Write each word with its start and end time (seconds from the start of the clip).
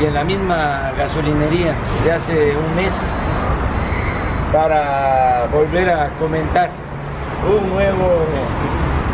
y 0.00 0.04
en 0.04 0.14
la 0.14 0.24
misma 0.24 0.92
gasolinería 0.96 1.74
de 2.04 2.12
hace 2.12 2.56
un 2.56 2.76
mes 2.76 2.92
para 4.52 5.46
volver 5.52 5.90
a 5.90 6.08
comentar 6.18 6.70
un 7.48 7.70
nuevo 7.70 8.26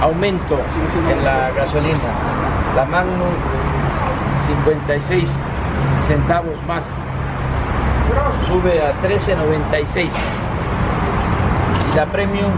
aumento 0.00 0.58
en 1.10 1.24
la 1.24 1.50
gasolina. 1.56 1.98
La 2.74 2.84
Magnum 2.84 3.34
56 4.47 5.30
centavos 6.06 6.56
más 6.66 6.84
sube 8.47 8.82
a 8.82 8.92
13.96 9.02 10.10
y 11.92 11.97
la 11.97 12.06
Premium 12.06 12.50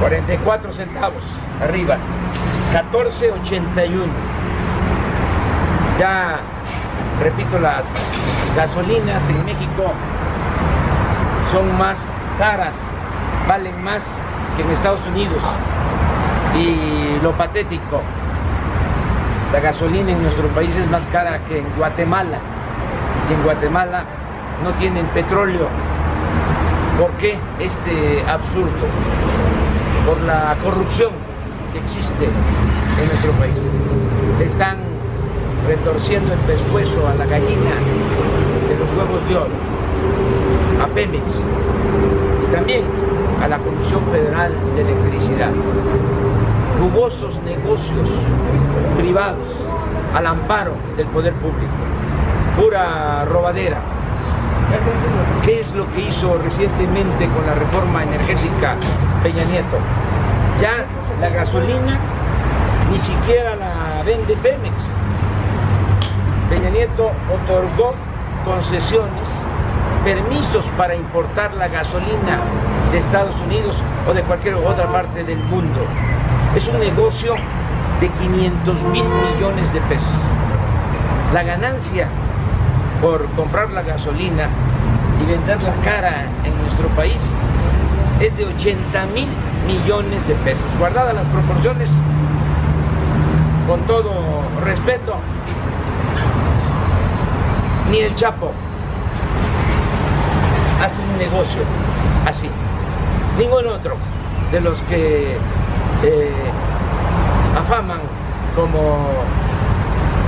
44 0.00 0.72
centavos 0.72 1.24
arriba 1.60 1.96
14.81 2.72 4.41
ya 6.02 6.40
repito 7.22 7.60
las 7.60 7.84
gasolinas 8.56 9.28
en 9.28 9.44
México 9.44 9.84
son 11.52 11.78
más 11.78 12.00
caras 12.38 12.74
valen 13.46 13.80
más 13.84 14.02
que 14.56 14.62
en 14.64 14.70
Estados 14.70 15.06
Unidos 15.06 15.40
y 16.56 17.22
lo 17.22 17.30
patético 17.30 18.00
la 19.52 19.60
gasolina 19.60 20.10
en 20.10 20.20
nuestro 20.24 20.48
país 20.48 20.74
es 20.74 20.90
más 20.90 21.06
cara 21.12 21.38
que 21.46 21.60
en 21.60 21.66
Guatemala 21.76 22.38
y 23.30 23.34
en 23.34 23.42
Guatemala 23.44 24.02
no 24.64 24.70
tienen 24.72 25.06
petróleo 25.06 25.68
¿Por 26.98 27.10
qué 27.12 27.38
este 27.58 28.22
absurdo? 28.28 28.86
Por 30.06 30.20
la 30.22 30.56
corrupción 30.62 31.10
que 31.72 31.78
existe 31.78 32.24
en 32.26 33.08
nuestro 33.08 33.32
país. 33.32 33.58
Están 34.44 34.91
retorciendo 35.66 36.32
el 36.32 36.38
pescuezo 36.40 37.06
a 37.08 37.14
la 37.14 37.26
gallina 37.26 37.74
de 38.68 38.76
los 38.78 38.90
huevos 38.90 39.28
de 39.28 39.36
oro, 39.36 39.54
a 40.82 40.86
Pemex 40.88 41.40
y 42.48 42.52
también 42.54 42.84
a 43.42 43.48
la 43.48 43.58
Comisión 43.58 44.04
Federal 44.06 44.52
de 44.74 44.82
Electricidad. 44.82 45.50
Jugosos 46.80 47.40
negocios 47.42 48.10
privados 48.98 49.48
al 50.14 50.26
amparo 50.26 50.72
del 50.96 51.06
poder 51.06 51.34
público. 51.34 51.72
Pura 52.58 53.24
robadera, 53.24 53.80
¿Qué 55.44 55.60
es 55.60 55.74
lo 55.74 55.90
que 55.92 56.02
hizo 56.02 56.38
recientemente 56.38 57.28
con 57.28 57.46
la 57.46 57.54
reforma 57.54 58.04
energética 58.04 58.76
Peña 59.22 59.44
Nieto? 59.44 59.76
Ya 60.60 60.86
la 61.20 61.28
gasolina 61.28 61.98
ni 62.90 62.98
siquiera 62.98 63.56
la 63.56 64.02
vende 64.04 64.36
Pemex. 64.36 64.88
Peña 66.52 66.68
Nieto 66.68 67.10
otorgó 67.32 67.94
concesiones, 68.44 69.30
permisos 70.04 70.66
para 70.76 70.94
importar 70.94 71.54
la 71.54 71.68
gasolina 71.68 72.40
de 72.92 72.98
Estados 72.98 73.40
Unidos 73.40 73.82
o 74.06 74.12
de 74.12 74.20
cualquier 74.20 74.56
otra 74.56 74.86
parte 74.92 75.24
del 75.24 75.38
mundo. 75.38 75.80
Es 76.54 76.68
un 76.68 76.78
negocio 76.78 77.36
de 78.02 78.08
500 78.10 78.82
mil 78.82 79.02
millones 79.02 79.72
de 79.72 79.80
pesos. 79.80 80.12
La 81.32 81.42
ganancia 81.42 82.08
por 83.00 83.24
comprar 83.30 83.70
la 83.70 83.80
gasolina 83.80 84.50
y 85.22 85.30
venderla 85.30 85.72
cara 85.82 86.26
en 86.44 86.54
nuestro 86.60 86.86
país 86.88 87.22
es 88.20 88.36
de 88.36 88.44
80 88.44 89.06
mil 89.14 89.28
millones 89.66 90.28
de 90.28 90.34
pesos. 90.34 90.66
Guardadas 90.78 91.14
las 91.14 91.26
proporciones, 91.28 91.88
con 93.66 93.80
todo 93.86 94.42
respeto, 94.62 95.16
ni 97.92 98.00
el 98.00 98.14
Chapo 98.14 98.50
hace 100.82 101.02
un 101.02 101.18
negocio 101.18 101.60
así. 102.26 102.48
Ningún 103.38 103.66
otro 103.66 103.96
de 104.50 104.60
los 104.62 104.78
que 104.84 105.36
eh, 106.02 106.32
afaman 107.54 108.00
como 108.56 109.10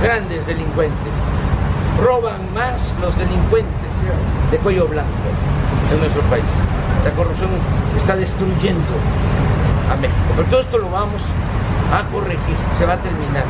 grandes 0.03 0.45
delincuentes 0.45 1.13
roban 1.99 2.53
más 2.53 2.93
los 3.01 3.17
delincuentes 3.17 3.93
de 4.51 4.57
cuello 4.57 4.87
blanco 4.87 5.09
en 5.91 5.99
nuestro 5.99 6.21
país. 6.23 6.45
La 7.03 7.11
corrupción 7.11 7.49
está 7.97 8.15
destruyendo 8.15 8.93
a 9.91 9.95
México. 9.95 10.19
Pero 10.35 10.47
todo 10.49 10.59
esto 10.59 10.77
lo 10.77 10.91
vamos 10.91 11.23
a 11.91 12.03
corregir, 12.11 12.57
se 12.77 12.85
va 12.85 12.93
a 12.93 12.97
terminar. 12.97 13.45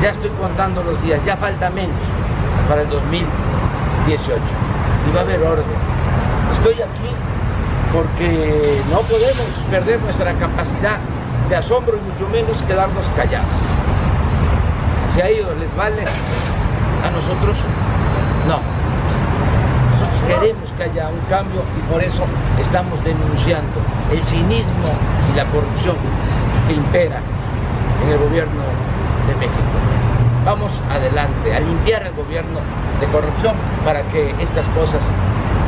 Ya 0.00 0.10
estoy 0.10 0.30
contando 0.30 0.84
los 0.84 1.02
días, 1.02 1.20
ya 1.26 1.36
falta 1.36 1.70
menos 1.70 2.04
para 2.68 2.82
el 2.82 2.88
2018 2.90 4.40
y 5.08 5.14
va 5.14 5.20
a 5.20 5.22
haber 5.22 5.40
orden. 5.40 5.64
Estoy 6.52 6.74
aquí 6.74 7.10
porque 7.92 8.82
no 8.90 9.00
podemos 9.00 9.46
perder 9.70 10.00
nuestra 10.02 10.32
capacidad 10.34 10.98
de 11.48 11.56
asombro 11.56 11.96
y 11.96 12.00
mucho 12.00 12.28
menos 12.28 12.60
quedarnos 12.62 13.06
callados. 13.16 13.48
Si 15.14 15.22
a 15.22 15.28
ellos 15.28 15.48
les 15.58 15.74
vale, 15.74 16.02
a 17.04 17.10
nosotros 17.10 17.56
no. 18.46 18.60
Nosotros 19.90 20.22
queremos 20.26 20.70
que 20.72 20.82
haya 20.84 21.08
un 21.08 21.20
cambio 21.30 21.62
y 21.76 21.92
por 21.92 22.02
eso 22.04 22.24
estamos 22.60 23.02
denunciando 23.02 23.80
el 24.12 24.22
cinismo 24.22 24.92
y 25.32 25.36
la 25.36 25.44
corrupción 25.46 25.96
que 26.66 26.74
impera 26.74 27.20
en 28.04 28.12
el 28.12 28.18
gobierno 28.18 28.62
de 29.26 29.34
México. 29.36 29.97
Vamos 30.48 30.72
adelante 30.90 31.54
a 31.54 31.60
limpiar 31.60 32.06
el 32.06 32.14
gobierno 32.14 32.60
de 33.02 33.06
corrupción 33.08 33.54
para 33.84 34.00
que 34.00 34.34
estas 34.40 34.66
cosas 34.68 35.02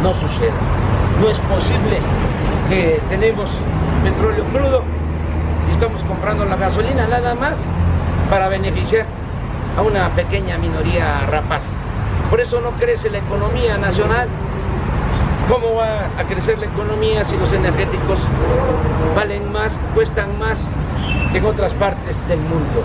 no 0.02 0.14
sucedan. 0.14 0.54
No 1.20 1.28
es 1.28 1.38
posible 1.40 1.98
que 2.70 2.98
tenemos 3.10 3.50
petróleo 4.02 4.42
crudo 4.44 4.82
y 5.68 5.72
estamos 5.72 6.02
comprando 6.04 6.46
la 6.46 6.56
gasolina 6.56 7.06
nada 7.06 7.34
más 7.34 7.58
para 8.30 8.48
beneficiar 8.48 9.04
a 9.76 9.82
una 9.82 10.08
pequeña 10.16 10.56
minoría 10.56 11.26
rapaz. 11.30 11.64
Por 12.30 12.40
eso 12.40 12.62
no 12.62 12.70
crece 12.70 13.10
la 13.10 13.18
economía 13.18 13.76
nacional. 13.76 14.28
¿Cómo 15.50 15.74
va 15.74 16.06
a 16.18 16.24
crecer 16.24 16.58
la 16.58 16.64
economía 16.64 17.22
si 17.22 17.36
los 17.36 17.52
energéticos 17.52 18.18
valen 19.14 19.52
más, 19.52 19.78
cuestan 19.94 20.38
más 20.38 20.58
que 21.32 21.36
en 21.36 21.44
otras 21.44 21.74
partes 21.74 22.26
del 22.28 22.38
mundo? 22.38 22.82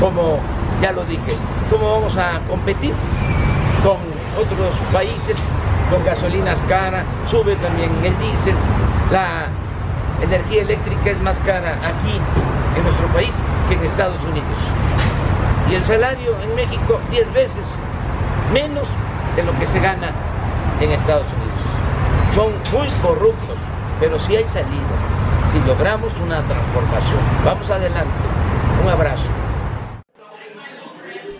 Como 0.00 0.38
ya 0.82 0.92
lo 0.92 1.04
dije, 1.04 1.32
¿cómo 1.70 1.92
vamos 1.92 2.16
a 2.16 2.40
competir 2.48 2.94
con 3.82 3.98
otros 4.36 4.76
países 4.92 5.36
con 5.90 6.04
gasolinas 6.04 6.60
caras? 6.62 7.04
Sube 7.26 7.56
también 7.56 7.90
el 8.04 8.18
diésel, 8.18 8.54
la 9.10 9.46
energía 10.22 10.62
eléctrica 10.62 11.10
es 11.10 11.20
más 11.20 11.38
cara 11.40 11.76
aquí 11.76 12.20
en 12.76 12.82
nuestro 12.82 13.06
país 13.08 13.34
que 13.68 13.74
en 13.74 13.84
Estados 13.84 14.22
Unidos 14.24 14.58
y 15.70 15.74
el 15.74 15.84
salario 15.84 16.36
en 16.42 16.54
México 16.54 17.00
10 17.10 17.32
veces 17.32 17.66
menos 18.52 18.86
de 19.34 19.42
lo 19.42 19.56
que 19.58 19.66
se 19.66 19.80
gana 19.80 20.10
en 20.80 20.90
Estados 20.90 21.26
Unidos. 21.26 21.46
Son 22.34 22.52
muy 22.72 22.88
corruptos, 23.02 23.56
pero 23.98 24.18
si 24.18 24.36
hay 24.36 24.44
salida, 24.44 24.96
si 25.50 25.58
logramos 25.66 26.12
una 26.18 26.42
transformación. 26.42 27.18
Vamos 27.44 27.68
adelante. 27.70 28.10
Un 28.84 28.90
abrazo. 28.90 29.28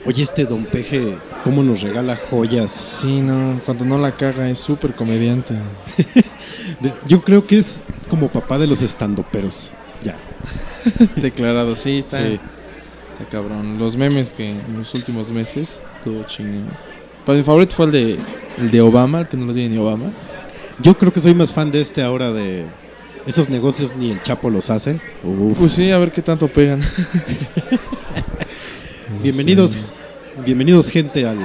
Oye, 0.07 0.23
este 0.23 0.45
don 0.45 0.65
Peje, 0.65 1.17
cómo 1.43 1.63
nos 1.63 1.81
regala 1.81 2.17
joyas. 2.17 2.71
Sí, 3.01 3.21
no, 3.21 3.61
cuando 3.67 3.85
no 3.85 3.99
la 3.99 4.13
caga 4.13 4.49
es 4.49 4.59
súper 4.59 4.93
comediante. 4.95 5.55
Yo 7.07 7.23
creo 7.23 7.45
que 7.47 7.59
es 7.59 7.83
como 8.09 8.29
papá 8.29 8.59
de 8.59 8.67
los 8.69 8.83
estandoperos. 8.83 9.73
Ya. 10.03 10.17
Declarado, 11.21 11.75
sí, 11.75 11.99
está, 11.99 12.19
Sí. 12.25 12.39
está 13.19 13.31
cabrón. 13.31 13.79
Los 13.79 13.97
memes 13.97 14.33
que 14.33 14.51
en 14.51 14.79
los 14.79 14.95
últimos 14.95 15.31
meses, 15.31 15.81
todo 16.05 16.23
chingón. 16.25 16.67
Pero 17.25 17.39
mi 17.39 17.43
favorito 17.45 17.75
fue 17.75 17.87
el 17.87 17.93
de, 17.93 18.19
el 18.59 18.71
de 18.71 18.81
Obama, 18.81 19.21
el 19.21 19.27
que 19.27 19.37
no 19.37 19.47
lo 19.47 19.53
tiene 19.55 19.75
ni 19.75 19.79
Obama. 19.79 20.11
Yo 20.81 20.97
creo 20.97 21.13
que 21.13 21.19
soy 21.19 21.35
más 21.35 21.53
fan 21.53 21.73
de 21.73 21.81
este 21.81 22.03
ahora 22.03 22.31
de 22.33 22.65
esos 23.27 23.49
negocios 23.49 23.97
ni 23.97 24.13
el 24.13 24.23
Chapo 24.23 24.51
los 24.51 24.71
hace. 24.71 25.01
Uf. 25.25 25.59
Pues 25.59 25.73
sí, 25.73 25.91
a 25.91 25.99
ver 25.99 26.13
qué 26.13 26.23
tanto 26.23 26.47
pegan. 26.47 26.81
Bienvenidos, 29.09 29.79
bienvenidos 30.45 30.91
gente 30.91 31.27
al 31.27 31.39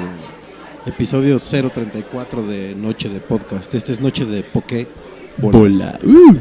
episodio 0.87 1.37
034 1.37 2.41
de 2.47 2.73
Noche 2.73 3.07
de 3.07 3.19
Podcast. 3.19 3.75
Este 3.75 3.93
es 3.93 4.01
Noche 4.01 4.25
de 4.25 4.41
Poké. 4.41 4.87
Bolas. 5.37 5.97
Uh. 6.03 6.37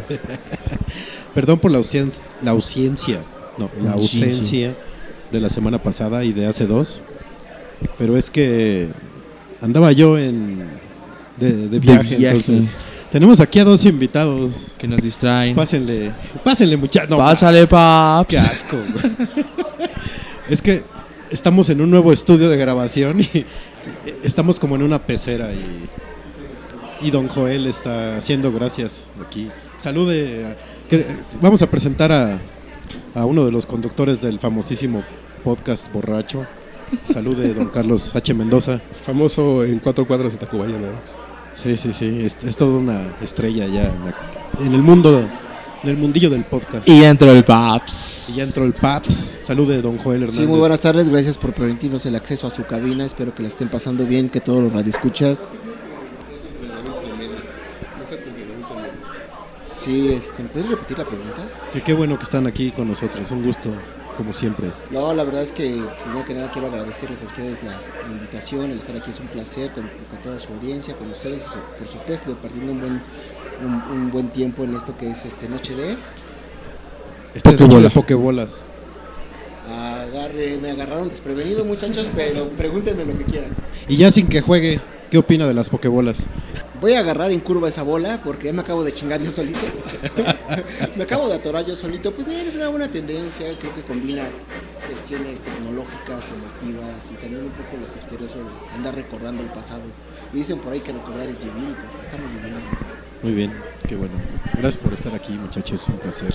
Perdón 1.34 1.58
por 1.58 1.70
la 1.72 1.76
ausencia, 1.76 2.24
la 2.42 2.52
ausencia, 2.52 3.20
no, 3.58 3.70
la 3.84 3.92
Ausencia. 3.92 4.74
de 5.30 5.40
la 5.40 5.50
semana 5.50 5.82
pasada 5.82 6.24
y 6.24 6.32
de 6.32 6.46
hace 6.46 6.66
dos. 6.66 7.02
Pero 7.98 8.16
es 8.16 8.30
que 8.30 8.88
andaba 9.60 9.92
yo 9.92 10.16
en 10.16 10.70
de, 11.36 11.68
de 11.68 11.78
viaje, 11.80 12.16
viaje. 12.16 12.36
entonces 12.38 12.76
tenemos 13.12 13.40
aquí 13.40 13.58
a 13.58 13.64
dos 13.64 13.84
invitados. 13.84 14.68
Que 14.78 14.88
nos 14.88 15.02
distraen. 15.02 15.54
Pásenle, 15.54 16.12
pásenle 16.42 16.78
muchachos. 16.78 17.18
Pásale, 17.18 17.66
paps. 17.66 18.28
Qué 18.28 18.38
asco. 18.38 18.78
es 20.48 20.62
que 20.62 20.82
estamos 21.30 21.68
en 21.70 21.80
un 21.80 21.90
nuevo 21.90 22.12
estudio 22.12 22.48
de 22.48 22.56
grabación 22.56 23.20
y 23.20 23.44
estamos 24.22 24.58
como 24.58 24.74
en 24.76 24.82
una 24.82 24.98
pecera 25.00 25.50
y, 25.52 27.06
y 27.06 27.10
don 27.10 27.28
Joel 27.28 27.66
está 27.66 28.16
haciendo 28.16 28.52
gracias 28.52 29.02
aquí. 29.26 29.48
Salude. 29.78 30.56
que- 30.88 31.06
vamos 31.40 31.62
a 31.62 31.66
presentar 31.70 32.12
a, 32.12 32.38
a 33.14 33.24
uno 33.24 33.44
de 33.44 33.52
los 33.52 33.66
conductores 33.66 34.20
del 34.20 34.38
famosísimo 34.38 35.02
podcast 35.44 35.90
Borracho. 35.92 36.46
Salude 37.04 37.54
don 37.54 37.68
Carlos 37.68 38.14
H. 38.14 38.34
Mendoza. 38.34 38.80
Famoso 39.04 39.64
en 39.64 39.78
cuatro 39.78 40.06
cuadras 40.06 40.32
de 40.32 40.38
Tacubaya. 40.38 40.74
Sí, 41.54 41.76
sí, 41.76 41.92
sí. 41.92 42.22
Es, 42.24 42.36
es 42.44 42.56
toda 42.56 42.78
una 42.78 43.14
estrella 43.22 43.66
ya 43.66 43.90
en 44.64 44.74
el 44.74 44.82
mundo, 44.82 45.24
en 45.82 45.88
el 45.90 45.96
mundillo 45.96 46.30
del 46.30 46.44
podcast. 46.44 46.88
Y 46.88 47.00
ya 47.00 47.10
entró 47.10 47.30
el 47.32 47.44
paps. 47.44 48.30
Y 48.30 48.34
ya 48.34 48.44
entró 48.44 48.64
el 48.64 48.72
Paps. 48.72 49.38
Salude 49.42 49.80
don 49.82 49.98
Joel 49.98 50.22
Hernández. 50.22 50.40
Sí, 50.40 50.46
muy 50.46 50.58
buenas 50.58 50.80
tardes, 50.80 51.08
gracias 51.08 51.38
por 51.38 51.52
permitirnos 51.52 52.04
el 52.06 52.14
acceso 52.14 52.46
a 52.46 52.50
su 52.50 52.64
cabina, 52.64 53.04
espero 53.04 53.34
que 53.34 53.42
la 53.42 53.48
estén 53.48 53.68
pasando 53.68 54.04
bien, 54.04 54.28
que 54.28 54.40
todos 54.40 54.62
los 54.62 54.72
radioescuchas. 54.72 55.44
Sí, 59.64 60.12
este, 60.12 60.42
¿me 60.42 60.48
puedes 60.50 60.68
repetir 60.68 60.98
la 60.98 61.06
pregunta? 61.06 61.42
Que 61.72 61.80
qué 61.82 61.94
bueno 61.94 62.18
que 62.18 62.24
están 62.24 62.46
aquí 62.46 62.70
con 62.70 62.86
nosotros, 62.86 63.30
un 63.30 63.42
gusto, 63.42 63.70
como 64.14 64.34
siempre. 64.34 64.70
No, 64.90 65.14
la 65.14 65.24
verdad 65.24 65.42
es 65.42 65.52
que 65.52 65.82
primero 66.02 66.26
que 66.26 66.34
nada 66.34 66.50
quiero 66.50 66.68
agradecerles 66.68 67.22
a 67.22 67.24
ustedes 67.24 67.62
la, 67.62 67.80
la 68.06 68.12
invitación, 68.12 68.70
el 68.70 68.78
estar 68.78 68.94
aquí 68.94 69.10
es 69.10 69.18
un 69.20 69.28
placer 69.28 69.70
con, 69.70 69.84
con 69.84 70.18
toda 70.22 70.38
su 70.38 70.52
audiencia, 70.52 70.94
con 70.94 71.10
ustedes 71.10 71.44
por 71.78 71.86
supuesto 71.88 72.28
de 72.28 72.36
perdiendo 72.36 72.72
un 72.72 72.80
buen, 72.80 73.02
un, 73.64 73.96
un 73.96 74.10
buen 74.10 74.28
tiempo 74.28 74.64
en 74.64 74.74
esto 74.74 74.96
que 74.96 75.10
es 75.10 75.24
este 75.24 75.48
Noche 75.48 75.74
de... 75.74 75.96
Este 77.34 77.50
es 77.50 77.60
noche 77.60 77.80
de 77.80 77.90
Pokebolas. 77.90 78.62
Agarre, 79.70 80.58
me 80.60 80.70
agarraron 80.70 81.08
desprevenido 81.08 81.64
muchachos, 81.64 82.08
pero 82.16 82.48
pregúntenme 82.48 83.04
lo 83.04 83.16
que 83.16 83.24
quieran. 83.24 83.50
Y 83.88 83.96
ya 83.96 84.10
sin 84.10 84.26
que 84.26 84.40
juegue, 84.40 84.80
¿qué 85.10 85.18
opina 85.18 85.46
de 85.46 85.54
las 85.54 85.68
Pokebolas? 85.68 86.26
Voy 86.80 86.94
a 86.94 87.00
agarrar 87.00 87.30
en 87.30 87.38
curva 87.38 87.68
esa 87.68 87.82
bola 87.82 88.20
porque 88.24 88.46
ya 88.46 88.52
me 88.52 88.62
acabo 88.62 88.82
de 88.82 88.92
chingar 88.92 89.22
yo 89.22 89.30
solito. 89.30 89.60
me 90.96 91.04
acabo 91.04 91.28
de 91.28 91.34
atorar 91.34 91.64
yo 91.64 91.76
solito. 91.76 92.10
Pues 92.10 92.26
bien, 92.26 92.48
es 92.48 92.56
una 92.56 92.68
buena 92.68 92.88
tendencia. 92.88 93.46
Creo 93.60 93.74
que 93.74 93.82
combina 93.82 94.24
cuestiones 94.88 95.38
tecnológicas, 95.40 96.30
emotivas 96.30 97.10
y 97.12 97.14
también 97.14 97.44
un 97.44 97.50
poco 97.50 97.76
lo 97.78 97.94
misterioso 97.94 98.38
de 98.38 98.74
andar 98.74 98.96
recordando 98.96 99.42
el 99.42 99.48
pasado. 99.50 99.82
Y 100.32 100.38
dicen 100.38 100.58
por 100.58 100.72
ahí 100.72 100.80
que 100.80 100.92
recordar 100.92 101.28
es 101.28 101.38
vivir, 101.38 101.76
pues 101.76 102.06
estamos 102.06 102.28
viviendo. 102.32 102.99
Muy 103.22 103.32
bien, 103.32 103.52
qué 103.88 103.96
bueno. 103.96 104.14
Gracias 104.54 104.76
por 104.78 104.92
estar 104.92 105.14
aquí, 105.14 105.32
muchachos, 105.32 105.86
un 105.88 105.98
placer. 105.98 106.32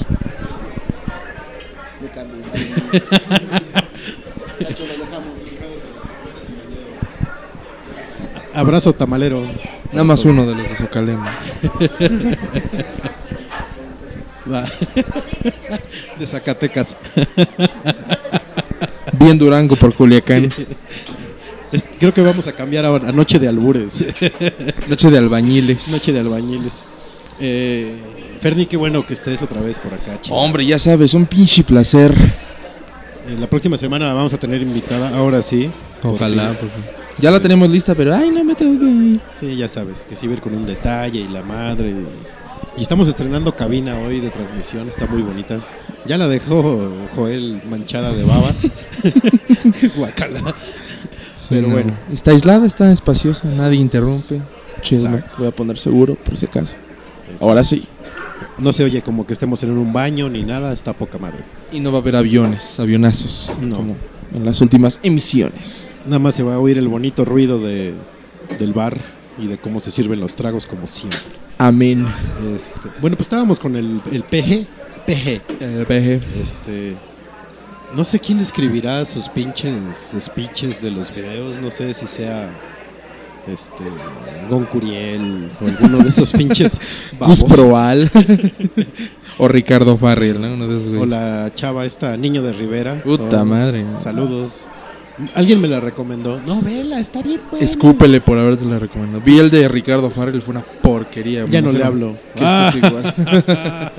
No 2.02 2.08
cambien. 2.14 2.44
vale. 2.52 2.68
Muchachos, 4.60 4.88
nos 4.88 5.00
dejamos. 5.00 5.40
Abrazo 8.54 8.94
tamalero. 8.94 9.44
Nada 9.92 10.04
más 10.04 10.24
uno 10.26 10.46
de 10.46 10.56
los 10.56 10.70
de 10.70 10.76
Socalema. 10.76 11.32
De 16.20 16.28
Zacatecas. 16.28 16.96
Bien 19.14 19.38
Durango 19.38 19.76
por 19.76 19.94
Culiacán. 19.94 20.50
Creo 22.00 22.14
que 22.14 22.22
vamos 22.22 22.48
a 22.48 22.54
cambiar 22.54 22.86
ahora 22.86 23.10
a 23.10 23.12
Noche 23.12 23.40
de 23.40 23.48
Albures. 23.48 24.06
Noche 24.88 25.10
de 25.12 25.18
albañiles. 25.18 25.88
Noche 25.90 26.12
de 26.14 26.20
Albañiles. 26.20 26.84
Eh, 27.40 27.96
Ferni, 28.40 28.66
qué 28.66 28.78
bueno 28.78 29.06
que 29.06 29.14
estés 29.14 29.42
otra 29.44 29.62
vez 29.62 29.80
por 29.80 29.94
acá. 29.94 30.20
chico. 30.22 30.36
Hombre, 30.36 30.66
ya 30.66 30.78
sabes, 30.80 31.14
un 31.14 31.26
pinche 31.26 31.64
placer. 31.64 32.14
Eh, 33.28 33.36
la 33.40 33.48
próxima 33.48 33.78
semana 33.78 34.14
vamos 34.14 34.34
a 34.34 34.38
tener 34.38 34.62
invitada, 34.62 35.10
ahora 35.18 35.42
sí. 35.42 35.70
Ojalá, 36.04 36.50
Porque- 36.50 36.68
porque 36.68 37.22
ya 37.22 37.32
la 37.32 37.40
tenemos 37.40 37.70
lista, 37.70 37.96
pero 37.96 38.16
ay, 38.16 38.30
no 38.30 38.44
me 38.44 38.56
tengo 38.56 38.80
que 38.80 38.86
ir. 38.86 39.20
Sí, 39.40 39.56
ya 39.56 39.68
sabes, 39.68 40.06
que 40.08 40.16
sí 40.16 40.28
ver 40.28 40.42
con 40.42 40.54
un 40.54 40.66
detalle 40.66 41.20
y 41.22 41.28
la 41.28 41.42
madre. 41.42 41.90
Y, 41.90 42.80
y 42.80 42.82
estamos 42.84 43.08
estrenando 43.08 43.56
cabina 43.56 43.98
hoy 43.98 44.20
de 44.20 44.30
transmisión, 44.30 44.88
está 44.90 45.08
muy 45.08 45.22
bonita. 45.22 45.60
Ya 46.06 46.18
la 46.18 46.28
dejó 46.28 46.92
Joel 47.16 47.62
manchada 47.70 48.12
de 48.14 48.24
baba. 48.24 48.54
Guacala. 49.96 50.54
Pero 51.50 51.68
no. 51.68 51.74
bueno. 51.74 51.94
Está 52.14 52.32
aislada, 52.32 52.66
está 52.66 52.92
espaciosa, 52.92 53.48
nadie 53.58 53.80
interrumpe. 53.80 54.42
Chido, 54.82 55.10
voy 55.38 55.48
a 55.48 55.52
poner 55.52 55.78
seguro, 55.78 56.16
por 56.16 56.38
si 56.38 56.46
acaso. 56.46 56.76
Ahora 57.42 57.64
sí. 57.64 57.88
No 58.58 58.72
se 58.74 58.84
oye 58.84 59.02
como 59.02 59.26
que 59.26 59.34
estemos 59.34 59.64
en 59.64 59.72
un 59.72 59.92
baño 59.94 60.30
ni 60.30 60.44
nada, 60.44 60.72
está 60.74 60.94
poca 60.94 61.18
madre. 61.18 61.40
Y 61.72 61.80
no 61.80 61.92
va 61.92 62.00
a 62.00 62.02
haber 62.02 62.16
aviones, 62.16 62.80
avionazos, 62.80 63.50
No. 63.62 63.78
como 63.78 63.96
en 64.34 64.46
las 64.46 64.60
últimas 64.62 65.00
emisiones. 65.04 65.92
Nada 66.06 66.20
más 66.20 66.36
se 66.36 66.44
va 66.44 66.56
a 66.56 66.60
oír 66.60 66.78
el 66.78 66.88
bonito 66.88 67.24
ruido 67.26 67.60
de, 67.60 67.94
del 68.60 68.74
bar 68.74 68.98
y 69.42 69.48
de 69.48 69.58
cómo 69.58 69.80
se 69.80 69.92
sirven 69.92 70.20
los 70.20 70.36
tragos 70.36 70.66
como 70.66 70.88
siempre. 70.88 71.20
Amén. 71.58 72.06
Este, 72.54 72.74
bueno, 73.02 73.16
pues 73.18 73.26
estábamos 73.28 73.60
con 73.60 73.76
el, 73.76 74.02
el 74.12 74.24
PG. 74.24 74.68
PG. 75.06 75.42
El 75.62 75.86
peje. 75.86 76.20
Este. 76.42 76.96
No 77.94 78.04
sé 78.04 78.20
quién 78.20 78.40
escribirá 78.40 79.04
sus 79.06 79.30
pinches 79.30 80.16
speeches 80.20 80.82
de 80.82 80.92
los 80.92 81.14
videos. 81.14 81.56
No 81.62 81.72
sé 81.72 81.94
si 81.94 82.08
sea. 82.08 82.50
Este. 83.48 83.84
Gon 84.50 84.66
Curiel 84.66 85.52
o 85.62 85.68
alguno 85.68 86.00
de 86.00 86.10
esos 86.10 86.32
pinches. 86.32 86.80
Gus. 87.20 87.44
Proal. 87.44 88.10
o 89.38 89.48
Ricardo 89.48 89.98
Farrell, 89.98 90.42
¿no? 90.42 90.54
Uno 90.54 90.68
de 90.68 90.78
esos 90.78 91.02
O 91.02 91.06
la 91.06 91.52
chava 91.54 91.86
esta, 91.86 92.18
Niño 92.18 92.42
de 92.42 92.54
Rivera. 92.54 93.02
Puta 93.04 93.44
Oh, 93.44 93.46
madre. 93.46 93.86
Saludos. 93.98 94.68
Alguien 95.34 95.62
me 95.62 95.70
la 95.70 95.80
recomendó. 95.80 96.42
No, 96.46 96.62
vela, 96.62 97.00
está 97.00 97.22
bien 97.22 97.40
buena. 97.50 97.64
Escúpele 97.64 98.20
por 98.20 98.38
haberte 98.38 98.66
la 98.66 98.80
recomendado. 98.80 99.22
Vi 99.24 99.40
el 99.40 99.50
de 99.50 99.68
Ricardo 99.70 100.10
Farrell, 100.10 100.42
fue 100.42 100.52
una 100.54 100.66
porquería. 100.82 101.46
Ya 101.46 101.62
no 101.62 101.72
le 101.72 101.84
hablo. 101.84 102.18
Que 102.36 102.44
esto 102.44 102.78
es 102.80 102.92
igual. 102.92 103.14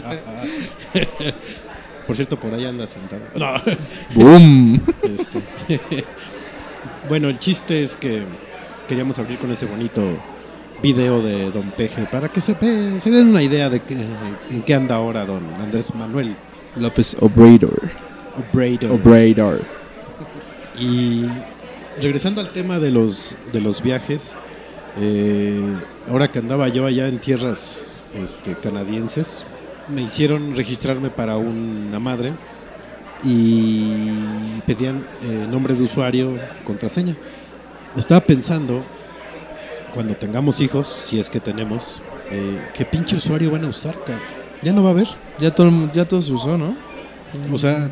Por 2.07 2.15
cierto, 2.17 2.39
por 2.39 2.55
ahí 2.55 2.65
anda 2.65 2.87
sentado. 2.87 3.23
No. 3.35 3.55
¡Boom! 4.15 4.81
Este, 5.03 5.43
bueno, 7.09 7.29
el 7.29 7.39
chiste 7.39 7.83
es 7.83 7.97
que 7.97 8.23
queríamos 8.89 9.19
abrir 9.19 9.39
con 9.39 9.51
ese 9.51 9.67
bonito 9.67 10.03
video 10.83 11.23
de 11.23 11.51
Don 11.51 11.71
Peje 11.71 12.07
para 12.11 12.29
que 12.29 12.41
se, 12.41 12.55
ve- 12.55 13.01
se 13.01 13.11
den 13.11 13.29
una 13.29 13.43
idea 13.43 13.69
de 13.71 13.81
que, 13.81 13.95
en 13.95 14.63
qué 14.65 14.75
anda 14.75 14.97
ahora 14.97 15.25
Don 15.25 15.43
Andrés 15.61 15.95
Manuel 15.95 16.37
López 16.77 17.17
Obrador. 17.21 17.91
Obrador. 18.53 18.91
Obrador. 18.93 19.63
Y 20.79 21.25
regresando 22.03 22.41
al 22.43 22.51
tema 22.51 22.79
de 22.79 22.91
los, 22.91 23.37
de 23.53 23.61
los 23.61 23.83
viajes, 23.83 24.35
eh, 25.01 25.61
ahora 26.11 26.29
que 26.31 26.39
andaba 26.41 26.69
yo 26.69 26.85
allá 26.87 27.09
en 27.09 27.19
tierras 27.19 28.03
este, 28.23 28.55
canadienses, 28.55 29.43
me 29.89 30.03
hicieron 30.03 30.57
registrarme 30.57 31.11
para 31.11 31.37
una 31.37 31.99
madre 31.99 32.33
y 33.23 34.61
pedían 34.67 35.05
eh, 35.23 35.47
nombre 35.51 35.75
de 35.75 35.83
usuario, 35.83 36.39
contraseña. 36.65 37.17
Estaba 37.97 38.21
pensando, 38.21 38.83
cuando 39.95 40.15
tengamos 40.15 40.61
hijos, 40.61 40.87
si 40.87 41.19
es 41.19 41.31
que 41.31 41.41
tenemos, 41.41 42.01
eh, 42.31 42.61
¿qué 42.75 42.85
pinche 42.85 43.17
usuario 43.17 43.51
van 43.51 43.65
a 43.65 43.69
usar? 43.69 43.95
Ya 44.63 44.73
no 44.73 44.83
va 44.83 44.91
a 44.91 44.93
haber. 44.93 45.09
Ya 45.39 45.55
todo, 45.55 45.71
ya 45.93 46.05
todo 46.05 46.21
se 46.23 46.33
usó, 46.33 46.59
¿no? 46.59 46.77
O 47.53 47.59
sea, 47.59 47.91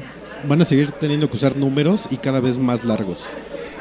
van 0.49 0.61
a 0.63 0.65
seguir 0.65 0.93
teniendo 0.93 1.29
que 1.29 1.37
usar 1.37 1.57
números 1.57 2.07
y 2.11 2.17
cada 2.17 2.41
vez 2.41 2.59
más 2.59 2.85
largos. 2.85 3.35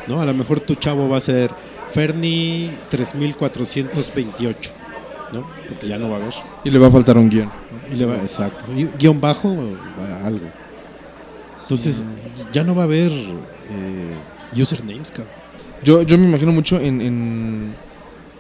¿no? 0.08 0.22
A 0.22 0.26
lo 0.26 0.34
mejor 0.34 0.60
tu 0.60 0.76
chavo 0.76 1.10
va 1.10 1.18
a 1.18 1.22
ser 1.22 1.52
Ferni 1.92 2.72
3428, 2.90 4.72
¿no? 5.34 5.44
Porque 5.68 5.88
ya 5.88 5.98
no 5.98 6.10
va 6.10 6.18
a 6.18 6.20
haber. 6.20 6.34
Y 6.64 6.70
le 6.70 6.80
va 6.80 6.88
a 6.88 6.92
faltar 6.92 7.18
un 7.18 7.30
guion. 7.30 7.50
Y 7.92 7.96
le 7.96 8.06
va, 8.06 8.16
exacto. 8.18 8.66
Y 8.76 8.88
guion 8.98 9.20
bajo, 9.20 9.50
o 9.50 10.26
algo. 10.26 10.46
Entonces, 11.62 12.04
ya 12.52 12.64
no 12.64 12.76
va 12.76 12.84
a 12.84 12.86
haber 12.86 13.12
eh, 13.12 14.62
usernames, 14.62 15.12
cabrón. 15.12 15.34
Yo, 15.84 16.02
yo 16.04 16.18
me 16.18 16.26
imagino 16.26 16.52
mucho 16.52 16.80
en, 16.80 17.02
en 17.02 17.74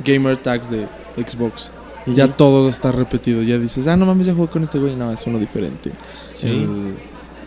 gamer 0.04 0.38
tags 0.38 0.70
de 0.70 0.88
Xbox. 1.18 1.72
Ya 2.06 2.28
todo 2.28 2.70
está 2.70 2.92
repetido. 2.92 3.42
Ya 3.42 3.58
dices, 3.58 3.88
ah, 3.88 3.96
no 3.96 4.06
mames, 4.06 4.28
ya 4.28 4.34
jugué 4.34 4.50
con 4.50 4.64
este 4.64 4.78
güey. 4.78 4.96
No, 4.96 5.12
es 5.12 5.26
uno 5.26 5.40
diferente. 5.40 5.92
Sí. 6.28 6.48
El 6.48 6.96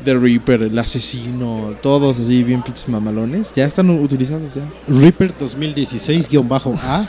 The 0.06 0.14
Reaper, 0.14 0.62
el 0.62 0.78
asesino, 0.78 1.74
todos 1.82 2.20
así 2.20 2.44
bien 2.44 2.62
pinches 2.62 2.88
mamalones. 2.88 3.52
Ya 3.54 3.64
están 3.64 3.90
utilizados 3.90 4.54
ya. 4.54 4.62
Reaper 4.86 5.36
2016-A, 5.36 7.06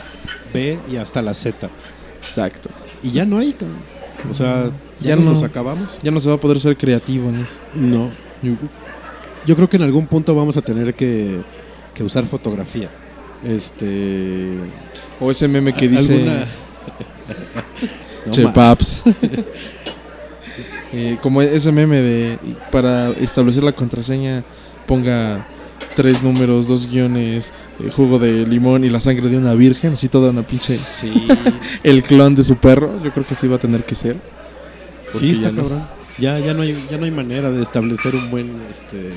B 0.52 0.80
y 0.92 0.96
hasta 0.96 1.22
la 1.22 1.36
Z. 1.36 1.70
Exacto. 2.18 2.70
Y 3.04 3.12
ya 3.12 3.26
no 3.26 3.38
hay, 3.38 3.54
cabrón. 3.54 3.78
O 4.30 4.34
sea, 4.34 4.66
ya, 5.00 5.10
Ya 5.10 5.16
nos 5.16 5.26
no. 5.26 5.32
los 5.32 5.44
acabamos. 5.44 6.00
Ya 6.04 6.12
no 6.12 6.20
se 6.20 6.30
va 6.30 6.36
a 6.36 6.40
poder 6.40 6.60
ser 6.60 6.76
creativo 6.78 7.30
en 7.30 7.42
eso. 7.42 7.56
No. 7.76 8.10
Yo 9.46 9.56
creo 9.56 9.68
que 9.70 9.78
en 9.78 9.84
algún 9.84 10.08
punto 10.08 10.36
vamos 10.36 10.58
a 10.58 10.62
tener 10.62 10.94
que, 10.94 11.40
que 11.94 12.04
usar 12.04 12.26
fotografía. 12.26 12.90
Este. 13.48 14.50
O 15.20 15.32
ese 15.32 15.48
meme 15.48 15.74
que 15.74 15.88
dice 15.88 16.14
alguna- 16.14 16.46
No 18.26 18.32
Che 18.32 18.48
Paps. 18.50 19.04
Eh, 20.94 21.18
como 21.22 21.42
ese 21.42 21.70
meme 21.72 21.98
de 21.98 22.40
para 22.72 23.10
establecer 23.10 23.62
la 23.62 23.74
contraseña 23.74 24.42
ponga 24.88 25.46
tres 25.98 26.22
números, 26.22 26.68
dos 26.68 26.86
guiones, 26.88 27.52
eh, 27.84 27.90
jugo 27.90 28.20
de 28.20 28.46
limón 28.46 28.84
y 28.86 28.90
la 28.90 29.00
sangre 29.00 29.30
de 29.30 29.38
una 29.38 29.56
virgen, 29.56 29.94
así 29.94 30.08
toda 30.08 30.30
una 30.30 30.44
pinche 30.44 30.76
Sí, 30.76 31.28
el 31.84 32.04
clon 32.04 32.36
de 32.36 32.44
su 32.44 32.56
perro, 32.56 33.04
yo 33.04 33.12
creo 33.12 33.26
que 33.26 33.34
así 33.34 33.48
va 33.48 33.56
a 33.56 33.60
tener 33.60 33.84
que 33.84 33.96
ser. 33.96 34.16
Sí, 35.20 35.32
está 35.32 35.48
ya 35.48 35.52
no. 35.54 35.62
cabrón. 35.64 35.84
Ya, 36.20 36.38
ya, 36.40 36.54
no 36.54 36.62
hay, 36.62 36.78
ya 36.92 36.98
no 36.98 37.06
hay 37.06 37.12
manera 37.12 37.50
de 37.50 37.64
establecer 37.64 38.14
un 38.16 38.30
buen. 38.30 38.52
Este, 38.70 39.12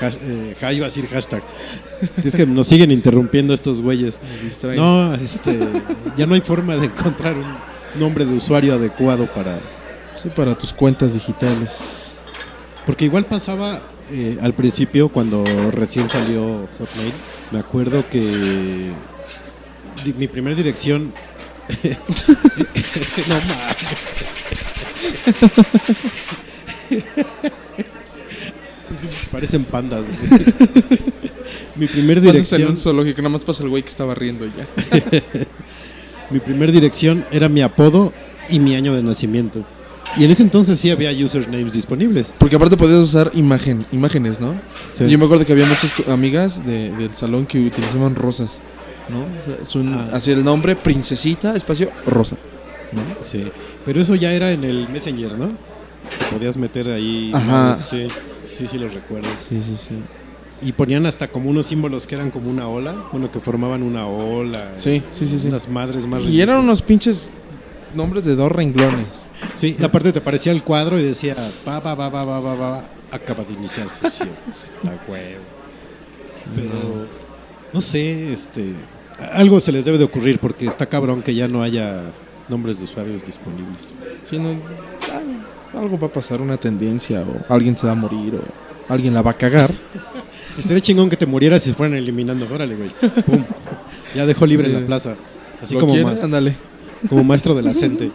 hash- 0.00 0.18
eh, 0.22 0.54
ja- 0.60 0.72
iba 0.72 0.84
a 0.84 0.88
decir 0.90 1.06
hashtag. 1.08 1.42
Es 2.22 2.34
que 2.36 2.44
nos 2.46 2.66
siguen 2.66 2.90
interrumpiendo 2.90 3.54
estos 3.54 3.80
güeyes. 3.80 4.18
No, 4.76 5.14
este, 5.14 5.58
ya 6.16 6.26
no 6.26 6.34
hay 6.34 6.40
forma 6.42 6.76
de 6.76 6.86
encontrar 6.86 7.36
un 7.36 8.00
nombre 8.00 8.24
de 8.26 8.34
usuario 8.34 8.74
adecuado 8.74 9.26
para. 9.26 9.58
Sí, 10.16 10.28
para 10.36 10.54
tus 10.58 10.72
cuentas 10.74 11.14
digitales. 11.14 12.12
Porque 12.84 13.04
igual 13.06 13.24
pasaba 13.24 13.80
eh, 14.10 14.38
al 14.40 14.52
principio 14.52 15.08
cuando 15.08 15.44
recién 15.70 16.08
salió 16.08 16.68
Hotmail. 16.78 17.12
Me 17.50 17.58
acuerdo 17.58 18.08
que 18.08 18.90
mi 20.16 20.28
primera 20.28 20.56
dirección. 20.56 21.12
no 23.28 23.34
mames. 23.34 23.76
Parecen 29.30 29.64
pandas. 29.64 30.02
güey. 30.02 30.46
mi 31.76 31.86
primer 31.86 32.20
dirección. 32.20 32.70
un 32.70 32.76
zoológico, 32.76 33.20
nada 33.20 33.30
más 33.30 33.44
pasa 33.44 33.62
el 33.62 33.68
güey 33.68 33.82
que 33.82 33.90
estaba 33.90 34.14
riendo 34.14 34.46
ya. 34.46 34.66
Mi 36.30 36.40
primer 36.40 36.72
dirección 36.72 37.24
era 37.30 37.48
mi 37.48 37.62
apodo 37.62 38.12
y 38.50 38.58
mi 38.58 38.74
año 38.74 38.94
de 38.94 39.02
nacimiento. 39.02 39.64
Y 40.16 40.24
en 40.24 40.30
ese 40.30 40.42
entonces 40.42 40.78
sí 40.78 40.90
había 40.90 41.10
usernames 41.24 41.72
disponibles. 41.74 42.34
Porque 42.38 42.56
aparte 42.56 42.76
podías 42.76 42.98
usar 43.00 43.30
imagen, 43.34 43.84
imágenes, 43.92 44.40
¿no? 44.40 44.54
Sí. 44.92 45.06
Yo 45.08 45.18
me 45.18 45.24
acuerdo 45.26 45.44
que 45.46 45.52
había 45.52 45.66
muchas 45.66 45.92
amigas 46.08 46.64
de- 46.66 46.90
del 46.90 47.10
salón 47.12 47.46
que 47.46 47.64
utilizaban 47.66 48.14
rosas, 48.16 48.60
¿no? 49.08 49.20
O 49.20 49.44
sea, 49.44 49.54
es 49.62 49.74
un, 49.74 49.92
Ah. 49.94 50.10
así 50.14 50.30
el 50.32 50.42
nombre, 50.42 50.74
princesita, 50.74 51.54
espacio, 51.54 51.90
rosa, 52.06 52.36
¿no? 52.92 53.00
Sí, 53.20 53.44
pero 53.84 54.00
eso 54.00 54.14
ya 54.14 54.32
era 54.32 54.50
en 54.50 54.64
el 54.64 54.88
Messenger, 54.88 55.32
¿no? 55.38 55.48
Te 55.48 56.24
podías 56.34 56.56
meter 56.56 56.88
ahí. 56.90 57.30
Ajá. 57.34 57.76
Sí, 57.88 58.08
sí, 58.50 58.66
sí, 58.68 58.78
lo 58.78 58.88
recuerdo. 58.88 59.28
Sí, 59.48 59.60
sí, 59.64 59.76
sí. 59.76 59.94
Y 60.66 60.72
ponían 60.72 61.06
hasta 61.06 61.28
como 61.28 61.50
unos 61.50 61.66
símbolos 61.66 62.06
que 62.06 62.16
eran 62.16 62.30
como 62.32 62.50
una 62.50 62.66
ola, 62.66 62.94
bueno, 63.12 63.30
que 63.30 63.38
formaban 63.38 63.82
una 63.84 64.06
ola. 64.08 64.72
Sí, 64.78 65.02
sí, 65.12 65.28
sí, 65.28 65.38
sí. 65.38 65.46
Unas 65.48 65.68
madres 65.68 66.04
más 66.06 66.22
Y 66.24 66.40
eran 66.40 66.58
unos 66.58 66.82
pinches 66.82 67.30
nombres 67.94 68.24
de 68.24 68.34
dos 68.36 68.50
renglones. 68.50 69.26
Sí, 69.54 69.76
y 69.78 69.84
aparte 69.84 70.12
te 70.12 70.20
parecía 70.20 70.52
el 70.52 70.62
cuadro 70.62 70.98
y 70.98 71.02
decía, 71.02 71.36
va, 71.66 71.80
va, 71.80 71.94
va, 71.94 72.08
va, 72.08 72.24
va, 72.24 72.40
va, 72.40 72.54
va, 72.54 72.84
acaba 73.10 73.44
de 73.44 73.54
iniciar 73.54 73.90
sesión. 73.90 74.28
A 74.84 75.10
huevo. 75.10 75.40
Pero, 76.54 77.06
no 77.72 77.80
sé, 77.80 78.32
este, 78.32 78.72
algo 79.32 79.60
se 79.60 79.72
les 79.72 79.84
debe 79.84 79.98
de 79.98 80.04
ocurrir 80.04 80.38
porque 80.38 80.66
está 80.66 80.86
cabrón 80.86 81.22
que 81.22 81.34
ya 81.34 81.48
no 81.48 81.62
haya 81.62 82.02
nombres 82.48 82.78
de 82.78 82.84
usuarios 82.84 83.24
disponibles. 83.24 83.92
Sí, 84.30 84.38
no, 84.38 84.50
ah, 85.12 85.78
algo 85.78 85.98
va 85.98 86.06
a 86.06 86.12
pasar, 86.12 86.40
una 86.40 86.56
tendencia, 86.56 87.22
o 87.22 87.52
alguien 87.52 87.76
se 87.76 87.86
va 87.86 87.92
a 87.92 87.96
morir, 87.96 88.34
o 88.36 88.92
alguien 88.92 89.12
la 89.12 89.22
va 89.22 89.32
a 89.32 89.34
cagar. 89.34 89.72
Estaría 90.58 90.80
chingón 90.80 91.10
que 91.10 91.16
te 91.16 91.26
murieras 91.26 91.62
se 91.62 91.74
fueran 91.74 91.96
eliminando. 91.96 92.48
Órale, 92.52 92.74
güey. 92.74 92.90
Pum. 93.24 93.44
Ya 94.14 94.26
dejó 94.26 94.46
libre 94.46 94.66
Sí. 94.68 94.72
la 94.72 94.86
plaza. 94.86 95.14
Así 95.62 95.74
¿Lo 95.74 95.80
como, 95.80 95.94
Ándale. 95.94 96.56
Como 97.08 97.24
maestro 97.24 97.54
de 97.54 97.62
la 97.62 97.74
CENTE. 97.74 98.10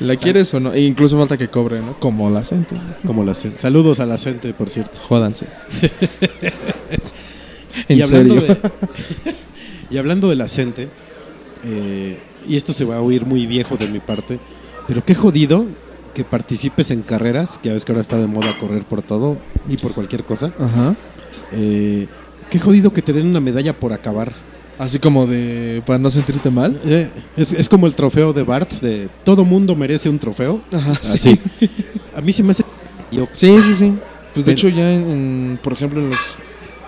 ¿La 0.00 0.16
quieres 0.16 0.52
o 0.54 0.60
no? 0.60 0.72
E 0.72 0.80
incluso 0.80 1.18
falta 1.18 1.36
que 1.36 1.48
cobre, 1.48 1.80
¿no? 1.80 1.98
Como 2.00 2.30
la 2.30 2.44
gente. 2.44 2.74
Como 3.06 3.24
la 3.24 3.34
CENTE. 3.34 3.60
Saludos 3.60 4.00
a 4.00 4.06
la 4.06 4.16
por 4.56 4.70
cierto. 4.70 5.00
Jódanse. 5.02 5.46
en 7.88 7.98
y 7.98 8.02
hablando 8.02 8.34
serio. 8.34 8.54
De, 8.54 8.70
y 9.90 9.98
hablando 9.98 10.28
de 10.28 10.36
la 10.36 10.48
eh, 11.64 12.18
y 12.48 12.56
esto 12.56 12.72
se 12.72 12.84
va 12.84 12.96
a 12.96 13.00
oír 13.00 13.26
muy 13.26 13.46
viejo 13.46 13.76
de 13.76 13.88
mi 13.88 13.98
parte, 13.98 14.38
pero 14.88 15.04
qué 15.04 15.14
jodido 15.14 15.66
que 16.14 16.24
participes 16.24 16.90
en 16.90 17.02
carreras, 17.02 17.58
que 17.58 17.68
ya 17.68 17.74
ves 17.74 17.84
que 17.84 17.92
ahora 17.92 18.02
está 18.02 18.16
de 18.16 18.26
moda 18.26 18.56
correr 18.58 18.84
por 18.84 19.02
todo 19.02 19.36
y 19.68 19.76
por 19.76 19.92
cualquier 19.92 20.24
cosa. 20.24 20.52
Ajá. 20.58 20.94
Eh, 21.52 22.06
qué 22.48 22.58
jodido 22.58 22.92
que 22.92 23.02
te 23.02 23.12
den 23.12 23.26
una 23.26 23.40
medalla 23.40 23.74
por 23.74 23.92
acabar. 23.92 24.32
Así 24.80 24.98
como 24.98 25.26
de 25.26 25.82
para 25.86 25.98
no 25.98 26.10
sentirte 26.10 26.48
mal. 26.50 26.80
Eh, 26.86 27.10
es, 27.36 27.52
es 27.52 27.68
como 27.68 27.86
el 27.86 27.94
trofeo 27.94 28.32
de 28.32 28.42
Bart, 28.42 28.72
de 28.80 29.08
todo 29.24 29.44
mundo 29.44 29.76
merece 29.76 30.08
un 30.08 30.18
trofeo. 30.18 30.60
Ajá, 30.72 30.92
Así. 30.92 31.38
A 32.16 32.20
mí 32.22 32.32
se 32.32 32.42
me 32.42 32.52
hace... 32.52 32.64
Yo, 33.12 33.28
Sí, 33.32 33.56
sí, 33.62 33.74
sí. 33.74 33.94
Pues 34.32 34.46
de 34.46 34.52
Pero- 34.54 34.68
hecho 34.68 34.68
ya 34.70 34.90
en, 34.92 35.10
en, 35.10 35.58
por 35.62 35.74
ejemplo, 35.74 36.00
en 36.00 36.10
los 36.10 36.18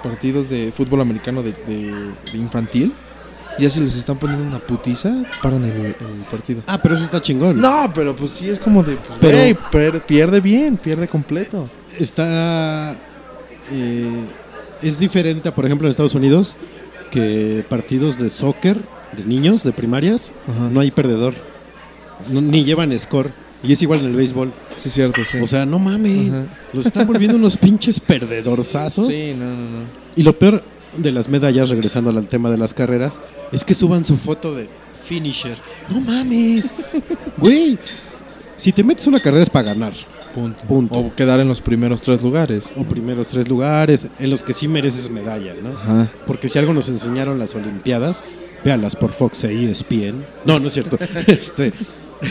partidos 0.03 0.49
de 0.49 0.73
fútbol 0.75 1.01
americano 1.03 1.43
de, 1.43 1.53
de- 1.67 1.93
de 2.33 2.39
infantil, 2.39 2.93
ya 3.59 3.69
si 3.69 3.81
les 3.81 3.95
están 3.97 4.17
poniendo 4.17 4.45
una 4.47 4.59
putiza, 4.59 5.13
paran 5.43 5.63
el, 5.65 5.73
el 5.87 5.95
partido. 6.31 6.63
ah, 6.69 6.81
pero 6.83 6.95
eso 6.95 7.05
está 7.05 7.21
chingón. 7.21 7.61
No, 7.61 7.93
pero 7.95 8.17
pues 8.17 8.31
sí 8.31 8.49
es 8.49 8.59
como 8.59 8.83
de, 8.83 8.97
pues, 8.97 9.19
Pero- 9.21 9.37
güey, 9.39 9.55
per- 9.71 10.03
pierde 10.07 10.41
bien, 10.41 10.77
pierde 10.79 11.07
completo. 11.09 11.65
está 11.99 12.97
eh, 13.71 14.25
es 14.81 14.99
diferente, 14.99 15.49
a, 15.49 15.55
por 15.55 15.65
ejemplo, 15.67 15.87
en 15.87 15.91
Estados 15.91 16.15
Unidos, 16.15 16.57
que 17.12 17.64
partidos 17.69 18.19
de 18.19 18.28
soccer 18.31 18.78
de 19.16 19.25
niños, 19.25 19.62
de 19.62 19.71
primarias, 19.73 20.33
Ajá. 20.49 20.69
no 20.71 20.81
hay 20.81 20.90
perdedor, 20.90 21.35
No- 22.31 22.40
ni 22.40 22.64
llevan 22.64 22.99
score. 22.99 23.31
Y 23.64 23.73
es 23.73 23.83
igual 23.83 24.00
en 24.00 24.07
el 24.07 24.16
béisbol. 24.16 24.52
Sí, 24.76 24.90
cierto, 24.90 25.23
sí. 25.25 25.38
O 25.38 25.47
sea, 25.47 25.64
no 25.66 25.78
mames, 25.78 26.31
Ajá. 26.31 26.45
los 26.73 26.87
están 26.87 27.07
volviendo 27.07 27.37
unos 27.37 27.57
pinches 27.57 28.00
perdedorzazos. 28.00 29.14
sí, 29.14 29.35
no, 29.38 29.45
no, 29.45 29.54
no. 29.71 29.78
Y 30.16 30.23
lo 30.25 30.37
peor 30.37 30.64
de 30.97 31.12
las 31.12 31.28
medallas, 31.28 31.69
regresando 31.71 32.11
al 32.11 32.26
tema 32.28 32.50
de 32.50 32.59
las 32.59 32.75
carreras, 32.75 33.21
es 33.52 33.62
que 33.64 33.75
suban 33.75 34.04
su 34.04 34.16
foto 34.16 34.54
de 34.54 34.69
finisher. 35.04 35.57
No 35.90 36.00
mames, 36.00 36.71
güey. 37.38 37.78
Si 38.57 38.73
te 38.73 38.83
metes 38.85 39.07
a 39.07 39.11
una 39.11 39.21
carrera 39.21 39.42
es 39.42 39.50
para 39.50 39.66
ganar. 39.75 39.92
Punto. 40.35 40.65
Punto. 40.67 40.99
O 40.99 41.15
quedar 41.15 41.41
en 41.41 41.49
los 41.49 41.61
primeros 41.61 42.03
tres 42.03 42.23
lugares. 42.23 42.73
o 42.77 42.85
primeros 42.85 43.29
tres 43.29 43.49
lugares 43.49 44.09
en 44.19 44.31
los 44.31 44.43
que 44.43 44.53
sí 44.53 44.69
mereces 44.69 45.11
medalla, 45.11 45.55
¿no? 45.62 45.71
Ajá. 45.71 46.09
Porque 46.27 46.49
si 46.49 46.59
algo 46.59 46.73
nos 46.73 46.89
enseñaron 46.89 47.39
las 47.39 47.55
Olimpiadas, 47.55 48.25
véanlas 48.65 48.97
por 48.97 49.12
Fox 49.12 49.45
e 49.45 49.71
ESPN. 49.71 50.25
No, 50.45 50.59
no 50.59 50.67
es 50.67 50.73
cierto. 50.73 50.99
este, 51.27 51.73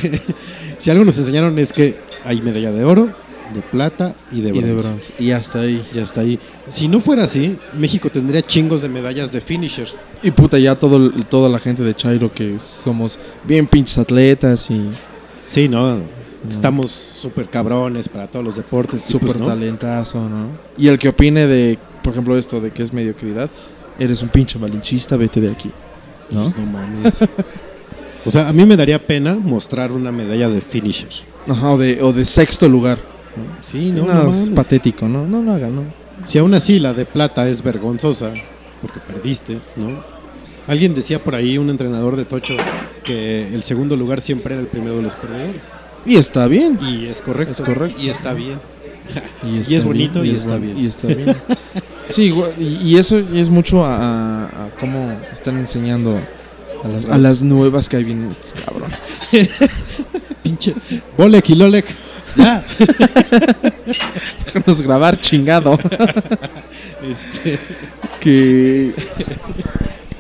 si 0.78 0.90
algo 0.90 1.06
nos 1.06 1.18
enseñaron 1.18 1.58
es 1.60 1.74
que 1.74 1.98
hay 2.26 2.42
medalla 2.42 2.72
de 2.72 2.84
oro, 2.84 3.10
de 3.54 3.62
plata 3.62 4.16
y 4.32 4.42
de 4.42 4.50
Y 4.50 4.62
de 4.62 4.74
bronce. 4.74 5.14
Y 5.20 5.32
hasta 5.32 5.60
ahí. 5.60 5.84
Y 5.94 6.00
hasta 6.00 6.22
ahí. 6.22 6.40
Si 6.70 6.88
no 6.88 7.02
fuera 7.02 7.24
así, 7.24 7.58
México 7.78 8.10
tendría 8.10 8.42
chingos 8.42 8.82
de 8.82 8.90
medallas 8.90 9.32
de 9.32 9.42
finisher. 9.42 9.88
Y 10.24 10.32
puta, 10.32 10.58
ya 10.58 10.76
todo, 10.76 11.12
toda 11.26 11.50
la 11.50 11.60
gente 11.60 11.84
de 11.84 11.94
Chairo 11.94 12.34
que 12.34 12.58
somos 12.60 13.20
bien 13.46 13.68
pinches 13.68 13.98
atletas 13.98 14.70
y 14.70 14.90
Sí, 15.52 15.68
no. 15.68 16.00
Estamos 16.50 16.92
súper 16.92 17.48
cabrones 17.48 18.10
para 18.10 18.28
todos 18.28 18.44
los 18.44 18.56
deportes. 18.56 19.02
súper 19.02 19.40
¿no? 19.40 19.48
talentazo, 19.48 20.28
¿no? 20.28 20.48
Y 20.78 20.88
el 20.88 20.98
que 20.98 21.10
opine 21.10 21.46
de, 21.46 21.78
por 22.04 22.14
ejemplo, 22.14 22.38
esto 22.38 22.60
de 22.60 22.72
que 22.72 22.84
es 22.84 22.92
mediocridad, 22.92 23.50
eres 24.00 24.22
un 24.24 24.30
pinche 24.30 24.58
malinchista, 24.58 25.18
vete 25.18 25.40
de 25.40 25.52
aquí. 25.52 25.72
¿No? 26.32 26.46
Pues, 26.46 26.58
no 26.58 26.66
mames. 26.66 27.26
o 28.26 28.32
sea, 28.32 28.50
a 28.50 28.54
mí 28.54 28.66
me 28.66 28.76
daría 28.76 29.06
pena 29.06 29.36
mostrar 29.36 29.92
una 29.92 30.12
medalla 30.12 30.50
de 30.50 30.62
finisher. 30.62 31.10
Ajá, 31.48 31.72
o 31.72 31.78
de, 31.78 32.02
o 32.02 32.12
de 32.12 32.26
sexto 32.26 32.68
lugar. 32.68 33.00
Sí, 33.62 33.92
no, 33.92 34.06
No, 34.06 34.24
no 34.24 34.34
es 34.34 34.50
patético, 34.50 35.08
¿no? 35.08 35.26
No 35.26 35.42
lo 35.42 35.54
hagan, 35.54 35.76
¿no? 35.76 35.84
Si 36.26 36.38
aún 36.38 36.54
así 36.54 36.80
la 36.80 36.94
de 36.94 37.06
plata 37.06 37.48
es 37.48 37.64
vergonzosa, 37.64 38.34
porque 38.82 39.00
perdiste, 39.00 39.58
¿no? 39.76 40.04
Alguien 40.68 40.94
decía 40.94 41.20
por 41.20 41.36
ahí, 41.36 41.58
un 41.58 41.70
entrenador 41.70 42.16
de 42.16 42.26
Tocho, 42.26 42.56
que 43.04 43.48
el 43.48 43.64
segundo 43.64 43.96
lugar 43.96 44.22
siempre 44.22 44.54
era 44.54 44.62
el 44.62 44.68
primero 44.68 44.98
de 44.98 45.02
los 45.02 45.16
perdedores. 45.16 45.62
Y 46.06 46.16
está 46.18 46.48
bien. 46.48 46.80
Y 46.82 47.06
es 47.08 47.22
correcto. 47.22 47.52
Es 47.54 47.62
correcto. 47.62 48.02
Y 48.02 48.10
está 48.10 48.34
bien. 48.34 48.60
Y, 49.44 49.72
Y 49.74 49.76
es 49.76 49.84
bonito 49.84 50.24
y 50.24 50.30
es 50.32 50.40
está 50.40 50.56
bien. 50.58 50.78
Y 50.80 50.88
está 50.88 51.08
bien. 51.08 51.36
Sí, 52.08 52.34
y, 52.58 52.64
y 52.92 52.98
eso 52.98 53.18
es 53.34 53.50
mucho 53.50 53.84
a, 53.84 53.96
a- 53.96 54.46
a 54.46 54.70
cómo 54.80 55.12
están 55.34 55.58
enseñando 55.58 56.18
a 56.84 56.88
las, 56.88 57.06
a 57.06 57.18
las 57.18 57.42
nuevas 57.42 57.90
que 57.90 57.98
hay 57.98 58.04
vienen 58.06 58.32
estos 58.32 58.54
cabrones. 58.64 59.04
Pinche. 60.44 60.76
Bolek 61.18 61.50
y 61.50 61.56
Lolek. 61.56 61.86
Ya. 62.38 62.64
Déjanos 64.46 64.82
grabar, 64.82 65.20
chingado. 65.20 65.78
Este, 67.10 67.60
que, 68.20 68.94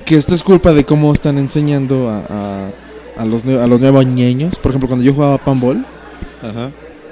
que 0.05 0.15
esto 0.17 0.35
es 0.35 0.43
culpa 0.43 0.73
de 0.73 0.83
cómo 0.83 1.13
están 1.13 1.37
enseñando 1.37 2.09
a, 2.09 2.69
a, 3.17 3.25
los, 3.25 3.43
a 3.45 3.67
los 3.67 3.79
nuevos 3.79 4.05
ñeños. 4.05 4.55
Por 4.55 4.71
ejemplo, 4.71 4.87
cuando 4.87 5.03
yo 5.05 5.13
jugaba 5.13 5.37
panball, 5.37 5.85
ajá. 6.41 6.69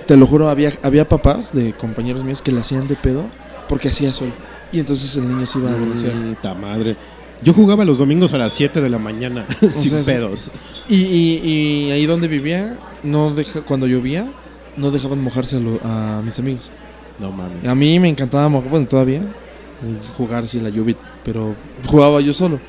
te 0.08 0.16
lo 0.18 0.26
juro, 0.28 0.50
había, 0.50 0.72
había 0.84 1.08
papás 1.08 1.54
de 1.54 1.74
compañeros 1.74 2.24
míos 2.24 2.42
que 2.42 2.52
le 2.52 2.62
hacían 2.62 2.88
de 2.88 2.96
pedo 2.96 3.26
porque 3.68 3.90
hacía 3.90 4.12
sol. 4.14 4.32
Y 4.72 4.80
entonces 4.80 5.16
el 5.16 5.28
niño 5.28 5.46
se 5.46 5.60
iba 5.60 5.72
a 5.72 5.76
broncear. 5.76 6.14
Ta 6.42 6.54
madre. 6.54 6.96
Yo 7.42 7.54
jugaba 7.54 7.86
los 7.86 7.98
domingos 8.00 8.34
a 8.34 8.38
las 8.38 8.52
7 8.54 8.82
de 8.82 8.90
la 8.90 9.00
mañana, 9.00 9.46
sin 9.74 9.92
sea, 9.92 10.04
pedos. 10.04 10.52
Y, 10.90 10.96
y, 10.96 11.42
y 11.88 11.92
ahí 11.92 12.06
donde 12.06 12.28
vivía, 12.28 12.78
no 13.04 13.32
deja, 13.34 13.62
cuando 13.62 13.88
llovía, 13.88 14.28
no 14.76 14.92
dejaban 14.92 15.24
mojarse 15.24 15.56
a, 15.56 15.60
lo- 15.60 15.80
a 15.84 16.22
mis 16.24 16.38
amigos. 16.38 16.70
No 17.18 17.32
mames. 17.32 17.66
A 17.68 17.76
mí 17.76 18.00
me 18.00 18.10
encantaba 18.10 18.48
mojar, 18.50 18.70
bueno, 18.70 18.86
todavía, 18.88 19.20
eh, 19.20 19.98
jugar 20.18 20.44
así 20.44 20.60
la 20.60 20.70
lluvia, 20.70 20.96
pero 21.24 21.56
jugaba 21.86 22.20
yo 22.22 22.34
solo. 22.34 22.60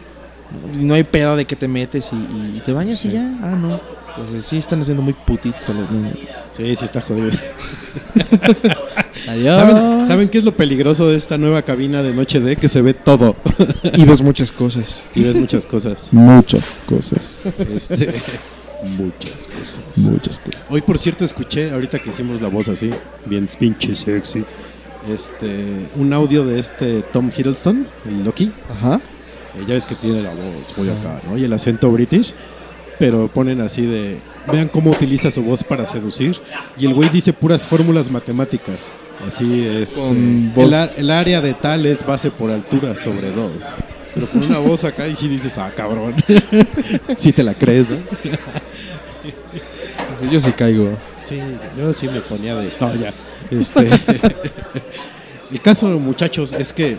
No 0.75 0.95
hay 0.95 1.05
pedo 1.05 1.37
de 1.37 1.45
que 1.45 1.57
te 1.57 1.69
metes 1.69 2.11
y, 2.13 2.17
y- 2.17 2.57
y 2.59 2.61
te 2.61 2.73
bañas 2.73 2.99
Sí. 3.01 3.09
y 3.09 3.13
ya. 3.13 3.23
Ah, 3.43 3.57
no. 3.61 3.81
Pues 4.31 4.45
sí 4.45 4.57
están 4.59 4.81
haciendo 4.83 5.03
muy 5.03 5.13
putitos 5.13 5.69
a 5.69 5.73
los 5.73 5.91
niños. 5.91 6.17
Sí, 6.53 6.75
sí 6.77 6.85
está 6.85 7.01
jodido. 7.01 7.31
Adiós. 9.29 9.55
¿Saben, 9.57 10.07
¿Saben 10.07 10.29
qué 10.29 10.39
es 10.39 10.45
lo 10.45 10.53
peligroso 10.53 11.09
de 11.09 11.17
esta 11.17 11.39
nueva 11.39 11.63
cabina 11.63 12.03
de 12.03 12.13
Noche 12.13 12.41
D? 12.41 12.57
Que 12.57 12.69
se 12.69 12.83
ve 12.83 12.95
todo 12.95 13.37
Y 13.93 14.05
ves 14.05 14.23
muchas 14.23 14.51
cosas. 14.53 15.05
y 15.15 15.23
ves 15.23 15.37
muchas 15.37 15.67
cosas. 15.67 16.09
Muchas 16.13 16.81
cosas. 16.87 17.41
Este, 17.73 18.13
muchas 18.97 19.49
cosas. 19.49 19.81
Muchas 19.99 20.39
cosas. 20.41 20.65
Hoy, 20.69 20.81
por 20.81 20.99
cierto, 20.99 21.25
escuché, 21.25 21.71
ahorita 21.71 21.99
que 22.01 22.11
hicimos 22.11 22.41
la 22.41 22.49
voz 22.49 22.69
así, 22.69 22.91
bien 23.27 23.47
pinche 23.59 23.95
sexy, 23.95 24.45
este, 25.13 25.65
un 25.97 26.13
audio 26.13 26.45
de 26.45 26.59
este 26.59 27.03
Tom 27.13 27.31
Hiddleston, 27.35 27.87
el 28.07 28.25
Loki. 28.25 28.51
Ajá. 28.71 29.01
Eh, 29.57 29.65
ya 29.67 29.75
ves 29.75 29.87
que 29.87 29.95
tiene 29.95 30.23
la 30.23 30.31
voz 30.31 30.73
muy 30.77 30.89
acá, 30.89 31.21
¿no? 31.29 31.37
Y 31.37 31.45
el 31.45 31.53
acento 31.53 31.91
british. 31.91 32.35
Pero 32.99 33.29
ponen 33.29 33.61
así 33.63 33.87
de. 33.87 34.19
Vean 34.53 34.69
cómo 34.69 34.91
utiliza 34.91 35.31
su 35.31 35.43
voz 35.43 35.65
para 35.65 35.87
seducir. 35.87 36.39
Y 36.79 36.87
el 36.87 36.93
güey 36.95 37.09
dice 37.09 37.33
puras 37.33 37.63
fórmulas 37.67 38.11
matemáticas. 38.11 38.91
Así 39.27 39.67
es. 39.67 39.97
Voz- 39.97 40.73
el, 40.73 41.05
el 41.05 41.11
área 41.11 41.41
de 41.41 41.55
tal 41.55 41.87
es 41.87 42.05
base 42.05 42.31
por 42.31 42.51
altura 42.51 42.95
sobre 42.95 43.31
dos. 43.33 43.75
Pero 44.15 44.27
con 44.27 44.45
una 44.45 44.59
voz 44.59 44.85
acá 44.85 45.07
y 45.09 45.17
sí 45.17 45.29
dices, 45.29 45.57
ah, 45.57 45.73
cabrón. 45.75 46.15
sí 47.17 47.33
te 47.33 47.43
la 47.43 47.55
crees, 47.55 47.89
¿no? 47.89 47.97
Sí, 50.21 50.27
yo 50.31 50.41
sí 50.41 50.53
caigo. 50.53 50.91
Sí, 51.23 51.39
yo 51.79 51.93
sí 51.93 52.09
me 52.09 52.21
ponía 52.21 52.55
de. 52.57 52.71
No, 52.81 52.95
ya. 52.97 53.13
Este. 53.51 53.89
el 55.51 55.61
caso, 55.63 55.87
muchachos, 55.99 56.53
es 56.53 56.73
que 56.73 56.97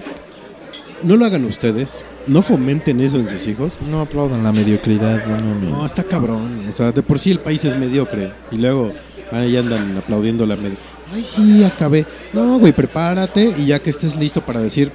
no 1.04 1.16
lo 1.16 1.26
hagan 1.26 1.46
ustedes. 1.46 2.02
No 2.28 2.42
fomenten 2.42 3.00
eso 3.02 3.18
en 3.18 3.28
sus 3.28 3.48
hijos. 3.48 3.80
No 3.90 4.02
aplaudan 4.02 4.44
la 4.44 4.52
mediocridad. 4.52 5.26
No, 5.26 5.38
no, 5.38 5.56
no. 5.60 5.70
No, 5.78 5.86
está 5.86 6.04
cabrón. 6.04 6.66
O 6.70 6.72
sea, 6.72 6.92
de 6.92 7.02
por 7.02 7.18
sí 7.20 7.32
el 7.32 7.40
país 7.40 7.64
es 7.66 7.76
mediocre. 7.78 8.32
Y 8.52 8.58
luego 8.58 8.92
ahí 9.32 9.58
andan 9.58 9.98
aplaudiendo 9.98 10.46
la 10.46 10.56
media. 10.56 10.78
Ay, 11.14 11.24
sí, 11.24 11.64
acabé. 11.64 12.06
No, 12.34 12.60
güey, 12.60 12.72
prepárate 12.74 13.54
y 13.58 13.66
ya 13.66 13.80
que 13.80 13.90
estés 13.90 14.16
listo 14.18 14.42
para 14.42 14.60
decir, 14.62 14.92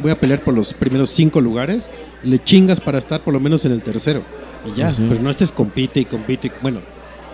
voy 0.00 0.10
a 0.12 0.20
pelear 0.20 0.40
por 0.40 0.54
los 0.54 0.72
primeros 0.74 1.10
cinco 1.10 1.40
lugares, 1.40 1.90
le 2.22 2.38
chingas 2.42 2.78
para 2.80 2.98
estar 2.98 3.20
por 3.20 3.32
lo 3.34 3.40
menos 3.40 3.64
en 3.64 3.72
el 3.72 3.82
tercero. 3.82 4.22
Y 4.64 4.76
ya, 4.78 4.86
Pues 4.86 4.96
sí. 4.96 5.06
pero 5.08 5.22
no 5.22 5.30
estés 5.30 5.50
compite 5.50 6.00
y 6.00 6.04
compite. 6.04 6.52
Bueno, 6.62 6.80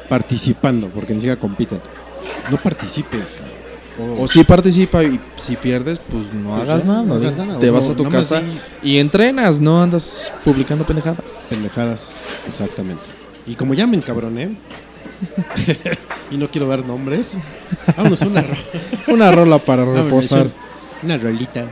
participando, 0.09 0.88
porque 0.88 1.12
ni 1.14 1.20
siquiera 1.20 1.38
compiten. 1.40 1.81
No 2.50 2.57
participes, 2.57 3.35
cabrón. 3.96 4.16
O 4.20 4.28
si 4.28 4.44
participa 4.44 5.02
y 5.05 5.20
si 5.37 5.57
pierdes, 5.57 5.98
pues 5.98 6.33
no 6.35 6.50
Pues 6.57 6.62
hagas 6.68 6.85
nada. 6.85 7.02
no 7.02 7.14
hagas 7.14 7.37
nada, 7.37 7.59
Te 7.59 7.70
o 7.70 7.72
vas 7.72 7.88
a 7.88 7.94
tu 7.94 8.09
casa 8.09 8.42
y 8.83 8.98
entrenas, 8.98 9.61
no 9.61 9.83
andas 9.83 10.31
publicando 10.44 10.85
pendejadas. 10.87 11.33
pendejadas, 11.48 12.12
exactamente. 12.46 13.02
Y 13.46 13.55
como 13.55 13.74
ya 13.74 13.87
me 13.87 13.96
encabroné, 13.96 14.57
y 16.31 16.37
no 16.37 16.48
quiero 16.48 16.66
dar 16.68 16.85
nombres, 16.85 17.38
vámonos 17.96 18.22
a 18.22 18.26
una, 18.26 18.42
ro- 18.42 18.57
Una 19.09 19.31
rola 19.33 19.59
para 19.59 19.85
reposar. 19.94 20.48
una 21.02 21.16
rolita. 21.18 21.66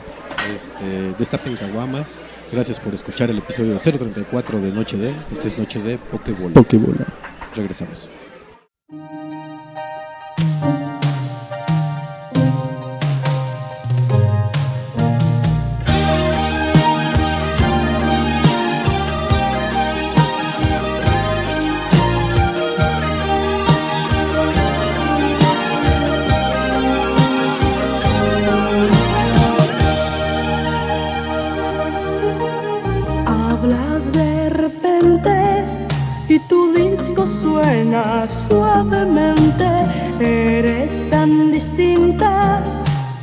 Este, 0.54 1.14
destapen 1.18 1.54
caguamas. 1.56 2.20
Gracias 2.50 2.80
por 2.80 2.92
escuchar 2.94 3.30
el 3.30 3.38
episodio 3.38 3.76
034 3.76 4.60
de 4.60 4.72
Noche 4.72 4.96
de. 4.96 5.14
Este 5.32 5.46
es 5.48 5.56
Noche 5.58 5.80
de. 5.80 5.98
Pokébola. 5.98 7.06
Regresamos. 7.54 8.08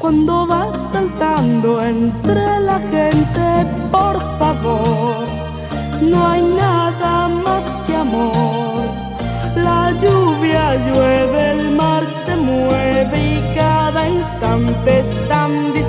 Cuando 0.08 0.48
vas 0.48 0.80
saltando 0.94 1.82
entre 1.82 2.62
la 2.62 2.80
gente. 2.80 3.46
Por 3.92 4.18
favor, 4.40 5.28
no 6.02 6.28
hay 6.30 6.44
nada 6.44 7.28
más 7.28 7.66
que 7.86 7.94
amor. 7.94 8.86
La 9.58 9.92
lluvia 10.02 10.64
llueve, 10.86 11.52
el 11.52 11.72
mar 11.76 12.04
se 12.26 12.38
mueve 12.38 13.18
y 13.36 13.56
cada 13.58 14.08
instante 14.08 15.00
es 15.02 15.10
tan 15.28 15.74
distinto, 15.74 15.87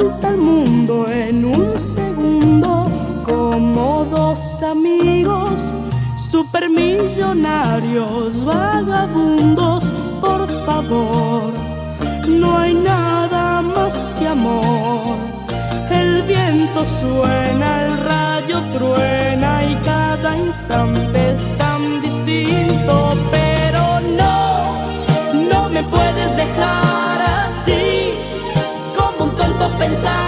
al 0.00 0.36
mundo 0.36 1.08
en 1.10 1.44
un 1.44 1.74
segundo 1.80 2.84
como 3.24 4.04
dos 4.04 4.62
amigos 4.62 5.50
supermillonarios 6.30 8.44
vagabundos 8.44 9.82
por 10.20 10.46
favor. 10.64 11.52
No 12.28 12.58
hay 12.58 12.74
nada 12.74 13.60
más 13.60 14.12
que 14.18 14.28
amor. 14.28 15.16
El 15.90 16.22
viento 16.22 16.84
suena 16.84 17.86
el 17.86 17.98
rayo 17.98 18.60
truena 18.78 19.64
y 19.64 19.74
cada 19.84 20.36
instante 20.36 21.32
es 21.32 21.58
tan 21.58 22.00
distinto 22.00 23.10
pero 23.32 23.98
no 24.16 24.76
no 25.50 25.68
me 25.70 25.82
puedes 25.82 26.36
dejar 26.36 27.07
un 29.90 30.27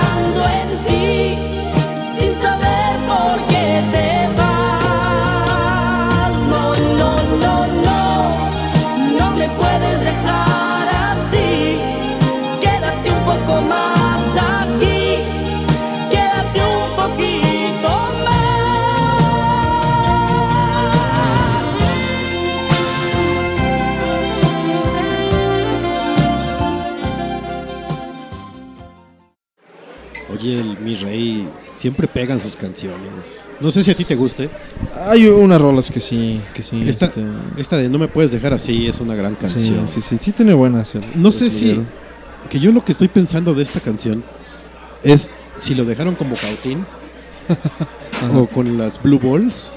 Oye, 31.04 31.12
el, 31.12 31.14
mi 31.14 31.42
rey, 31.44 31.48
siempre 31.74 32.06
pegan 32.06 32.38
sus 32.40 32.56
canciones. 32.56 33.44
No 33.60 33.70
sé 33.70 33.82
si 33.82 33.90
a 33.90 33.94
ti 33.94 34.04
te 34.04 34.14
guste. 34.16 34.48
Hay 35.08 35.26
unas 35.28 35.60
rolas 35.60 35.90
que 35.90 36.00
sí, 36.00 36.40
que 36.54 36.62
sí. 36.62 36.88
Esta, 36.88 37.06
este, 37.06 37.24
esta 37.56 37.76
de 37.76 37.88
No 37.88 37.98
me 37.98 38.08
puedes 38.08 38.30
dejar 38.30 38.52
así 38.52 38.86
es 38.86 39.00
una 39.00 39.14
gran 39.14 39.32
sí, 39.32 39.38
canción. 39.40 39.88
sí, 39.88 40.00
sí, 40.00 40.18
sí 40.20 40.32
tiene 40.32 40.54
buenas. 40.54 40.94
el- 40.94 41.02
No 41.14 41.30
sé 41.32 41.44
Luis 41.44 41.52
si. 41.52 41.80
Que 42.48 42.58
yo 42.60 42.72
lo 42.72 42.84
que 42.84 42.92
estoy 42.92 43.08
pensando 43.08 43.54
de 43.54 43.62
esta 43.62 43.80
canción 43.80 44.24
es 45.02 45.30
si 45.56 45.74
lo 45.74 45.84
dejaron 45.84 46.14
como 46.14 46.36
cautín 46.36 46.84
o 48.34 48.46
con 48.46 48.76
las 48.78 49.00
Blue 49.02 49.18
Balls 49.18 49.72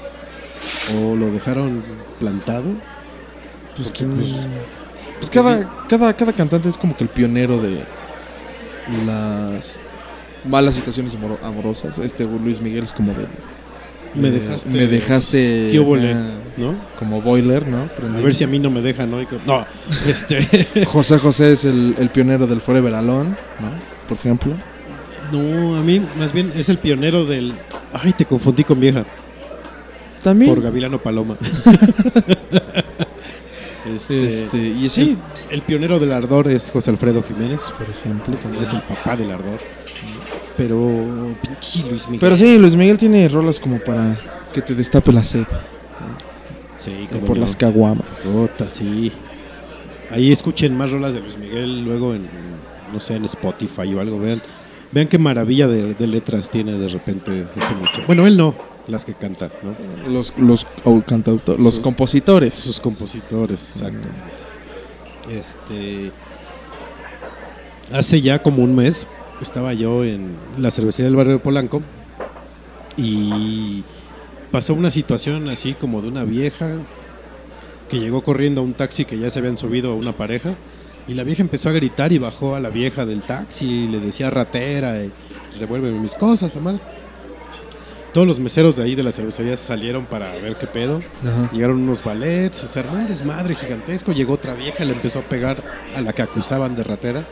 o 0.96 1.14
lo 1.14 1.30
dejaron 1.30 1.82
plantado. 2.18 2.64
Pues, 3.76 3.90
que- 3.92 4.04
pues, 4.06 4.28
pues 5.18 5.30
cada, 5.30 5.86
cada, 5.88 6.14
cada 6.14 6.32
cantante 6.32 6.68
es 6.68 6.78
como 6.78 6.96
que 6.96 7.04
el 7.04 7.10
pionero 7.10 7.60
de 7.60 7.82
las 9.06 9.78
malas 10.44 10.74
situaciones 10.74 11.14
amoro- 11.14 11.38
amorosas. 11.42 11.98
Este 11.98 12.24
Luis 12.24 12.60
Miguel 12.60 12.84
es 12.84 12.92
como 12.92 13.12
de... 13.12 13.26
me 14.14 14.28
eh, 14.28 14.32
dejaste. 14.32 14.70
Me 14.70 14.86
dejaste... 14.86 15.68
¿Qué 15.70 15.78
como 16.98 17.20
boiler, 17.20 17.66
¿no? 17.66 17.88
A 18.16 18.20
ver 18.20 18.34
si 18.34 18.44
a 18.44 18.46
mí 18.46 18.58
no 18.58 18.70
me 18.70 18.80
dejan, 18.80 19.10
¿no? 19.10 19.18
No, 19.46 19.66
este. 20.06 20.84
José 20.86 21.18
José 21.18 21.52
es 21.52 21.64
el, 21.64 21.94
el 21.98 22.08
pionero 22.10 22.46
del 22.46 22.60
Forever 22.60 22.94
Alone, 22.94 23.30
¿no? 23.30 24.08
Por 24.08 24.18
ejemplo. 24.18 24.52
No, 25.32 25.76
a 25.76 25.82
mí 25.82 26.00
más 26.18 26.32
bien 26.32 26.52
es 26.54 26.68
el 26.68 26.78
pionero 26.78 27.24
del. 27.24 27.54
Ay, 27.92 28.12
te 28.12 28.24
confundí 28.24 28.64
con 28.64 28.78
vieja. 28.78 29.04
También. 30.22 30.54
Por 30.54 30.62
Gavilano 30.62 30.98
Paloma. 30.98 31.36
este, 33.94 34.26
Este, 34.26 34.58
y 34.58 34.88
sí, 34.88 35.16
el 35.50 35.62
pionero 35.62 35.98
del 35.98 36.12
ardor 36.12 36.48
es 36.48 36.70
José 36.70 36.90
Alfredo 36.90 37.22
Jiménez. 37.22 37.62
por 37.76 37.88
ejemplo. 37.88 38.36
También 38.36 38.62
es 38.62 38.72
el 38.72 38.80
papá 38.80 39.16
del 39.16 39.30
ardor. 39.30 39.58
Pero. 40.56 41.34
Pinche 41.42 41.88
Luis 41.88 42.04
Miguel. 42.06 42.20
Pero 42.20 42.36
sí, 42.36 42.58
Luis 42.58 42.76
Miguel 42.76 42.96
tiene 42.98 43.28
rolas 43.28 43.58
como 43.60 43.78
para 43.78 44.16
que 44.52 44.62
te 44.62 44.74
destape 44.74 45.12
la 45.12 45.24
sed 45.24 45.44
Sí, 46.78 47.06
como 47.10 47.26
por 47.26 47.36
no. 47.36 47.42
las 47.42 47.56
caguamas. 47.56 48.06
Sí. 48.70 49.10
Ahí 50.10 50.30
escuchen 50.30 50.76
más 50.76 50.90
rolas 50.92 51.14
de 51.14 51.20
Luis 51.20 51.36
Miguel, 51.38 51.84
luego 51.84 52.14
en, 52.14 52.26
no 52.92 53.00
sé, 53.00 53.16
en 53.16 53.24
Spotify 53.24 53.92
o 53.94 54.00
algo, 54.00 54.18
vean. 54.20 54.40
Vean 54.92 55.08
qué 55.08 55.18
maravilla 55.18 55.66
de, 55.66 55.94
de 55.94 56.06
letras 56.06 56.50
tiene 56.50 56.74
de 56.74 56.86
repente 56.88 57.46
este 57.56 57.74
muchacho. 57.74 58.02
Bueno, 58.06 58.26
él 58.28 58.36
no, 58.36 58.54
las 58.86 59.04
que 59.04 59.14
cantan, 59.14 59.50
¿no? 59.62 60.12
Los, 60.12 60.32
los 60.38 60.66
cantauto- 61.06 61.56
los 61.58 61.80
compositores. 61.80 62.54
Sus 62.54 62.78
compositores, 62.78 63.60
exactamente. 63.74 64.08
Este. 65.32 66.12
Hace 67.92 68.20
ya 68.20 68.40
como 68.40 68.62
un 68.62 68.74
mes 68.76 69.06
estaba 69.44 69.72
yo 69.74 70.04
en 70.04 70.32
la 70.58 70.72
cervecería 70.72 71.06
del 71.06 71.16
barrio 71.16 71.34
de 71.34 71.38
Polanco 71.38 71.82
y 72.96 73.84
pasó 74.50 74.74
una 74.74 74.90
situación 74.90 75.48
así 75.48 75.74
como 75.74 76.02
de 76.02 76.08
una 76.08 76.24
vieja 76.24 76.70
que 77.88 78.00
llegó 78.00 78.22
corriendo 78.22 78.60
a 78.60 78.64
un 78.64 78.74
taxi 78.74 79.04
que 79.04 79.18
ya 79.18 79.30
se 79.30 79.38
habían 79.38 79.56
subido 79.56 79.92
a 79.92 79.94
una 79.94 80.12
pareja 80.12 80.54
y 81.06 81.14
la 81.14 81.22
vieja 81.22 81.42
empezó 81.42 81.68
a 81.68 81.72
gritar 81.72 82.12
y 82.12 82.18
bajó 82.18 82.54
a 82.54 82.60
la 82.60 82.70
vieja 82.70 83.04
del 83.04 83.22
taxi 83.22 83.66
y 83.66 83.88
le 83.88 84.00
decía 84.00 84.30
ratera 84.30 85.04
y 85.04 85.12
revuélveme 85.60 86.00
mis 86.00 86.14
cosas, 86.14 86.54
la 86.54 86.60
madre. 86.60 86.80
Todos 88.14 88.26
los 88.28 88.38
meseros 88.38 88.76
de 88.76 88.84
ahí 88.84 88.94
de 88.94 89.02
la 89.02 89.10
cervecería 89.10 89.56
salieron 89.56 90.06
para 90.06 90.32
ver 90.36 90.54
qué 90.56 90.68
pedo. 90.68 91.02
Ajá. 91.20 91.50
Llegaron 91.52 91.82
unos 91.82 92.02
ballets, 92.02 92.58
se 92.58 92.78
armó 92.78 92.94
un 92.94 93.08
desmadre 93.08 93.56
gigantesco. 93.56 94.12
Llegó 94.12 94.34
otra 94.34 94.54
vieja, 94.54 94.84
le 94.84 94.92
empezó 94.92 95.18
a 95.18 95.22
pegar 95.22 95.56
a 95.96 96.00
la 96.00 96.12
que 96.12 96.22
acusaban 96.22 96.76
de 96.76 96.84
ratera. 96.84 97.24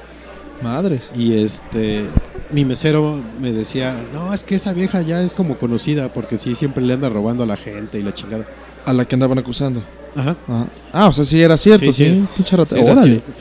Madres. 0.62 1.12
Y 1.16 1.35
este, 1.42 2.05
mi 2.51 2.64
mesero 2.64 3.20
me 3.40 3.53
decía: 3.53 3.94
No, 4.14 4.33
es 4.33 4.42
que 4.44 4.55
esa 4.55 4.72
vieja 4.72 5.03
ya 5.03 5.22
es 5.22 5.35
como 5.35 5.57
conocida 5.59 6.12
porque 6.12 6.37
sí, 6.37 6.55
siempre 6.55 6.83
le 6.85 6.94
anda 6.94 7.09
robando 7.09 7.42
a 7.42 7.46
la 7.46 7.57
gente 7.57 7.98
y 7.98 8.03
la 8.03 8.12
chingada. 8.14 8.46
A 8.85 8.92
la 8.92 9.05
que 9.05 9.14
andaban 9.14 9.38
acusando. 9.38 9.83
Ajá. 10.16 10.37
Ajá. 10.48 10.66
Ah, 10.92 11.09
o 11.09 11.12
sea, 11.12 11.25
sí 11.25 11.40
era 11.42 11.57
cierto, 11.57 11.92
Sí, 11.92 11.92
sí. 11.92 12.27
sí. 12.37 12.44
Sí, 12.44 12.55
era 12.55 12.92
Órale. 12.92 13.03
cierto. 13.03 13.33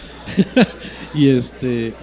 y 1.14 1.30
este, 1.30 1.94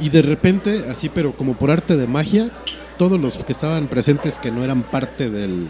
y 0.00 0.08
de 0.08 0.22
repente, 0.22 0.84
así, 0.90 1.08
pero 1.08 1.32
como 1.32 1.54
por 1.54 1.70
arte 1.70 1.96
de 1.96 2.06
magia, 2.06 2.50
todos 2.98 3.20
los 3.20 3.36
que 3.36 3.52
estaban 3.52 3.88
presentes 3.88 4.38
que 4.38 4.50
no 4.50 4.62
eran 4.62 4.82
parte 4.82 5.30
del, 5.30 5.66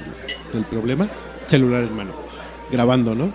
del 0.53 0.65
problema, 0.65 1.09
celular 1.47 1.85
en 1.85 1.97
mano, 1.97 2.13
grabando, 2.71 3.15
¿no? 3.15 3.31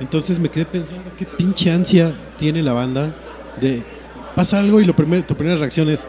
Entonces 0.00 0.38
me 0.38 0.50
quedé 0.50 0.66
pensando, 0.66 1.04
qué 1.18 1.24
pinche 1.24 1.70
ansia 1.72 2.14
tiene 2.38 2.62
la 2.62 2.74
banda 2.74 3.14
de 3.60 3.82
pasa 4.36 4.60
algo 4.60 4.80
y 4.80 4.84
lo 4.84 4.94
primer, 4.94 5.24
tu 5.24 5.34
primera 5.34 5.58
reacción 5.58 5.88
es 5.90 6.06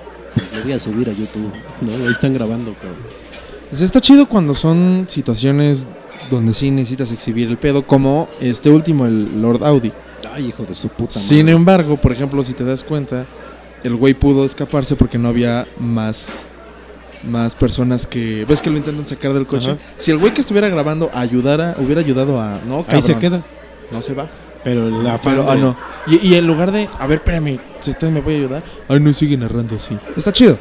lo 0.56 0.64
voy 0.64 0.74
a 0.74 0.80
subir 0.80 1.10
a 1.10 1.14
YouTube, 1.14 1.52
¿no? 1.82 2.06
Ahí 2.06 2.12
están 2.12 2.34
grabando, 2.34 2.74
cabrón. 2.74 2.98
Pues 3.70 3.82
está 3.82 4.00
chido 4.00 4.28
cuando 4.28 4.54
son 4.54 5.08
situaciones 5.10 5.88
donde 6.30 6.54
sí 6.54 6.70
necesitas 6.70 7.12
exhibir 7.12 7.48
el 7.48 7.58
pedo, 7.58 7.88
como 7.88 8.28
este 8.40 8.70
último, 8.70 9.06
el 9.06 9.42
Lord 9.42 9.64
Audi. 9.64 9.92
Ay, 10.34 10.48
hijo 10.48 10.64
de 10.64 10.76
su 10.76 10.90
puta 10.90 11.16
madre. 11.16 11.28
Sin 11.28 11.50
embargo, 11.50 11.98
por 11.98 12.12
ejemplo, 12.12 12.44
si 12.44 12.54
te 12.54 12.64
das 12.64 12.84
cuenta, 12.84 13.26
el 13.84 13.96
güey 13.96 14.14
pudo 14.14 14.46
escaparse 14.46 14.96
porque 14.96 15.18
no 15.18 15.30
había 15.30 15.66
más 15.80 16.46
más 17.24 17.56
personas 17.56 18.06
que 18.06 18.46
ves 18.46 18.62
que 18.62 18.70
lo 18.70 18.78
intentan 18.78 19.08
sacar 19.08 19.34
del 19.34 19.48
coche. 19.48 19.72
Ajá. 19.72 19.80
Si 19.98 20.12
el 20.12 20.18
güey 20.20 20.34
que 20.34 20.42
estuviera 20.42 20.70
grabando 20.70 21.10
ayudara, 21.14 21.76
hubiera 21.80 22.02
ayudado 22.02 22.40
a 22.40 22.60
no, 22.68 22.86
Ahí 22.88 23.02
se 23.02 23.14
cabrón, 23.14 23.20
queda. 23.20 23.46
no 23.92 24.02
se 24.04 24.14
va. 24.14 24.28
Pero 24.64 24.90
la 24.90 25.16
afán 25.16 25.36
Pero, 25.38 25.50
ah, 25.50 25.56
no. 25.56 25.76
Y, 26.08 26.28
y 26.28 26.36
en 26.36 26.48
lugar 26.48 26.72
de, 26.72 26.90
a 27.00 27.08
ver, 27.08 27.20
espérame, 27.20 27.60
si 27.80 27.92
usted 27.92 28.10
me 28.10 28.22
puede 28.22 28.38
ayudar, 28.38 28.64
ay, 28.88 29.00
no, 29.00 29.14
sigue 29.14 29.38
narrando 29.38 29.76
así. 29.76 29.98
Está 30.16 30.32
chido. 30.32 30.58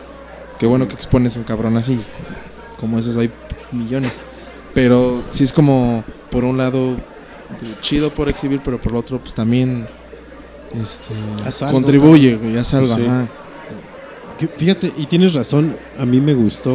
Qué 0.58 0.66
bueno 0.66 0.88
que 0.88 0.94
expones 0.94 1.36
a 1.36 1.38
un 1.38 1.44
cabrón 1.44 1.76
así. 1.76 1.98
Como 2.78 2.98
esos 2.98 3.16
hay 3.16 3.30
millones. 3.72 4.20
Pero 4.74 5.22
sí 5.30 5.44
es 5.44 5.52
como, 5.52 6.04
por 6.30 6.44
un 6.44 6.58
lado, 6.58 6.96
chido 7.80 8.10
por 8.10 8.28
exhibir, 8.28 8.60
pero 8.64 8.78
por 8.78 8.94
otro, 8.94 9.18
pues 9.18 9.34
también 9.34 9.86
este, 10.80 11.14
Haz 11.46 11.62
algo, 11.62 11.74
contribuye, 11.74 12.36
güey, 12.36 12.58
haz 12.58 12.74
algo. 12.74 12.94
Sí. 12.94 13.02
ajá. 13.04 13.26
Que- 14.38 14.48
Fíjate, 14.48 14.92
y 14.96 15.06
tienes 15.06 15.32
razón, 15.32 15.76
a 15.98 16.04
mí 16.04 16.20
me 16.20 16.34
gustó. 16.34 16.74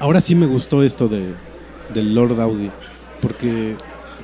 Ahora 0.00 0.20
sí 0.20 0.34
me 0.34 0.46
gustó 0.46 0.82
esto 0.82 1.08
de 1.08 1.34
del 1.92 2.14
Lord 2.14 2.40
Audi, 2.40 2.70
porque 3.20 3.74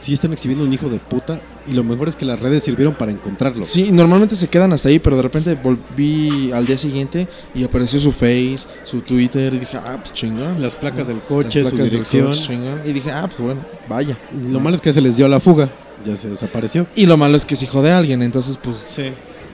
sí 0.05 0.13
están 0.13 0.33
exhibiendo 0.33 0.65
un 0.65 0.73
hijo 0.73 0.89
de 0.89 0.99
puta 0.99 1.41
y 1.67 1.73
lo 1.73 1.83
mejor 1.83 2.09
es 2.09 2.17
que 2.17 2.25
las 2.25 2.39
redes 2.39 2.63
sirvieron 2.63 2.95
para 2.95 3.11
encontrarlo. 3.11 3.65
Sí, 3.65 3.91
normalmente 3.91 4.37
se 4.37 4.49
quedan 4.49 4.73
hasta 4.73 4.89
ahí, 4.89 4.99
pero 4.99 5.17
de 5.17 5.23
repente 5.23 5.55
volví 5.63 6.53
al 6.53 6.67
día 6.67 6.77
siguiente 6.79 7.27
y 7.55 7.65
apareció 7.65 7.99
su 7.99 8.13
Face, 8.13 8.61
su 8.85 9.01
Twitter, 9.01 9.53
y 9.55 9.59
dije, 9.61 9.77
ah, 9.79 9.97
pues 10.01 10.13
chingón. 10.13 10.61
Las 10.61 10.75
placas 10.77 11.07
del 11.07 11.19
coche, 11.21 11.65
su 11.65 11.71
placas 11.71 11.79
del 11.79 11.91
dirección. 11.91 12.27
coche. 12.29 12.59
Y 12.85 12.93
dije, 12.93 13.11
ah, 13.11 13.27
pues 13.27 13.41
bueno, 13.41 13.61
vaya. 13.89 14.17
Lo 14.51 14.61
malo 14.61 14.77
es 14.77 14.83
que 14.83 14.93
se 14.93 15.01
les 15.01 15.17
dio 15.17 15.27
la 15.27 15.41
fuga, 15.41 15.71
ya 16.07 16.17
se 16.17 16.29
desapareció. 16.29 16.87
Y 16.95 17.07
lo 17.07 17.17
malo 17.17 17.37
es 17.37 17.45
que 17.45 17.55
es 17.55 17.63
hijo 17.63 17.81
de 17.83 17.91
alguien, 17.93 18.23
entonces 18.23 18.59
pues 18.63 18.77
Sí. 18.77 19.05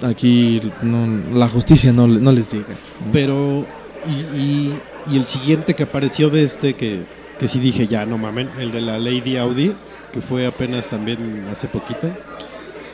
aquí 0.02 0.60
no, 0.82 1.06
la 1.38 1.48
justicia 1.48 1.92
no, 1.92 2.06
no 2.06 2.32
les 2.32 2.50
llega. 2.52 2.66
¿no? 2.68 3.12
Pero, 3.12 3.64
y, 4.08 4.36
y- 4.36 4.80
y 5.10 5.16
el 5.16 5.26
siguiente 5.26 5.74
que 5.74 5.84
apareció 5.84 6.28
de 6.28 6.42
este, 6.42 6.74
que, 6.74 7.00
que 7.38 7.48
sí 7.48 7.58
dije, 7.58 7.86
ya 7.86 8.04
no 8.04 8.18
mamen, 8.18 8.50
el 8.58 8.70
de 8.70 8.80
la 8.82 8.98
Lady 8.98 9.36
Audi, 9.38 9.72
que 10.12 10.20
fue 10.20 10.46
apenas 10.46 10.88
también 10.88 11.46
hace 11.50 11.68
poquito. 11.68 12.08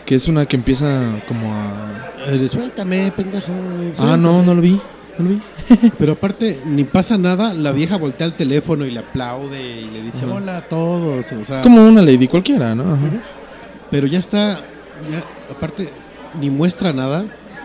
Que 0.05 0.15
es 0.15 0.29
una 0.29 0.47
que 0.47 0.57
empieza 0.57 1.03
como 1.27 1.53
a... 1.53 2.13
Eh, 2.29 2.49
suéltame, 2.49 3.13
pendejo. 3.17 3.51
Ah, 3.53 3.95
suéltame". 3.95 4.23
no, 4.23 4.43
no 4.43 4.55
lo 4.55 4.61
vi. 4.63 4.81
no 5.19 5.25
lo 5.25 5.31
vi. 5.31 5.41
Pero 5.99 6.13
aparte, 6.13 6.61
ni 6.65 6.85
pasa 6.85 7.19
nada, 7.19 7.53
la 7.55 7.73
vieja 7.73 7.97
voltea 7.97 8.27
el 8.27 8.35
teléfono 8.35 8.87
y 8.87 8.91
le 8.93 9.01
aplaude 9.01 9.81
y 9.81 9.91
le 9.91 10.03
dice 10.03 10.25
Ajá. 10.25 10.35
hola 10.35 10.57
a 10.59 10.63
todos. 10.63 11.33
O 11.33 11.45
sea, 11.45 11.61
Como 11.63 11.85
una 11.87 12.03
lady 12.03 12.29
cualquiera, 12.29 12.75
¿no? 12.75 12.95
Ajá. 12.95 13.09
pero 13.91 14.07
ya 14.07 14.19
está, 14.21 14.61
ya, 15.11 15.25
aparte, 15.51 15.89
ni 16.41 16.51
muestra 16.51 16.93
nada. 16.93 17.25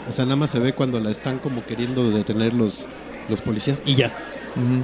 O 0.10 0.12
sea, 0.12 0.26
nada 0.26 0.36
más 0.38 0.50
se 0.50 0.58
ve 0.58 0.74
cuando 0.74 1.00
la 1.00 1.12
están 1.12 1.38
como 1.38 1.64
queriendo 1.64 2.10
detener 2.10 2.56
los, 2.56 2.88
los 3.30 3.40
policías 3.42 3.84
y 3.86 3.94
ya. 3.96 4.12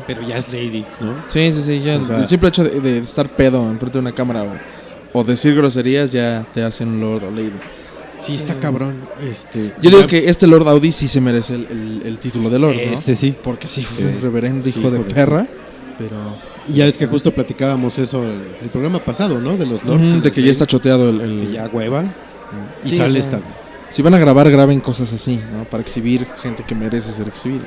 Pero 0.05 0.21
ya 0.27 0.37
es 0.37 0.51
lady, 0.51 0.85
¿no? 1.01 1.13
Sí, 1.27 1.51
sí, 1.53 1.61
sí. 1.61 1.81
Ya 1.81 1.97
O 1.97 2.03
sea- 2.03 2.17
el 2.19 2.27
simple 2.27 2.49
hecho 2.49 2.63
de, 2.63 2.79
de 2.79 2.99
estar 2.99 3.27
pedo 3.29 3.69
enfrente 3.69 3.97
de 3.97 4.01
una 4.01 4.11
cámara 4.13 4.43
o, 4.43 5.19
o 5.19 5.23
decir 5.23 5.55
groserías 5.55 6.11
ya 6.11 6.45
te 6.53 6.63
hacen 6.63 6.87
un 6.89 6.99
lord 7.01 7.23
o 7.25 7.31
lady. 7.31 7.51
Sí, 8.19 8.33
está 8.35 8.55
cabrón. 8.55 8.95
Este, 9.29 9.73
Yo 9.81 9.91
digo 9.91 10.07
que 10.07 10.27
este 10.27 10.47
Lord 10.47 10.67
Audi 10.69 10.91
sí 10.91 11.07
se 11.07 11.21
merece 11.21 11.53
el, 11.55 11.67
el- 11.69 12.01
el 12.05 12.17
título 12.17 12.49
de 12.49 12.57
Lord, 12.57 12.75
¿no? 12.75 12.81
Este 12.81 13.13
sí. 13.15 13.35
Porque 13.43 13.67
sí, 13.67 13.83
fue 13.83 14.03
Sí. 14.05 14.09
un 14.15 14.21
reverendo 14.21 14.63
Sí, 14.63 14.69
hijo 14.79 14.89
de 14.89 14.99
hijo 14.99 15.07
de 15.07 15.13
perra. 15.13 15.45
Pero. 15.99 16.15
Y 16.67 16.73
ya 16.77 16.85
es 16.87 16.97
que 16.97 17.05
justo 17.05 17.31
platicábamos 17.31 17.97
eso 17.99 18.23
el, 18.23 18.41
el 18.63 18.69
programa 18.69 18.99
pasado, 18.99 19.39
¿no? 19.39 19.55
De 19.55 19.65
los 19.65 19.83
lords. 19.85 20.11
los 20.11 20.23
de 20.23 20.31
que 20.31 20.41
ya 20.41 20.51
está 20.51 20.65
choteado 20.65 21.09
el. 21.09 21.21
el- 21.21 21.47
que 21.47 21.53
ya 21.53 21.67
hueva. 21.71 22.05
Y 22.83 22.89
Sí, 22.89 22.95
sale 22.97 23.09
o 23.09 23.11
sea, 23.11 23.37
esta. 23.37 23.39
Si 23.91 24.01
van 24.01 24.13
a 24.13 24.19
grabar, 24.19 24.49
graben 24.51 24.79
cosas 24.79 25.13
así, 25.13 25.39
¿no? 25.53 25.63
Para 25.63 25.81
exhibir 25.81 26.27
gente 26.41 26.63
que 26.63 26.75
merece 26.75 27.11
ser 27.11 27.27
exhibida. 27.27 27.65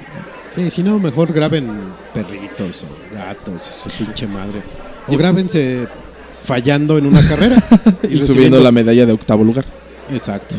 Sí, 0.51 0.71
si 0.71 0.83
no, 0.83 0.99
mejor 0.99 1.33
graben 1.33 1.69
perritos 2.13 2.85
o 2.85 3.15
gatos, 3.15 3.63
su 3.63 3.91
pinche 3.91 4.27
madre. 4.27 4.63
O 5.07 5.17
grábense 5.17 5.89
fallando 6.43 6.99
en 6.99 7.07
una 7.07 7.27
carrera. 7.27 7.63
Y, 8.09 8.25
subiendo 8.25 8.61
la 8.61 8.73
medalla 8.73 9.07
de 9.07 9.13
octavo 9.13 9.45
lugar. 9.45 9.65
Exacto. 10.11 10.57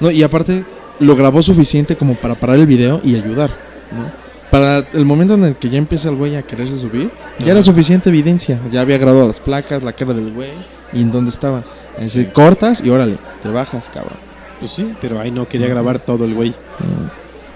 No, 0.00 0.10
y 0.10 0.22
aparte, 0.22 0.64
lo 1.00 1.16
grabó 1.16 1.42
suficiente 1.42 1.96
como 1.96 2.14
para 2.14 2.34
parar 2.34 2.56
el 2.56 2.66
video 2.66 3.00
y 3.04 3.14
ayudar, 3.14 3.50
¿no? 3.92 4.24
Para 4.50 4.78
el 4.92 5.04
momento 5.04 5.34
en 5.34 5.44
el 5.44 5.56
que 5.56 5.68
ya 5.68 5.78
empieza 5.78 6.08
el 6.08 6.16
güey 6.16 6.36
a 6.36 6.42
quererse 6.42 6.78
subir, 6.78 7.10
ya 7.44 7.52
era 7.52 7.62
suficiente 7.62 8.08
evidencia. 8.08 8.60
Ya 8.70 8.82
había 8.82 8.98
grabado 8.98 9.26
las 9.26 9.40
placas, 9.40 9.82
la 9.82 9.92
cara 9.92 10.14
del 10.14 10.32
güey 10.32 10.50
y 10.92 11.02
en 11.02 11.10
dónde 11.10 11.30
estaba. 11.30 11.62
Así, 11.98 12.26
cortas 12.26 12.80
y 12.80 12.88
órale, 12.90 13.16
te 13.42 13.48
bajas, 13.48 13.90
cabrón. 13.92 14.23
Pues 14.60 14.72
sí, 14.72 14.92
pero 15.00 15.20
ahí 15.20 15.30
no 15.30 15.46
quería 15.48 15.68
grabar 15.68 15.98
todo 15.98 16.24
el 16.24 16.34
güey. 16.34 16.50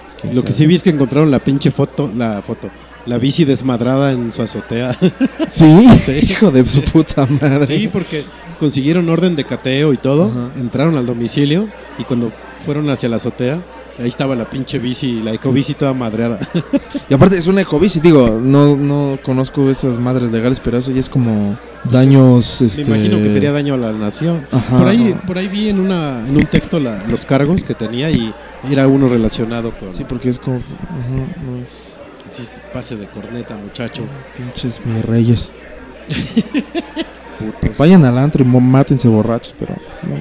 Es 0.07 0.15
que, 0.21 0.33
Lo 0.33 0.43
que 0.43 0.51
sí 0.51 0.65
vi 0.67 0.75
es 0.75 0.83
que 0.83 0.89
encontraron 0.89 1.31
la 1.31 1.39
pinche 1.39 1.71
foto, 1.71 2.11
la 2.15 2.41
foto, 2.41 2.69
la 3.05 3.17
bici 3.17 3.45
desmadrada 3.45 4.11
en 4.11 4.31
su 4.31 4.41
azotea. 4.41 4.95
Sí, 5.49 5.65
hijo 6.29 6.51
de 6.51 6.63
su 6.67 6.81
puta 6.83 7.25
madre. 7.41 7.65
sí, 7.65 7.87
porque 7.91 8.23
consiguieron 8.59 9.09
orden 9.09 9.35
de 9.35 9.45
cateo 9.45 9.93
y 9.93 9.97
todo, 9.97 10.25
Ajá. 10.29 10.59
entraron 10.59 10.95
al 10.97 11.05
domicilio 11.05 11.67
y 11.97 12.03
cuando 12.03 12.31
fueron 12.65 12.89
hacia 12.89 13.09
la 13.09 13.15
azotea, 13.15 13.59
ahí 13.99 14.07
estaba 14.09 14.35
la 14.35 14.45
pinche 14.49 14.79
bici, 14.79 15.21
la 15.21 15.33
ecobici 15.33 15.73
toda 15.73 15.93
madreada. 15.93 16.39
Y 17.09 17.13
aparte 17.13 17.37
es 17.37 17.47
una 17.47 17.61
ecobici, 17.61 17.99
digo, 17.99 18.39
no, 18.41 18.75
no 18.75 19.17
conozco 19.23 19.67
esas 19.69 19.97
madres 19.97 20.31
legales, 20.31 20.59
pero 20.59 20.77
eso 20.77 20.91
ya 20.91 20.99
es 20.99 21.09
como 21.09 21.57
daños. 21.85 22.57
Me 22.61 22.67
este... 22.67 22.81
imagino 22.83 23.17
que 23.17 23.29
sería 23.29 23.51
daño 23.51 23.73
a 23.73 23.77
la 23.77 23.91
nación. 23.91 24.45
Ajá. 24.51 24.77
Por 24.77 24.87
ahí, 24.87 25.15
por 25.25 25.37
ahí 25.39 25.47
vi 25.47 25.69
en 25.69 25.79
una, 25.79 26.19
en 26.27 26.35
un 26.37 26.43
texto 26.43 26.79
la- 26.79 27.03
los 27.07 27.25
cargos 27.25 27.63
que 27.63 27.73
tenía 27.73 28.11
y 28.11 28.31
era 28.69 28.87
uno 28.87 29.09
relacionado 29.09 29.71
con 29.71 29.93
Sí, 29.95 30.05
porque 30.07 30.29
es 30.29 30.37
como. 30.37 30.57
no 30.57 31.61
es- 31.63 31.97
sí, 32.29 32.43
pase 32.71 32.95
de 32.95 33.07
corneta, 33.07 33.55
muchacho. 33.55 34.03
Pinches 34.37 34.79
mis 34.85 35.03
reyes. 35.03 35.51
Putos. 37.39 37.77
Vayan 37.77 38.03
al 38.05 38.17
antro 38.17 38.43
y 38.43 38.47
mátense 38.47 39.07
borrachos, 39.07 39.55
pero. 39.57 39.73
no. 40.03 40.15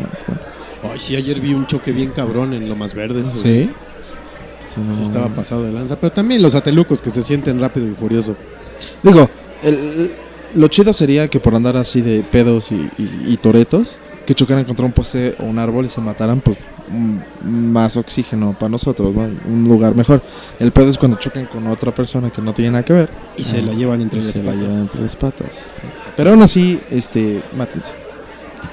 Ay, 0.99 1.05
sí, 1.05 1.15
ayer 1.15 1.39
vi 1.41 1.55
un 1.55 1.65
choque 1.69 1.93
bien 1.93 2.11
cabrón 2.11 2.53
en 2.55 2.69
Lomas 2.69 2.93
Verdes. 2.93 3.31
¿Sí? 3.31 3.41
Sí, 3.41 3.71
Sí, 4.75 4.81
no, 4.85 5.01
estaba 5.01 5.29
pasado 5.29 5.63
de 5.63 5.71
lanza. 5.73 5.95
Pero 5.95 6.11
también 6.11 6.43
los 6.43 6.57
atelucos 6.57 7.01
que 7.01 7.09
se 7.11 7.23
sienten 7.23 7.61
rápido 7.61 7.87
y 7.87 7.95
furioso. 7.95 8.35
Digo, 9.05 9.31
el- 9.63 10.11
lo 10.57 10.67
chido 10.67 10.93
sería 10.93 11.29
que 11.29 11.39
por 11.39 11.55
andar 11.55 11.77
así 11.77 12.01
de 12.01 12.23
pedos 12.25 12.73
y, 12.73 12.75
y- 12.99 13.25
y 13.29 13.37
toretos, 13.37 13.99
que 14.27 14.35
chocaran 14.35 14.65
contra 14.65 14.85
un 14.85 14.91
poste 14.93 15.37
o 15.39 15.45
un 15.45 15.59
árbol 15.61 15.87
y 15.87 15.89
se 15.89 16.01
mataran, 16.01 16.41
pues 16.41 16.59
mm, 16.91 17.49
más 17.71 17.97
oxígeno 17.97 18.57
para 18.59 18.71
nosotros, 18.71 19.15
¿no? 19.15 19.23
un 19.47 19.65
lugar 19.69 19.95
mejor. 19.95 20.21
El 20.59 20.73
pedo 20.73 20.91
es 20.91 20.99
cuando 20.99 21.17
chocan 21.19 21.47
con 21.47 21.65
otra 21.69 21.95
persona 21.95 22.31
que 22.31 22.43
no 22.43 22.53
tiene 22.55 22.73
nada 22.73 22.85
que 22.85 22.93
ver. 22.93 23.09
Y 23.37 23.45
se 23.45 23.59
Ah, 23.59 23.63
la 23.63 23.73
llevan 23.73 24.01
entre 24.03 24.19
las 24.21 24.33
se 24.33 24.43
la 24.43 24.51
patas. 24.51 24.65
llevan 24.67 24.81
entre 24.81 25.01
las 25.03 25.15
patas. 25.17 25.67
Pero 26.17 26.31
aún 26.31 26.43
así, 26.43 26.81
este, 26.91 27.41
mátense. 27.57 27.93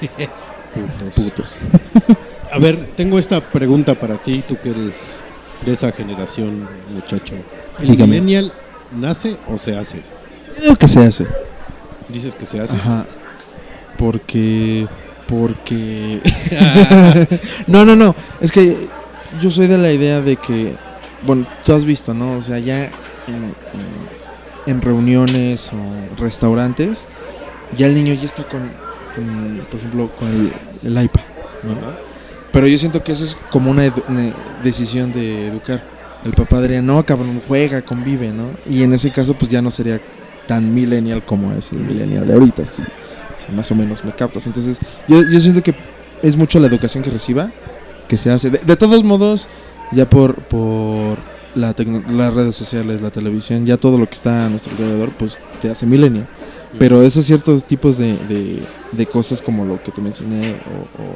Putos. 0.76 1.14
Putos. 1.24 1.56
A 2.52 2.58
ver, 2.58 2.86
tengo 2.96 3.18
esta 3.18 3.40
pregunta 3.40 3.94
para 3.94 4.16
ti, 4.18 4.42
tú 4.46 4.56
que 4.62 4.70
eres 4.70 5.22
de 5.64 5.72
esa 5.72 5.90
generación, 5.92 6.68
muchacho. 6.94 7.34
¿El 7.80 7.88
Dígame. 7.88 8.20
millennial 8.20 8.52
nace 8.98 9.36
o 9.48 9.58
se 9.58 9.76
hace? 9.76 10.00
Creo 10.56 10.76
que 10.76 10.88
se 10.88 11.00
hace. 11.04 11.26
Dices 12.08 12.34
que 12.34 12.46
se 12.46 12.60
hace. 12.60 12.76
Ajá. 12.76 13.04
Porque. 13.98 14.86
Porque. 15.26 16.20
no, 17.66 17.84
no, 17.84 17.96
no. 17.96 18.14
Es 18.40 18.52
que 18.52 18.76
yo 19.42 19.50
soy 19.50 19.66
de 19.66 19.78
la 19.78 19.92
idea 19.92 20.20
de 20.20 20.36
que. 20.36 20.74
Bueno, 21.22 21.46
tú 21.64 21.74
has 21.74 21.84
visto, 21.84 22.14
¿no? 22.14 22.32
O 22.36 22.42
sea, 22.42 22.58
ya 22.58 22.84
en, 22.84 22.90
en- 23.34 24.16
en 24.66 24.82
reuniones 24.82 25.70
o 25.72 26.20
restaurantes, 26.20 27.06
ya 27.76 27.86
el 27.86 27.94
niño 27.94 28.14
ya 28.14 28.26
está 28.26 28.42
con, 28.44 28.70
con, 29.16 29.66
por 29.68 29.80
ejemplo, 29.80 30.10
con 30.16 30.28
el, 30.28 30.52
el 30.84 31.04
iPad, 31.04 31.22
¿no? 31.64 32.06
Pero 32.56 32.68
yo 32.68 32.78
siento 32.78 33.04
que 33.04 33.12
eso 33.12 33.22
es 33.22 33.36
como 33.50 33.70
una, 33.70 33.82
decisión 34.64 35.12
de 35.12 35.48
educar. 35.48 35.82
El 36.24 36.32
papá 36.32 36.62
diría, 36.62 36.80
no, 36.80 37.04
cabrón, 37.04 37.42
juega, 37.46 37.82
convive, 37.82 38.32
¿no? 38.32 38.48
Y 38.66 38.82
en 38.82 38.94
ese 38.94 39.10
caso, 39.10 39.34
pues 39.34 39.50
ya 39.50 39.60
no 39.60 39.70
sería 39.70 40.00
tan 40.48 40.72
millennial 40.72 41.22
como 41.22 41.52
es 41.52 41.70
el 41.72 41.80
millennial 41.80 42.26
de 42.26 42.32
ahorita, 42.32 42.64
si, 42.64 42.82
más 43.52 43.70
o 43.70 43.74
menos 43.74 44.02
me 44.06 44.12
captas. 44.12 44.46
Entonces, 44.46 44.78
yo, 45.06 45.20
yo 45.30 45.38
siento 45.40 45.62
que 45.62 45.74
es 46.22 46.34
mucho 46.34 46.58
la 46.58 46.68
educación 46.68 47.04
que 47.04 47.10
reciba, 47.10 47.50
que 48.08 48.16
se 48.16 48.30
hace. 48.30 48.48
De, 48.48 48.76
todos 48.76 49.04
modos, 49.04 49.50
ya 49.92 50.08
por, 50.08 50.36
por 50.36 51.18
la 51.54 51.74
las 52.10 52.32
redes 52.32 52.56
sociales, 52.56 53.02
la 53.02 53.10
televisión, 53.10 53.66
ya 53.66 53.76
todo 53.76 53.98
lo 53.98 54.06
que 54.06 54.14
está 54.14 54.46
a 54.46 54.48
nuestro 54.48 54.72
alrededor, 54.72 55.10
pues 55.10 55.38
te 55.60 55.68
hace 55.68 55.84
millennial. 55.84 56.26
Pero 56.78 57.02
esos 57.02 57.24
ciertos 57.24 57.64
tipos 57.64 57.96
de, 57.98 58.12
de, 58.28 58.62
de 58.92 59.06
cosas 59.06 59.40
como 59.40 59.64
lo 59.64 59.82
que 59.82 59.90
te 59.92 60.00
mencioné, 60.00 60.40
o, 60.66 61.02
o 61.02 61.06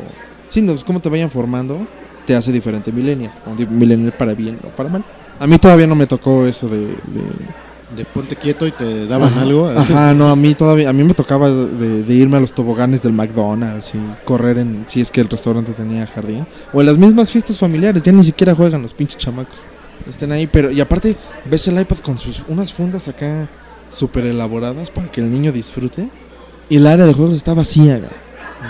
sí, 0.49 0.63
no, 0.63 0.73
es 0.73 0.85
como 0.85 1.01
te 1.01 1.09
vayan 1.09 1.31
formando, 1.31 1.87
te 2.27 2.35
hace 2.35 2.51
diferente 2.53 2.91
millennial. 2.93 3.33
O 3.47 3.51
millennial 3.71 4.13
para 4.13 4.35
bien 4.35 4.59
o 4.65 4.69
para 4.69 4.89
mal. 4.89 5.05
A 5.39 5.47
mí 5.47 5.59
todavía 5.59 5.87
no 5.87 5.95
me 5.95 6.07
tocó 6.07 6.47
eso 6.47 6.69
de... 6.69 6.81
de- 6.81 7.71
De 7.97 8.05
ponte 8.05 8.37
quieto 8.37 8.69
y 8.69 8.71
te 8.71 9.09
daban 9.09 9.31
Ajá, 9.33 9.41
algo. 9.43 9.69
Ajá, 9.69 10.15
no, 10.15 10.29
a 10.31 10.37
mí 10.37 10.55
todavía, 10.55 10.89
a 10.89 10.93
mí 10.93 11.03
me 11.03 11.13
tocaba 11.13 11.51
de, 11.51 12.05
de 12.05 12.15
irme 12.15 12.37
a 12.37 12.41
los 12.41 12.53
toboganes 12.53 13.03
del 13.03 13.13
McDonald's 13.13 13.93
y 13.97 13.99
correr 14.25 14.59
en, 14.59 14.85
si 14.87 15.01
es 15.01 15.11
que 15.11 15.21
el 15.21 15.29
restaurante 15.29 15.73
tenía 15.73 16.07
jardín. 16.07 16.47
O 16.73 16.79
en 16.81 16.87
las 16.87 16.97
mismas 16.97 17.33
fiestas 17.33 17.59
familiares, 17.59 18.01
ya 18.05 18.13
ni 18.13 18.23
siquiera 18.23 18.55
juegan 18.55 18.81
los 18.83 18.95
pinches 18.95 19.19
chamacos. 19.19 19.65
Estén 20.09 20.31
ahí, 20.31 20.47
pero, 20.47 20.71
y 20.71 20.81
aparte, 20.81 21.17
ves 21.51 21.67
el 21.67 21.81
iPad 21.81 21.99
con 21.99 22.17
sus, 22.17 22.45
unas 22.47 22.73
fundas 22.73 23.09
acá 23.09 23.49
súper 23.91 24.27
elaboradas 24.27 24.91
para 24.91 25.11
que 25.11 25.21
el 25.21 25.31
niño 25.31 25.53
disfrute. 25.53 26.09
Y 26.69 26.77
el 26.77 26.87
área 26.87 27.05
de 27.07 27.13
juegos 27.13 27.37
está 27.37 27.55
vacía. 27.55 28.01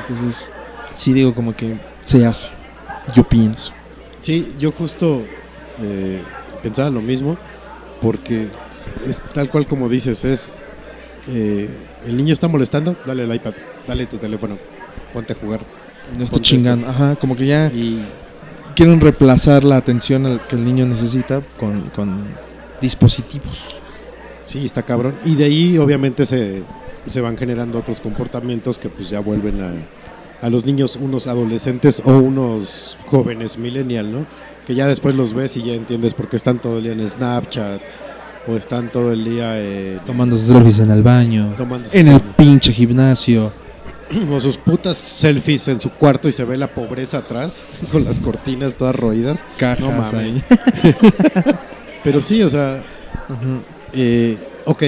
Entonces, 0.00 0.50
sí 0.94 1.12
digo 1.12 1.35
como 1.35 1.54
que 1.54 1.76
se 2.04 2.24
hace. 2.26 2.48
Yo 3.14 3.24
pienso. 3.24 3.72
Sí, 4.20 4.54
yo 4.59 4.72
justo 4.72 5.22
eh, 5.83 6.20
pensaba 6.62 6.90
lo 6.90 7.00
mismo, 7.00 7.37
porque 8.00 8.48
es 9.06 9.20
tal 9.33 9.48
cual 9.48 9.66
como 9.66 9.88
dices, 9.88 10.24
es 10.24 10.52
eh, 11.28 11.68
el 12.06 12.16
niño 12.16 12.33
está 12.33 12.48
molestando, 12.48 12.96
dale 13.06 13.24
el 13.24 13.35
iPad, 13.35 13.52
dale 13.87 14.06
tu 14.06 14.18
teléfono, 14.18 14.59
ponte 15.12 15.33
a 15.33 15.37
jugar. 15.37 15.61
No 16.18 16.26
chingando. 16.38 16.88
Ajá, 16.88 17.14
como 17.16 17.37
que 17.37 17.46
ya 17.46 17.66
Y 17.66 18.04
quieren 18.74 19.00
reemplazar 19.00 19.62
la 19.64 19.76
atención 19.76 20.40
que 20.48 20.56
el 20.56 20.64
niño 20.64 20.87
necesita 20.87 21.40
con, 21.59 21.83
con 21.90 22.24
dispositivos. 22.80 23.80
Sí, 24.44 24.64
está 24.64 24.83
cabrón. 24.83 25.14
Y 25.24 25.35
de 25.37 25.44
ahí 25.44 25.79
obviamente 25.79 26.24
se, 26.26 26.62
se 27.07 27.20
van 27.20 27.37
generando 27.37 27.79
otros 27.79 28.00
comportamientos 28.00 28.79
que 28.79 28.88
pues 28.88 29.11
ya 29.11 29.20
vuelven 29.20 29.61
a, 29.62 30.46
a 30.46 30.50
los 30.50 30.64
niños 30.66 30.96
unos 31.00 31.26
adolescentes 31.26 32.03
o 32.05 32.12
unos 32.18 32.98
jóvenes 33.07 33.59
millennial, 33.59 34.11
¿no? 34.12 34.26
Que 34.66 34.74
ya 34.74 34.87
después 34.87 35.14
los 35.14 35.35
ves 35.35 35.57
y 35.57 35.62
ya 35.62 35.74
entiendes 35.74 36.14
por 36.14 36.29
qué 36.29 36.37
están 36.37 36.59
todo 36.59 36.79
el 36.79 36.85
día 36.85 36.92
en 36.92 37.09
Snapchat 37.09 37.81
o 38.48 38.57
están 38.57 38.90
todo 38.90 39.12
el 39.12 39.24
día 39.24 39.53
eh, 39.59 39.98
Tomando 40.07 40.37
selfies 40.37 40.79
en 40.79 40.90
el 40.90 41.03
baño. 41.03 41.55
tomándose 41.57 41.98
En 42.00 42.09
el 42.09 42.20
pinche 42.20 42.72
gimnasio. 42.72 43.53
o 44.33 44.40
sus 44.40 44.57
putas 44.57 44.96
selfies 44.96 45.68
en 45.68 45.81
su 45.81 45.90
cuarto 45.90 46.29
y 46.29 46.33
se 46.33 46.44
ve 46.44 46.57
la 46.57 46.66
pobreza 46.68 47.18
atrás 47.18 47.62
con 47.92 48.05
las 48.05 48.18
cortinas 48.20 48.76
todas 48.76 48.96
roídas. 48.96 49.44
Cajas 49.59 49.81
No 49.88 49.92
mames. 49.92 50.14
ahí. 50.14 50.42
Pero 52.05 52.22
sí, 52.22 52.42
o 52.42 52.50
sea, 52.50 52.83
Ujú. 53.29 53.61
Eh, 53.92 54.38
ok, 54.64 54.85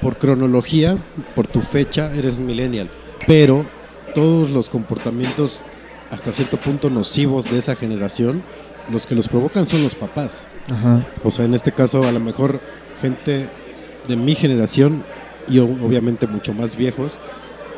por 0.00 0.16
cronología, 0.16 0.96
por 1.34 1.46
tu 1.46 1.60
fecha 1.60 2.12
eres 2.14 2.38
millennial, 2.38 2.90
pero 3.26 3.64
todos 4.14 4.50
los 4.50 4.68
comportamientos 4.68 5.64
hasta 6.10 6.32
cierto 6.32 6.56
punto 6.56 6.90
nocivos 6.90 7.50
de 7.50 7.58
esa 7.58 7.76
generación 7.76 8.42
los 8.90 9.06
que 9.06 9.14
los 9.14 9.28
provocan 9.28 9.66
son 9.66 9.82
los 9.82 9.94
papás. 9.94 10.46
Ajá. 10.68 11.06
O 11.22 11.30
sea, 11.30 11.44
en 11.44 11.54
este 11.54 11.72
caso, 11.72 12.02
a 12.04 12.12
lo 12.12 12.20
mejor 12.20 12.60
gente 13.00 13.48
de 14.08 14.16
mi 14.16 14.34
generación 14.34 15.04
y 15.48 15.58
obviamente 15.58 16.26
mucho 16.26 16.54
más 16.54 16.76
viejos, 16.76 17.18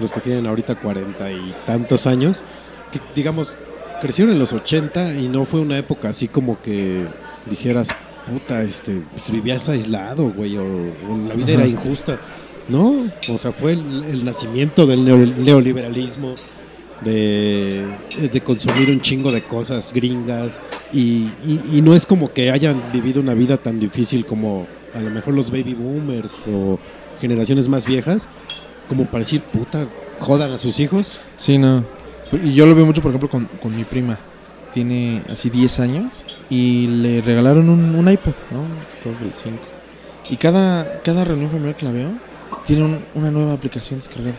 los 0.00 0.12
que 0.12 0.20
tienen 0.20 0.46
ahorita 0.46 0.76
cuarenta 0.76 1.30
y 1.30 1.54
tantos 1.66 2.06
años, 2.06 2.44
que 2.90 3.00
digamos, 3.14 3.56
crecieron 4.00 4.32
en 4.32 4.38
los 4.38 4.52
80 4.52 5.14
y 5.14 5.28
no 5.28 5.44
fue 5.44 5.60
una 5.60 5.78
época 5.78 6.08
así 6.08 6.28
como 6.28 6.60
que 6.60 7.06
dijeras, 7.46 7.88
puta, 8.30 8.62
este, 8.62 9.00
pues 9.12 9.30
vivías 9.30 9.68
aislado, 9.68 10.30
güey, 10.30 10.56
o, 10.56 10.62
o 10.64 11.28
la 11.28 11.34
vida 11.34 11.52
era 11.52 11.66
injusta. 11.66 12.18
No, 12.68 13.04
o 13.28 13.38
sea, 13.38 13.52
fue 13.52 13.72
el, 13.72 14.04
el 14.04 14.24
nacimiento 14.24 14.86
del 14.86 15.04
neo- 15.04 15.34
neoliberalismo, 15.36 16.34
de, 17.00 17.84
de 18.32 18.40
consumir 18.42 18.88
un 18.90 19.00
chingo 19.00 19.32
de 19.32 19.42
cosas 19.42 19.92
gringas 19.92 20.60
y, 20.92 21.28
y- 21.46 21.60
y 21.72 21.82
no 21.82 21.94
es 21.94 22.06
como 22.06 22.32
que 22.32 22.50
hayan 22.52 22.80
vivido 22.92 23.20
una 23.20 23.34
vida 23.34 23.56
tan 23.56 23.80
difícil 23.80 24.24
como 24.24 24.66
a 24.94 25.00
lo 25.00 25.10
mejor 25.10 25.34
los 25.34 25.50
baby 25.50 25.74
boomers 25.74 26.44
o 26.48 26.78
generaciones 27.20 27.68
más 27.68 27.86
viejas, 27.86 28.28
como 28.88 29.06
para 29.06 29.20
decir, 29.20 29.40
puta, 29.40 29.86
jodan 30.20 30.52
a 30.52 30.58
sus 30.58 30.78
hijos. 30.80 31.18
Sí, 31.36 31.58
no. 31.58 31.84
Y 32.44 32.54
yo 32.54 32.66
lo 32.66 32.74
veo 32.74 32.86
mucho, 32.86 33.02
por 33.02 33.10
ejemplo, 33.10 33.28
con, 33.28 33.46
con 33.60 33.76
mi 33.76 33.84
prima. 33.84 34.18
Tiene 34.74 35.22
así 35.30 35.50
10 35.50 35.80
años 35.80 36.24
y 36.48 36.86
le 36.86 37.20
regalaron 37.20 37.68
un, 37.68 37.94
un 37.94 38.08
iPod, 38.10 38.32
¿no? 38.50 38.62
Creo 39.02 39.18
que 39.18 39.24
el 39.26 39.32
5. 39.34 39.56
Y 40.30 40.36
cada, 40.36 41.00
cada 41.02 41.24
reunión 41.24 41.50
familiar 41.50 41.76
que 41.76 41.84
la 41.84 41.92
veo, 41.92 42.08
tiene 42.66 42.82
un- 42.84 43.00
una 43.14 43.30
nueva 43.30 43.52
aplicación 43.52 44.00
descargada. 44.00 44.34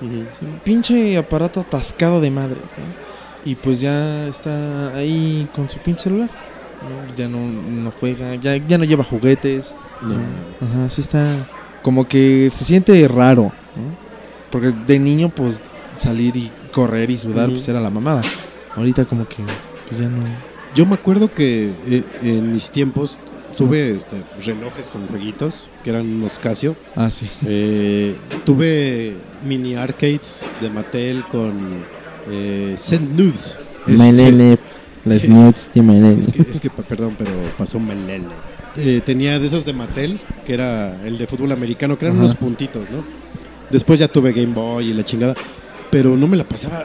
Un 0.00 0.26
pinche 0.64 1.16
aparato 1.16 1.60
atascado 1.60 2.20
de 2.20 2.30
madres, 2.30 2.58
¿no? 2.78 3.12
Y 3.50 3.54
pues 3.56 3.80
ya 3.80 4.26
está 4.28 4.94
ahí 4.96 5.46
con 5.54 5.68
su 5.68 5.78
pinche 5.78 6.04
celular. 6.04 6.30
¿no? 6.82 7.14
Ya 7.14 7.28
no, 7.28 7.38
no 7.38 7.92
juega, 8.00 8.34
ya, 8.36 8.56
ya 8.56 8.78
no 8.78 8.84
lleva 8.84 9.04
juguetes. 9.04 9.76
No. 10.00 10.14
Ajá, 10.66 10.88
sí 10.90 11.00
está. 11.02 11.26
Como 11.82 12.08
que 12.08 12.50
se 12.52 12.64
siente 12.64 13.06
raro, 13.08 13.44
¿no? 13.76 14.02
Porque 14.50 14.72
de 14.86 14.98
niño, 14.98 15.28
pues 15.28 15.54
salir 15.96 16.34
y 16.36 16.50
correr 16.72 17.10
y 17.10 17.18
sudar, 17.18 17.46
Ujú. 17.48 17.56
pues 17.56 17.68
era 17.68 17.80
la 17.80 17.90
mamada. 17.90 18.22
Ahorita, 18.76 19.04
como 19.04 19.26
que 19.28 19.36
pues, 19.88 20.00
ya 20.00 20.08
no. 20.08 20.22
Yo 20.74 20.86
me 20.86 20.94
acuerdo 20.94 21.32
que 21.32 21.70
eh, 21.86 22.02
en 22.22 22.52
mis 22.54 22.70
tiempos 22.70 23.18
tuve 23.56 23.90
este, 23.94 24.16
relojes 24.44 24.88
con 24.88 25.06
jueguitos, 25.08 25.68
que 25.84 25.90
eran 25.90 26.06
unos 26.10 26.38
Casio. 26.38 26.74
Ah, 26.96 27.10
sí. 27.10 27.28
Eh, 27.46 28.14
tuve 28.46 29.14
mini 29.46 29.74
arcades 29.74 30.56
de 30.60 30.70
Mattel 30.70 31.22
con 31.30 31.52
eh, 32.30 32.74
Send 32.78 33.18
Nudes. 33.18 33.58
Es- 33.86 33.98
Melele, 33.98 34.58
las 35.04 35.28
nudes 35.28 35.70
de 35.74 35.82
Melele. 35.82 36.20
Es 36.20 36.28
que, 36.28 36.42
es 36.50 36.60
que, 36.60 36.70
perdón, 36.70 37.14
pero 37.18 37.30
pasó 37.58 37.78
Melele. 37.78 38.24
Eh, 38.76 39.02
tenía 39.04 39.38
de 39.38 39.46
esos 39.46 39.66
de 39.66 39.74
Mattel, 39.74 40.18
que 40.46 40.54
era 40.54 41.04
el 41.04 41.18
de 41.18 41.26
fútbol 41.26 41.52
americano, 41.52 41.98
que 41.98 42.06
eran 42.06 42.16
Ajá. 42.16 42.24
unos 42.24 42.36
puntitos, 42.36 42.88
¿no? 42.90 43.04
Después 43.68 44.00
ya 44.00 44.08
tuve 44.08 44.32
Game 44.32 44.54
Boy 44.54 44.90
y 44.90 44.94
la 44.94 45.04
chingada, 45.04 45.34
pero 45.90 46.16
no 46.16 46.26
me 46.26 46.36
la 46.38 46.44
pasaba, 46.44 46.84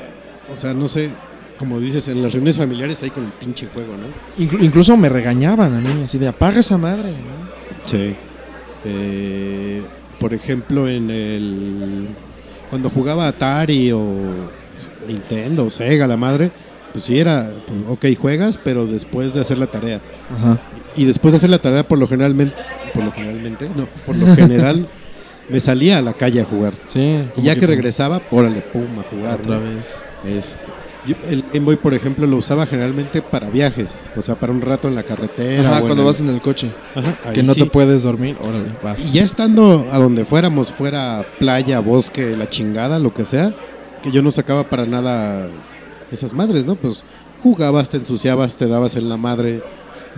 o 0.53 0.57
sea, 0.57 0.73
no 0.73 0.87
sé, 0.87 1.11
como 1.57 1.79
dices, 1.79 2.07
en 2.07 2.21
las 2.21 2.33
reuniones 2.33 2.57
familiares 2.57 3.01
ahí 3.03 3.09
con 3.09 3.23
el 3.25 3.31
pinche 3.31 3.67
juego, 3.73 3.93
¿no? 3.93 4.43
Inclu- 4.45 4.63
incluso 4.63 4.95
me 4.97 5.09
regañaban 5.09 5.73
a 5.75 5.79
mí, 5.79 6.03
así 6.03 6.17
de 6.17 6.27
apaga 6.27 6.59
esa 6.59 6.77
madre, 6.77 7.09
¿no? 7.11 7.47
Sí. 7.85 8.15
Eh, 8.85 9.81
por 10.19 10.33
ejemplo, 10.33 10.87
en 10.87 11.09
el. 11.09 12.07
Cuando 12.69 12.89
jugaba 12.89 13.27
Atari 13.27 13.91
o 13.91 14.01
Nintendo 15.07 15.65
o 15.65 15.69
Sega, 15.69 16.05
la 16.07 16.17
madre, 16.17 16.51
pues 16.91 17.05
sí 17.05 17.19
era. 17.19 17.51
pues, 17.67 17.81
ok, 18.13 18.19
juegas, 18.19 18.57
pero 18.61 18.85
después 18.85 19.33
de 19.33 19.41
hacer 19.41 19.57
la 19.57 19.67
tarea. 19.67 19.99
Ajá. 20.35 20.59
Y 20.95 21.05
después 21.05 21.31
de 21.33 21.37
hacer 21.37 21.49
la 21.49 21.59
tarea, 21.59 21.87
por 21.87 21.97
lo 21.97 22.07
generalmente. 22.07 22.55
Por 22.93 23.03
lo 23.03 23.11
generalmente, 23.11 23.69
no, 23.75 23.87
por 24.05 24.15
lo 24.15 24.33
general, 24.35 24.87
me 25.49 25.59
salía 25.59 25.99
a 25.99 26.01
la 26.01 26.13
calle 26.13 26.41
a 26.41 26.45
jugar. 26.45 26.73
Sí. 26.87 27.23
Y 27.37 27.41
ya 27.43 27.55
que 27.55 27.67
regresaba, 27.67 28.21
órale, 28.31 28.61
pum, 28.61 28.87
a 28.99 29.03
jugar. 29.03 29.39
Otra 29.41 29.57
¿no? 29.57 29.61
vez. 29.63 30.03
Este, 30.25 30.59
yo- 31.07 31.15
el 31.29 31.43
Game 31.53 31.65
Boy, 31.65 31.75
por 31.77 31.93
ejemplo, 31.93 32.27
lo 32.27 32.37
usaba 32.37 32.65
generalmente 32.65 33.21
para 33.21 33.49
viajes, 33.49 34.09
o 34.15 34.21
sea, 34.21 34.35
para 34.35 34.51
un 34.53 34.61
rato 34.61 34.87
en 34.87 34.95
la 34.95 35.03
carretera. 35.03 35.61
Ajá, 35.69 35.71
o 35.71 35.79
en 35.79 35.85
cuando 35.85 36.01
el- 36.03 36.07
vas 36.07 36.19
en 36.19 36.29
el 36.29 36.41
coche. 36.41 36.69
Ajá, 36.95 37.31
Que 37.33 37.43
no 37.43 37.53
sí. 37.53 37.61
te 37.61 37.65
puedes 37.67 38.03
dormir, 38.03 38.35
órale, 38.41 38.65
vas. 38.83 39.05
Y 39.05 39.11
ya 39.13 39.23
estando 39.23 39.87
a 39.91 39.97
donde 39.97 40.25
fuéramos, 40.25 40.71
fuera 40.71 41.25
playa, 41.39 41.79
bosque, 41.79 42.35
la 42.37 42.49
chingada, 42.49 42.99
lo 42.99 43.13
que 43.13 43.25
sea, 43.25 43.53
que 44.03 44.11
yo 44.11 44.21
no 44.21 44.31
sacaba 44.31 44.63
para 44.69 44.85
nada 44.85 45.47
esas 46.11 46.33
madres, 46.33 46.65
¿no? 46.65 46.75
Pues 46.75 47.03
jugabas, 47.43 47.89
te 47.89 47.97
ensuciabas, 47.97 48.57
te 48.57 48.67
dabas 48.67 48.95
en 48.95 49.09
la 49.09 49.17
madre, 49.17 49.61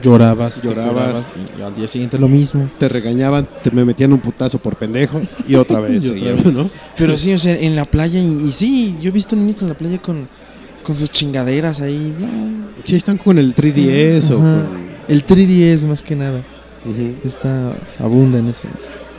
Llorabas, 0.02 0.62
te 0.62 0.68
Llorabas. 0.68 1.26
curabas, 1.26 1.26
y 1.58 1.62
al 1.62 1.76
día 1.76 1.88
siguiente 1.88 2.18
lo 2.18 2.28
mismo. 2.30 2.70
te 2.80 2.88
regañaban, 2.88 3.48
te 3.64 3.70
me 3.72 3.84
metían 3.84 4.14
un 4.14 4.20
putazo 4.20 4.58
por 4.60 4.76
pendejo 4.78 5.22
y 5.48 5.56
otra 5.56 5.80
vez, 5.82 6.06
Y 6.06 6.10
otra 6.10 6.32
vez. 6.34 6.46
¿no? 6.46 6.70
Pero 6.98 7.18
sí, 7.18 7.34
o 7.34 7.38
sea, 7.38 7.54
en 7.54 7.76
la 7.76 7.84
playa, 7.86 8.20
y, 8.20 8.48
y 8.48 8.52
sí, 8.54 8.96
yo 9.02 9.10
he 9.10 9.12
visto 9.12 9.36
niños 9.36 9.62
en 9.62 9.68
la 9.70 9.74
playa 9.74 9.98
con, 10.02 10.28
con 10.90 10.96
sus 10.96 11.12
chingaderas 11.12 11.82
ahí. 11.82 12.16
ah, 12.24 12.82
Sí, 12.84 12.96
están 12.96 13.20
con 13.20 13.38
el 13.38 13.54
3DS 13.54 14.32
o 14.32 14.38
Ajá. 14.40 14.66
con... 14.68 14.90
El 15.08 15.24
3DS 15.24 15.86
más 15.86 16.02
que 16.02 16.16
nada. 16.16 16.42
Ujú. 16.84 17.14
Está, 17.24 17.74
abunda 18.00 18.40
en 18.40 18.48
ese, 18.48 18.68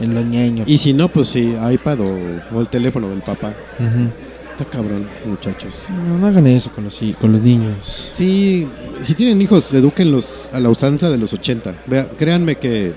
en 0.00 0.14
lo 0.14 0.20
ñeño. 0.22 0.64
Y 0.66 0.78
si 0.78 0.92
no, 0.92 1.08
pues 1.08 1.28
sí, 1.28 1.54
iPad 1.72 2.00
o, 2.00 2.56
o 2.56 2.60
el 2.60 2.66
teléfono 2.68 3.08
del 3.08 3.20
papá. 3.20 3.52
Ujú. 3.78 4.08
Está 4.50 4.64
cabrón, 4.64 5.06
muchachos. 5.26 5.86
No, 6.08 6.18
no 6.18 6.26
hagan 6.26 6.48
eso 6.48 6.70
con 6.70 6.82
los, 6.84 7.00
con 7.20 7.30
los 7.30 7.40
niños. 7.40 8.10
Sí, 8.12 8.66
si 9.02 9.14
tienen 9.14 9.40
hijos, 9.40 9.72
edúquenlos 9.72 10.50
a 10.52 10.58
la 10.58 10.70
usanza 10.70 11.08
de 11.08 11.18
los 11.18 11.32
80. 11.32 11.74
Vea, 11.86 12.08
créanme 12.18 12.56
que, 12.56 12.92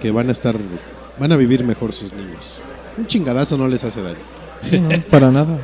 que 0.00 0.12
van 0.12 0.28
a 0.28 0.32
estar, 0.32 0.54
van 1.18 1.32
a 1.32 1.36
vivir 1.36 1.64
mejor 1.64 1.92
sus 1.92 2.12
niños. 2.12 2.60
Un 2.96 3.06
chingadazo 3.08 3.58
no 3.58 3.66
les 3.66 3.82
hace 3.82 4.00
daño. 4.00 4.16
Sí, 4.70 4.78
no, 4.78 4.90
para 5.10 5.30
nada. 5.32 5.58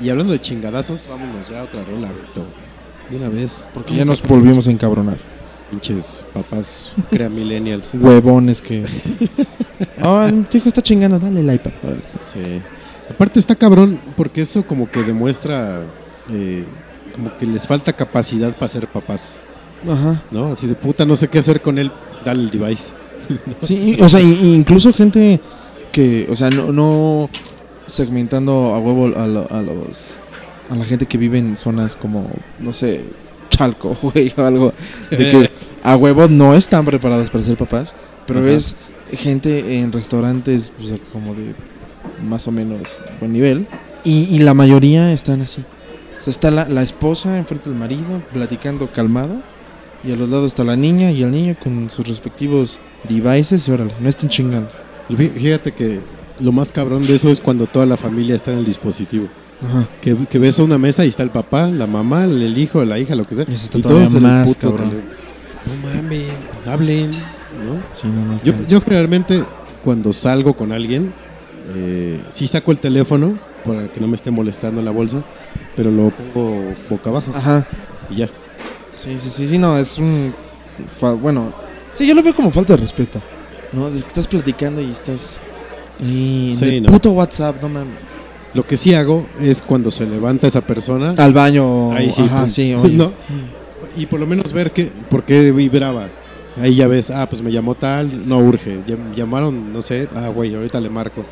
Y 0.00 0.10
hablando 0.10 0.32
de 0.32 0.40
chingadazos, 0.40 1.06
vámonos 1.08 1.48
ya 1.48 1.60
a 1.60 1.64
otra 1.64 1.84
rola, 1.84 2.08
Beto. 2.08 2.44
De 3.10 3.16
una 3.16 3.28
vez. 3.28 3.68
Porque 3.74 3.94
ya 3.94 4.04
nos 4.04 4.22
volvimos 4.22 4.68
a 4.68 4.70
encabronar. 4.70 5.18
Pinches 5.70 6.24
papás, 6.32 6.92
crea 7.10 7.28
millennials. 7.28 7.94
Huevones 8.00 8.60
que. 8.60 8.84
Ah, 10.00 10.28
tu 10.50 10.56
hijo 10.56 10.68
está 10.68 10.82
chingando, 10.82 11.20
dale 11.20 11.38
el 11.38 11.54
iPad. 11.54 11.70
Sí. 12.22 12.60
Aparte 13.08 13.38
está 13.38 13.54
cabrón 13.54 14.00
porque 14.16 14.40
eso 14.40 14.64
como 14.64 14.90
que 14.90 15.04
demuestra 15.04 15.82
eh, 16.30 16.64
como 17.14 17.36
que 17.36 17.46
les 17.46 17.66
falta 17.66 17.92
capacidad 17.92 18.54
para 18.54 18.68
ser 18.68 18.86
papás, 18.86 19.40
Ajá. 19.88 20.22
¿no? 20.30 20.52
Así 20.52 20.66
de 20.66 20.74
puta, 20.74 21.04
no 21.04 21.16
sé 21.16 21.28
qué 21.28 21.38
hacer 21.38 21.60
con 21.60 21.78
él, 21.78 21.90
dale 22.24 22.42
el 22.42 22.50
device. 22.50 22.92
Sí, 23.62 23.98
o 24.00 24.08
sea, 24.08 24.20
incluso 24.20 24.92
gente 24.92 25.40
que, 25.92 26.26
o 26.30 26.36
sea, 26.36 26.48
no, 26.48 26.72
no 26.72 27.28
segmentando 27.88 28.74
a 28.74 28.78
huevo 28.78 29.06
a, 29.18 29.26
lo- 29.26 29.48
a 29.50 29.62
los 29.62 30.14
a 30.70 30.74
la 30.76 30.84
gente 30.84 31.06
que 31.06 31.16
vive 31.18 31.38
en 31.38 31.56
zonas 31.56 31.96
como, 31.96 32.30
no 32.60 32.72
sé, 32.74 33.02
Chalco, 33.50 33.96
güey, 34.02 34.32
o 34.36 34.42
algo, 34.42 34.72
de 35.10 35.16
que 35.30 35.50
a 35.82 35.96
huevo 35.96 36.28
no 36.28 36.52
están 36.54 36.84
preparados 36.84 37.30
para 37.30 37.42
ser 37.42 37.56
papás, 37.56 37.94
pero 38.26 38.40
Ajá. 38.40 38.50
es 38.50 38.76
gente 39.12 39.78
en 39.78 39.90
restaurantes 39.92 40.70
pues, 40.78 40.92
como 41.12 41.34
de 41.34 41.54
más 42.28 42.46
o 42.46 42.50
menos 42.52 42.80
buen 43.18 43.32
nivel 43.32 43.66
y, 44.04 44.24
y 44.30 44.40
la 44.40 44.52
mayoría 44.52 45.10
están 45.12 45.40
así. 45.40 45.62
O 46.18 46.22
sea, 46.22 46.30
está 46.30 46.50
la, 46.50 46.68
la 46.68 46.82
esposa 46.82 47.38
enfrente 47.38 47.70
del 47.70 47.78
marido 47.78 48.20
platicando 48.32 48.90
calmado 48.92 49.36
y 50.04 50.12
a 50.12 50.16
los 50.16 50.28
lados 50.28 50.48
está 50.48 50.64
la 50.64 50.76
niña 50.76 51.10
y 51.10 51.22
el 51.22 51.30
niño 51.30 51.56
con 51.62 51.88
sus 51.88 52.06
respectivos 52.06 52.78
devices 53.08 53.66
y 53.66 53.70
órale, 53.70 53.94
no 54.00 54.08
estén 54.10 54.28
chingando. 54.28 54.68
Fí- 55.08 55.30
Fíjate 55.30 55.72
que 55.72 56.00
lo 56.40 56.52
más 56.52 56.72
cabrón 56.72 57.06
de 57.06 57.14
eso 57.14 57.30
es 57.30 57.40
cuando 57.40 57.66
toda 57.66 57.86
la 57.86 57.96
familia 57.96 58.34
está 58.36 58.52
en 58.52 58.58
el 58.58 58.64
dispositivo. 58.64 59.28
Ajá. 59.62 59.88
Que, 60.00 60.16
que 60.26 60.38
ves 60.38 60.58
a 60.60 60.62
una 60.62 60.78
mesa 60.78 61.04
y 61.04 61.08
está 61.08 61.22
el 61.22 61.30
papá, 61.30 61.66
la 61.66 61.86
mamá, 61.86 62.24
el 62.24 62.56
hijo, 62.56 62.84
la 62.84 62.98
hija, 62.98 63.14
lo 63.14 63.26
que 63.26 63.34
sea. 63.34 63.44
Y 63.48 63.80
todavía 63.80 64.06
todos 64.06 64.20
más 64.20 64.46
puto 64.48 64.70
cabrón. 64.70 65.02
No 65.66 65.88
mames, 65.88 66.28
hablen, 66.66 67.10
¿no? 67.10 67.82
Sí, 67.92 68.06
no, 68.06 68.24
no, 68.24 68.42
Yo, 68.42 68.52
yo 68.68 68.80
generalmente 68.80 69.42
cuando 69.84 70.12
salgo 70.12 70.54
con 70.54 70.72
alguien, 70.72 71.12
eh, 71.74 72.20
sí 72.30 72.46
saco 72.46 72.70
el 72.70 72.78
teléfono 72.78 73.36
para 73.64 73.88
que 73.88 74.00
no 74.00 74.06
me 74.06 74.16
esté 74.16 74.30
molestando 74.30 74.80
la 74.80 74.90
bolsa, 74.90 75.22
pero 75.76 75.90
lo 75.90 76.10
pongo 76.10 76.74
boca 76.88 77.10
abajo 77.10 77.32
Ajá. 77.34 77.66
y 78.10 78.16
ya. 78.16 78.28
Sí, 78.92 79.18
sí, 79.18 79.30
sí, 79.30 79.48
sí, 79.48 79.58
no, 79.58 79.76
es 79.76 79.98
un... 79.98 80.34
bueno, 81.20 81.52
sí, 81.92 82.06
yo 82.06 82.14
lo 82.14 82.22
veo 82.22 82.34
como 82.34 82.50
falta 82.50 82.74
de 82.74 82.82
respeto. 82.82 83.20
¿No? 83.72 83.88
Es 83.88 84.02
que 84.02 84.08
estás 84.08 84.26
platicando 84.26 84.80
y 84.80 84.90
estás... 84.90 85.40
Y 86.00 86.52
Sí, 86.54 86.64
en 86.64 86.70
el 86.74 86.82
no. 86.84 86.90
puto 86.92 87.10
WhatsApp, 87.12 87.60
no 87.62 87.68
mames. 87.68 87.94
Lo 88.54 88.66
que 88.66 88.76
sí 88.76 88.94
hago 88.94 89.26
es 89.40 89.60
cuando 89.62 89.90
se 89.90 90.06
levanta 90.06 90.46
esa 90.46 90.60
persona, 90.62 91.14
Al 91.18 91.32
baño. 91.32 91.92
ahí 91.92 92.10
sí, 92.12 92.22
Ajá, 92.22 92.48
sí. 92.50 92.74
¿no? 92.92 93.12
y 93.96 94.06
por 94.06 94.20
lo 94.20 94.26
menos 94.26 94.52
ver 94.52 94.70
que, 94.70 94.90
por 95.10 95.24
qué 95.24 95.50
vibraba. 95.52 96.06
Ahí 96.60 96.74
ya 96.74 96.86
ves, 96.88 97.10
ah, 97.10 97.28
pues 97.28 97.40
me 97.42 97.52
llamó 97.52 97.74
tal, 97.74 98.28
no 98.28 98.38
urge. 98.38 98.78
Llam- 98.86 99.14
Llamaron, 99.14 99.72
no 99.72 99.80
sé, 99.82 100.08
ah, 100.16 100.28
güey, 100.28 100.54
ahorita 100.54 100.80
le 100.80 100.88
marco. 100.90 101.24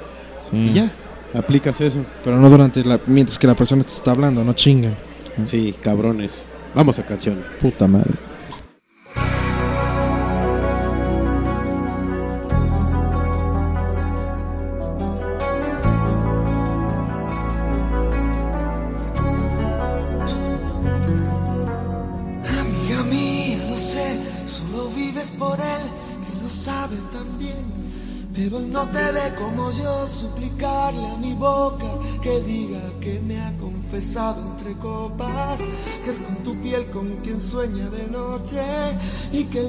Sí. 0.51 0.57
Y 0.57 0.73
ya, 0.75 0.91
aplicas 1.35 1.81
eso. 1.81 2.01
Pero 2.23 2.39
no 2.39 2.49
durante 2.51 2.85
la... 2.85 3.01
Mientras 3.07 3.39
que 3.39 3.47
la 3.47 3.55
persona 3.55 3.83
te 3.83 3.91
está 3.93 4.13
hablando, 4.13 4.45
no 4.45 4.53
chinga. 4.53 4.91
Sí, 5.45 5.75
cabrones. 5.81 6.45
Vamos 6.75 6.99
a 6.99 7.03
canción. 7.05 7.43
Puta 7.61 7.87
madre. 7.89 8.11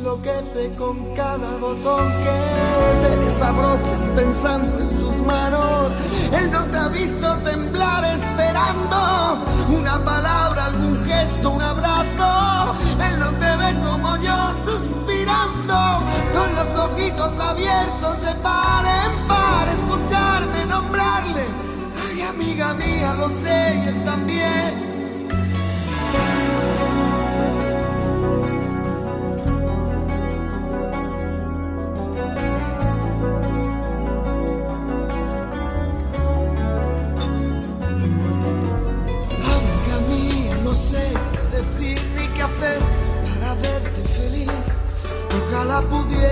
Enloquece 0.08 0.70
con 0.78 1.14
cada 1.16 1.58
botón 1.58 2.08
que 2.24 3.08
te 3.08 3.26
desabrochas 3.26 4.01
pensando 4.16 4.80
en 4.80 4.91
sus 4.91 5.16
manos. 5.26 5.57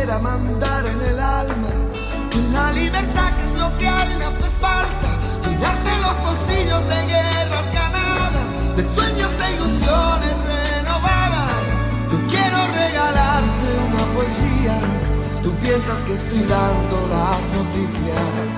Pudiera 0.05 0.19
mandar 0.19 0.85
en 0.85 1.01
el 1.01 1.19
alma 1.19 1.69
en 2.31 2.53
la 2.53 2.71
libertad 2.73 3.29
que 3.37 3.43
es 3.43 3.59
lo 3.59 3.77
que 3.79 3.87
a 3.87 4.03
él 4.03 4.19
le 4.19 4.25
hace 4.25 4.49
falta. 4.61 5.09
Llenarte 5.43 5.91
los 6.05 6.17
bolsillos 6.27 6.83
de 6.91 6.99
guerras 7.13 7.67
ganadas, 7.73 8.47
de 8.77 8.83
sueños 8.83 9.31
e 9.45 9.47
ilusiones 9.55 10.35
renovadas. 10.53 11.63
Yo 12.11 12.17
quiero 12.29 12.57
regalarte 12.81 13.67
una 13.87 14.03
poesía. 14.13 14.77
Tú 15.41 15.51
piensas 15.63 15.99
que 16.05 16.13
estoy 16.13 16.43
dando 16.55 16.97
las 17.15 17.41
noticias. 17.57 18.49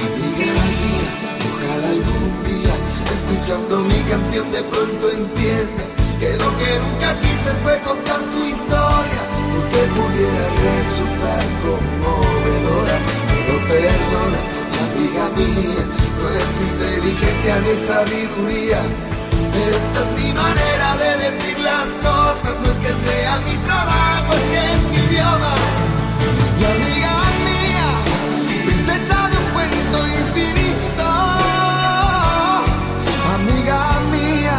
Amiga 0.00 0.52
mía, 0.80 1.10
ojalá 1.50 1.88
algún 1.98 2.32
día, 2.48 2.74
escuchando 3.16 3.80
mi 3.90 4.00
canción, 4.08 4.50
de 4.52 4.62
pronto 4.62 5.10
entiendas 5.10 5.90
que 6.20 6.30
lo 6.36 6.48
que 6.60 6.70
nunca 6.84 7.20
quise 7.20 7.50
fue 7.62 7.80
contar 7.80 8.20
tu 8.32 8.49
porque 9.70 9.86
pudiera 9.94 10.44
resultar 10.66 11.42
conmovedora. 11.62 12.96
Pero 13.28 13.54
perdona, 13.68 14.40
amiga 14.82 15.24
mía, 15.36 15.84
no 16.18 16.28
es 16.38 16.50
inteligencia 16.60 17.54
ni 17.60 17.74
sabiduría. 17.86 18.80
Esta 19.70 20.00
es 20.02 20.10
mi 20.22 20.32
manera 20.32 20.96
de 20.96 21.30
decir 21.30 21.58
las 21.60 21.88
cosas, 22.02 22.54
no 22.62 22.70
es 22.70 22.78
que 22.78 22.92
sea 23.06 23.38
mi 23.46 23.56
trabajo, 23.66 24.34
es 24.34 24.44
que 24.50 24.60
es 24.72 24.82
mi 24.90 24.96
idioma. 25.08 25.54
Y 26.58 26.64
amiga 26.64 27.14
mía, 27.46 27.88
princesa 28.66 29.18
de 29.30 29.36
un 29.38 29.48
cuento 29.54 29.98
infinito, 30.20 31.06
amiga 33.36 33.80
mía, 34.12 34.58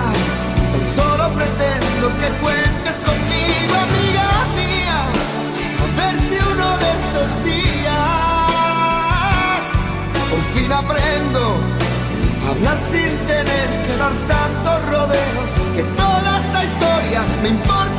tan 0.71 0.85
solo 0.95 1.29
pretendo 1.35 2.07
que 2.19 2.27
cuentes 2.41 2.70
a 11.39 12.49
hablar 12.49 12.77
sin 12.91 13.17
tener 13.27 13.67
que 13.85 13.97
dar 13.97 14.11
tantos 14.27 14.89
rodeos, 14.89 15.49
que 15.75 15.83
toda 15.95 16.39
esta 16.39 16.63
historia 16.65 17.21
me 17.41 17.49
importa 17.49 17.90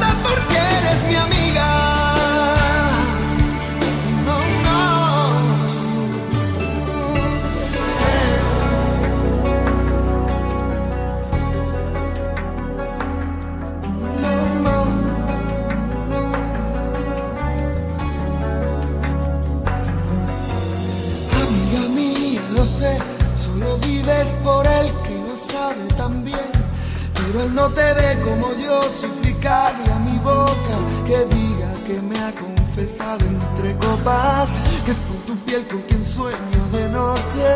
él 27.43 27.55
no 27.55 27.68
te 27.68 27.93
ve 27.95 28.18
como 28.22 28.53
yo, 28.55 28.82
suplicarle 28.82 29.93
a 29.93 29.99
mi 29.99 30.18
boca 30.18 30.76
que 31.07 31.18
diga 31.34 31.70
que 31.86 32.01
me 32.01 32.18
ha 32.18 32.32
confesado 32.32 33.24
entre 33.26 33.76
copas, 33.76 34.51
que 34.84 34.93
es 34.93 35.01
con 35.01 35.16
tu 35.26 35.36
piel 35.45 35.66
con 35.66 35.80
quien 35.82 36.05
sueño 36.05 36.62
de 36.72 36.88
noche. 36.88 37.47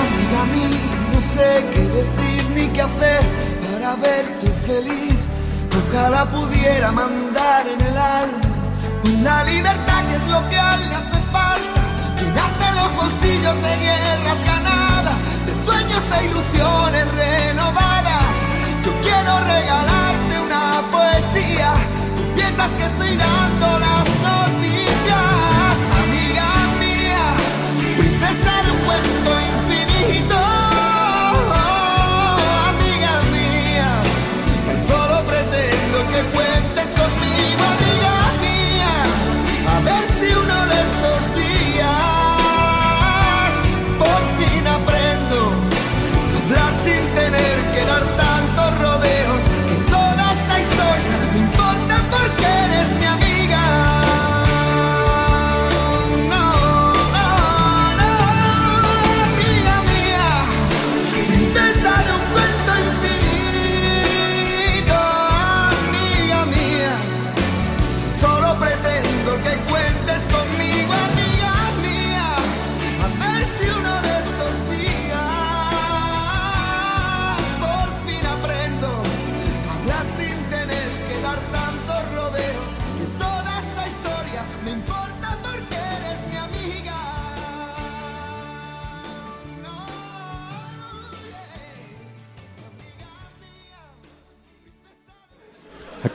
Amiga 0.00 0.42
mía, 0.54 0.96
no 1.12 1.20
sé 1.20 1.64
qué 1.72 1.82
decir 2.00 2.50
ni 2.54 2.68
qué 2.68 2.82
hacer 2.82 3.22
para 3.64 3.96
verte 3.96 4.46
feliz. 4.66 5.18
Ojalá 5.78 6.24
pudiera 6.26 6.90
mandar 6.92 7.66
en 7.66 7.80
el 7.80 7.96
alma 7.96 8.48
la 9.22 9.42
libertad 9.44 10.04
que 10.08 10.16
es 10.16 10.28
lo 10.28 10.40
que 10.48 10.56
le 10.56 10.94
hace 11.00 11.20
falta. 11.32 11.80
Llenarte 12.18 12.66
los 12.74 12.94
bolsillos 12.96 13.56
de 13.62 13.76
guerras 13.84 14.57
sueños 15.68 16.02
e 16.18 16.24
ilusiones 16.24 17.06
renovadas. 17.12 18.34
Yo 18.84 18.92
quiero 19.02 19.32
regalarte 19.54 20.34
una 20.46 20.64
poesía. 20.90 21.70
Piensas 22.34 22.70
que 22.78 22.84
estoy 22.84 23.16
dando 23.16 23.78
las 23.78 23.87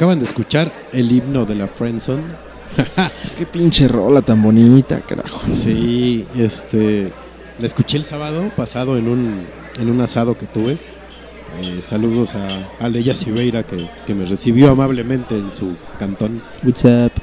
Acaban 0.04 0.20
de 0.20 0.26
escuchar 0.26 0.70
el 0.92 1.10
himno 1.14 1.46
de 1.46 1.56
la 1.56 1.66
Friendzone. 1.70 2.24
Qué 3.38 3.46
pinche 3.46 3.88
rola 3.88 4.22
tan 4.22 4.42
bonita, 4.42 5.00
carajo. 5.00 5.40
Sí, 5.54 6.26
este. 6.38 7.10
La 7.58 7.66
escuché 7.68 7.96
el 8.00 8.04
sábado 8.04 8.52
pasado 8.54 8.98
en 8.98 9.08
un, 9.08 9.46
en 9.80 9.90
un 9.90 10.02
asado 10.02 10.38
que 10.38 10.46
tuve. 10.46 10.74
Eh, 10.74 11.80
saludos 11.82 12.36
a 12.36 12.46
Aleya 12.82 13.16
Siveira 13.16 13.64
que, 13.64 13.78
que 14.06 14.14
me 14.14 14.26
recibió 14.26 14.72
amablemente 14.72 15.38
en 15.38 15.54
su 15.54 15.78
cantón. 15.98 16.42
What's 16.66 16.84
up? 16.84 17.14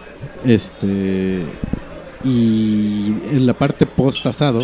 Este 0.47 1.43
y 2.25 3.09
en 3.31 3.47
la 3.47 3.53
parte 3.53 3.85
post 3.85 4.25
asado 4.25 4.61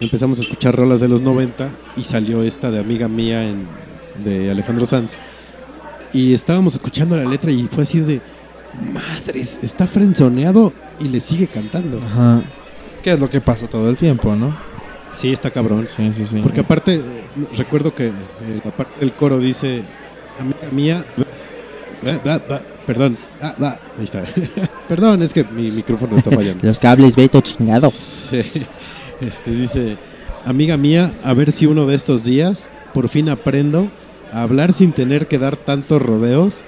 empezamos 0.00 0.38
a 0.38 0.42
escuchar 0.42 0.76
rolas 0.76 1.00
de 1.00 1.08
los 1.08 1.20
90 1.20 1.68
y 1.96 2.04
salió 2.04 2.44
esta 2.44 2.70
de 2.70 2.78
amiga 2.78 3.08
mía 3.08 3.42
en- 3.50 3.66
de 4.24 4.52
Alejandro 4.52 4.86
Sanz. 4.86 5.16
Y 6.16 6.32
estábamos 6.32 6.72
escuchando 6.72 7.14
la 7.14 7.28
letra 7.28 7.50
y 7.50 7.68
fue 7.70 7.82
así 7.82 8.00
de 8.00 8.22
madres, 8.90 9.58
está 9.60 9.86
frenzoneado 9.86 10.72
y 10.98 11.08
le 11.08 11.20
sigue 11.20 11.46
cantando. 11.46 11.98
Ajá. 11.98 12.40
¿Qué 13.02 13.12
es 13.12 13.20
lo 13.20 13.28
que 13.28 13.42
pasa 13.42 13.66
todo 13.66 13.90
el 13.90 13.98
tiempo, 13.98 14.34
no? 14.34 14.56
Sí, 15.14 15.30
está 15.30 15.50
cabrón. 15.50 15.86
Sí, 15.94 16.10
sí, 16.14 16.24
sí. 16.24 16.40
Porque 16.42 16.60
aparte, 16.60 16.94
eh, 16.94 17.02
recuerdo 17.54 17.94
que 17.94 18.06
eh, 18.06 18.12
la 18.64 18.70
parte 18.70 18.98
del 18.98 19.12
coro 19.12 19.38
dice, 19.38 19.82
amiga 20.40 20.68
mía, 20.72 21.04
va, 22.06 22.18
va, 22.26 22.38
va", 22.50 22.62
perdón, 22.86 23.18
ah, 23.42 23.78
ahí 23.98 24.04
está. 24.04 24.24
perdón, 24.88 25.20
es 25.22 25.34
que 25.34 25.44
mi 25.44 25.70
micrófono 25.70 26.16
está 26.16 26.30
fallando. 26.30 26.60
Los 26.66 26.78
cables, 26.78 27.14
Beto, 27.14 27.42
chingado. 27.42 27.90
Sí. 27.90 28.42
Este 29.20 29.50
dice, 29.50 29.98
amiga 30.46 30.78
mía, 30.78 31.12
a 31.22 31.34
ver 31.34 31.52
si 31.52 31.66
uno 31.66 31.84
de 31.84 31.94
estos 31.94 32.24
días 32.24 32.70
por 32.94 33.10
fin 33.10 33.28
aprendo 33.28 33.90
hablar 34.42 34.72
sin 34.72 34.92
tener 34.92 35.26
que 35.26 35.38
dar 35.38 35.56
tantos 35.56 36.00
rodeos. 36.02 36.62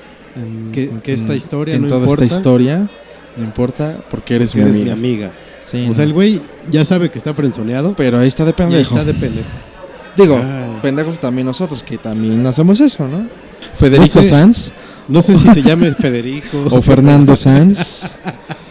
Que- 0.73 0.91
que 1.03 1.13
esta 1.13 1.35
historia 1.35 1.75
en 1.75 1.83
no 1.83 1.89
toda 1.89 2.01
importa. 2.03 2.25
esta 2.25 2.37
historia 2.37 2.89
no 3.37 3.43
importa 3.45 3.97
porque 4.11 4.37
eres, 4.37 4.55
mi, 4.55 4.63
eres 4.63 4.77
amiga. 4.77 4.95
mi 4.95 5.01
amiga. 5.09 5.31
Sí, 5.65 5.87
o 5.91 5.93
sea, 5.93 6.05
el 6.05 6.13
güey 6.13 6.41
ya 6.71 6.85
sabe 6.85 7.11
que 7.11 7.19
está 7.19 7.35
frenzoneado, 7.35 7.95
pero 7.97 8.19
ahí 8.21 8.29
está 8.29 8.45
de 8.45 8.51
y 8.51 8.53
ahí 8.53 8.57
pendejo. 8.57 8.95
está 8.95 9.05
de 9.05 9.15
pendejo. 9.15 9.49
Digo, 10.17 10.37
Ay. 10.37 10.79
pendejos 10.81 11.19
también 11.19 11.47
nosotros 11.47 11.83
que 11.83 11.99
también 11.99 12.47
hacemos 12.47 12.79
eso, 12.81 13.07
¿no? 13.09 13.27
Federico 13.79 14.19
No 14.19 14.23
sé. 14.23 14.29
Sanz 14.29 14.73
No 15.09 15.23
sé 15.23 15.37
si 15.37 15.49
se 15.53 15.63
llame 15.69 15.93
Federico 15.93 16.65
o 16.71 16.81
Fernando 16.83 17.35
Sanz, 17.37 18.17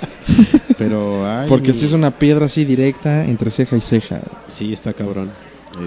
pero 0.78 1.26
ay, 1.30 1.48
porque 1.50 1.74
si 1.74 1.86
es 1.86 1.92
una 1.92 2.12
piedra 2.12 2.46
así 2.46 2.66
directa 2.66 3.26
entre 3.26 3.52
ceja 3.52 3.76
y 3.76 3.82
ceja. 3.82 4.22
Sí, 4.48 4.74
está 4.74 4.94
cabrón. 4.94 5.32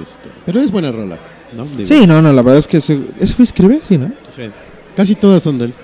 Este, 0.03 0.29
pero 0.47 0.61
es 0.61 0.71
buena 0.71 0.93
rola, 0.93 1.19
¿no? 1.57 1.65
Digo, 1.65 1.87
Sí, 1.87 2.07
no, 2.07 2.21
no, 2.23 2.33
la 2.33 2.43
verdad 2.43 2.59
es 2.59 2.67
que 2.69 2.79
ese, 2.79 3.01
ese 3.19 3.35
güey 3.35 3.45
escribe, 3.45 3.81
sí, 3.87 3.99
¿no? 3.99 4.11
sí. 4.29 4.43
Casi 4.97 5.15
todas 5.15 5.43
son 5.43 5.59
de 5.59 5.67
él. 5.67 5.75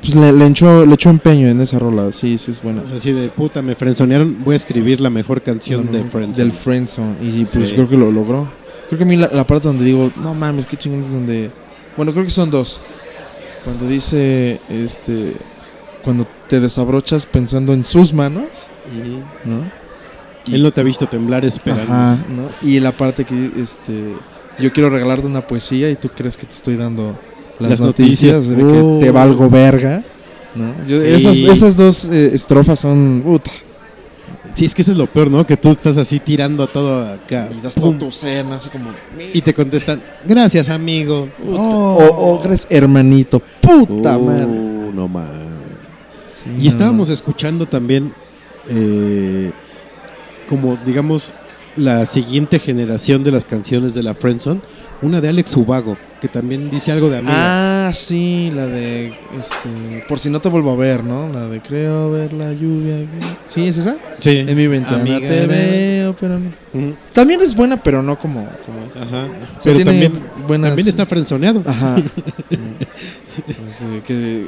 Pues 0.00 0.14
le, 0.14 0.32
le 0.32 0.46
echó, 0.46 0.86
le 0.86 0.94
echó 0.94 1.10
empeño 1.10 1.48
en 1.48 1.60
esa 1.60 1.78
rola, 1.78 2.12
sí, 2.12 2.38
sí 2.38 2.52
es 2.52 2.62
buena. 2.62 2.82
Así 2.94 3.12
de 3.12 3.28
puta, 3.28 3.60
me 3.62 3.74
frenzonearon, 3.74 4.36
voy 4.44 4.52
a 4.54 4.56
escribir 4.56 5.00
la 5.00 5.10
mejor 5.10 5.42
canción 5.42 5.90
de 5.90 6.04
Friends. 6.04 6.36
Del 6.36 6.52
Friendzone. 6.52 7.16
Y 7.20 7.44
pues 7.44 7.68
Sí. 7.68 7.74
creo 7.74 7.88
que 7.88 7.96
lo 7.96 8.10
logró. 8.12 8.48
Creo 8.88 8.98
que 8.98 9.04
a 9.04 9.06
mí 9.06 9.16
la, 9.16 9.28
la 9.32 9.44
parte 9.44 9.66
donde 9.68 9.84
digo, 9.84 10.10
no 10.22 10.34
mames, 10.34 10.66
qué 10.66 10.76
chingón 10.76 11.02
es 11.02 11.12
donde. 11.12 11.50
Bueno, 11.96 12.12
creo 12.12 12.24
que 12.24 12.30
son 12.30 12.50
dos. 12.50 12.80
Cuando 13.64 13.86
dice, 13.88 14.60
este. 14.70 15.32
Cuando 16.04 16.26
te 16.48 16.60
desabrochas 16.60 17.26
pensando 17.26 17.72
en 17.72 17.84
sus 17.84 18.12
manos, 18.12 18.44
¿no? 19.44 19.64
Él 20.52 20.62
no 20.62 20.72
te 20.72 20.80
ha 20.80 20.84
visto 20.84 21.06
temblar 21.06 21.44
esperando. 21.44 21.92
Ajá, 21.92 22.18
¿no? 22.34 22.48
Y 22.68 22.80
la 22.80 22.92
parte 22.92 23.24
que, 23.24 23.50
este. 23.60 24.14
Yo 24.58 24.72
quiero 24.72 24.90
regalarte 24.90 25.26
una 25.26 25.40
poesía 25.46 25.90
y 25.90 25.96
tú 25.96 26.08
crees 26.08 26.36
que 26.36 26.46
te 26.46 26.52
estoy 26.52 26.76
dando 26.76 27.18
las, 27.58 27.70
Las 27.70 27.80
noticias, 27.80 28.46
noticias. 28.46 28.48
de 28.48 28.56
que 28.56 28.80
Oh. 28.80 28.98
te 29.00 29.10
valgo 29.10 29.48
verga. 29.50 30.02
¿no? 30.54 30.74
Yo- 30.86 31.00
Sí. 31.00 31.06
esas, 31.08 31.36
esas 31.38 31.76
dos 31.76 32.04
eh, 32.04 32.30
estrofas 32.34 32.78
son. 32.78 33.22
Puta. 33.24 33.50
Sí, 34.54 34.66
es 34.66 34.74
que 34.74 34.82
eso 34.82 34.92
es 34.92 34.98
lo 34.98 35.06
peor, 35.06 35.30
¿no? 35.30 35.46
Que 35.46 35.56
tú 35.56 35.70
estás 35.70 35.96
así 35.96 36.18
tirando 36.20 36.66
todo 36.66 37.10
acá. 37.10 37.48
Y 37.56 37.62
das 37.62 37.74
todo 37.74 37.92
tu 37.92 38.12
cena, 38.12 38.56
así 38.56 38.68
como. 38.68 38.90
y 39.32 39.40
te 39.40 39.54
contestan, 39.54 40.02
gracias, 40.26 40.68
amigo. 40.68 41.28
O, 41.50 41.56
o 41.56 42.42
crees 42.42 42.66
hermanito. 42.68 43.40
Puta 43.62 44.18
Oh, 44.18 44.20
madre. 44.20 44.46
No 44.46 45.08
mames. 45.08 45.30
Sí, 46.34 46.50
Y 46.58 46.64
no, 46.64 46.68
estábamos 46.68 47.08
escuchando 47.08 47.64
también, 47.64 48.12
eh, 48.68 49.50
como 50.48 50.76
digamos, 50.84 51.32
la 51.76 52.04
siguiente 52.06 52.58
generación 52.58 53.24
de 53.24 53.32
las 53.32 53.44
canciones 53.44 53.94
de 53.94 54.02
la 54.02 54.14
Friendzone, 54.14 54.60
una 55.00 55.20
de 55.20 55.28
Alex 55.28 55.56
Ubago, 55.56 55.96
que 56.20 56.28
también 56.28 56.70
dice 56.70 56.92
algo 56.92 57.08
de 57.10 57.18
amiga. 57.18 57.88
Ah, 57.88 57.92
sí, 57.94 58.52
la 58.54 58.66
de. 58.66 59.06
Este, 59.08 60.04
por 60.08 60.18
si 60.20 60.30
no 60.30 60.40
te 60.40 60.48
vuelvo 60.48 60.70
a 60.72 60.76
ver, 60.76 61.02
¿no? 61.02 61.28
La 61.32 61.48
de 61.48 61.60
creo 61.60 62.10
ver 62.12 62.32
la 62.32 62.52
lluvia. 62.52 62.96
aquí. 62.98 63.26
¿Sí, 63.48 63.66
es 63.66 63.78
esa? 63.78 63.96
sí. 64.18 64.30
En 64.46 64.56
mi 64.56 64.66
ventana 64.68 65.00
Amiga, 65.00 65.18
te 65.18 65.46
ve- 65.46 65.46
veo, 65.46 66.16
pero 66.20 66.38
no. 66.38 66.50
También 67.12 67.40
es 67.40 67.54
buena, 67.56 67.82
pero 67.82 68.02
no 68.02 68.18
como, 68.18 68.48
como. 68.64 68.78
Ajá. 69.04 69.24
O 69.58 69.62
sea, 69.62 69.72
Pero 69.72 69.84
también, 69.84 70.12
buenas- 70.46 70.70
también 70.70 70.88
está 70.88 71.06
frenzoneado. 71.06 71.62
Ajá. 71.66 71.96
Este, 73.36 74.02
que 74.06 74.46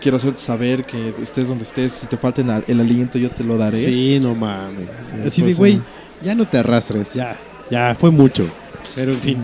quiero 0.00 0.16
hacerte 0.16 0.40
saber 0.40 0.84
que 0.84 1.12
estés 1.22 1.46
donde 1.48 1.64
estés. 1.64 1.92
Si 1.92 2.06
te 2.06 2.16
falta 2.16 2.40
el- 2.66 2.80
aliento, 2.80 3.18
yo 3.18 3.30
te 3.30 3.44
lo 3.44 3.56
daré. 3.58 3.76
Sí, 3.78 4.18
no 4.20 4.34
mames. 4.34 4.88
Así 5.26 5.42
de, 5.42 5.48
pues, 5.48 5.58
güey, 5.58 5.72
sí. 5.74 5.80
Ya 6.22 6.34
no 6.34 6.46
te 6.46 6.58
arrastres, 6.58 7.14
ya, 7.14 7.36
ya, 7.70 7.96
fue 7.98 8.10
mucho. 8.10 8.46
Pero 8.94 9.12
en 9.12 9.18
fin, 9.18 9.38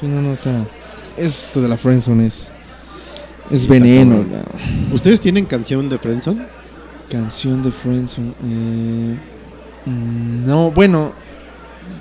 Sí, 0.00 0.06
no, 0.06 0.20
no, 0.20 0.32
está. 0.34 0.50
Esto 1.16 1.62
de 1.62 1.68
la 1.68 1.76
friendzone 1.76 2.26
es. 2.26 2.52
Veneno. 3.68 4.24
la 4.30 4.94
¿ustedes 4.94 5.20
tienen 5.20 5.46
canción 5.46 5.88
de 5.88 5.98
Friendzone? 5.98 6.42
canción 7.08 7.62
de 7.62 7.70
friendzone. 7.70 8.32
eh, 8.44 9.16
mm, 9.86 10.46
no, 10.46 10.70
bueno. 10.70 11.12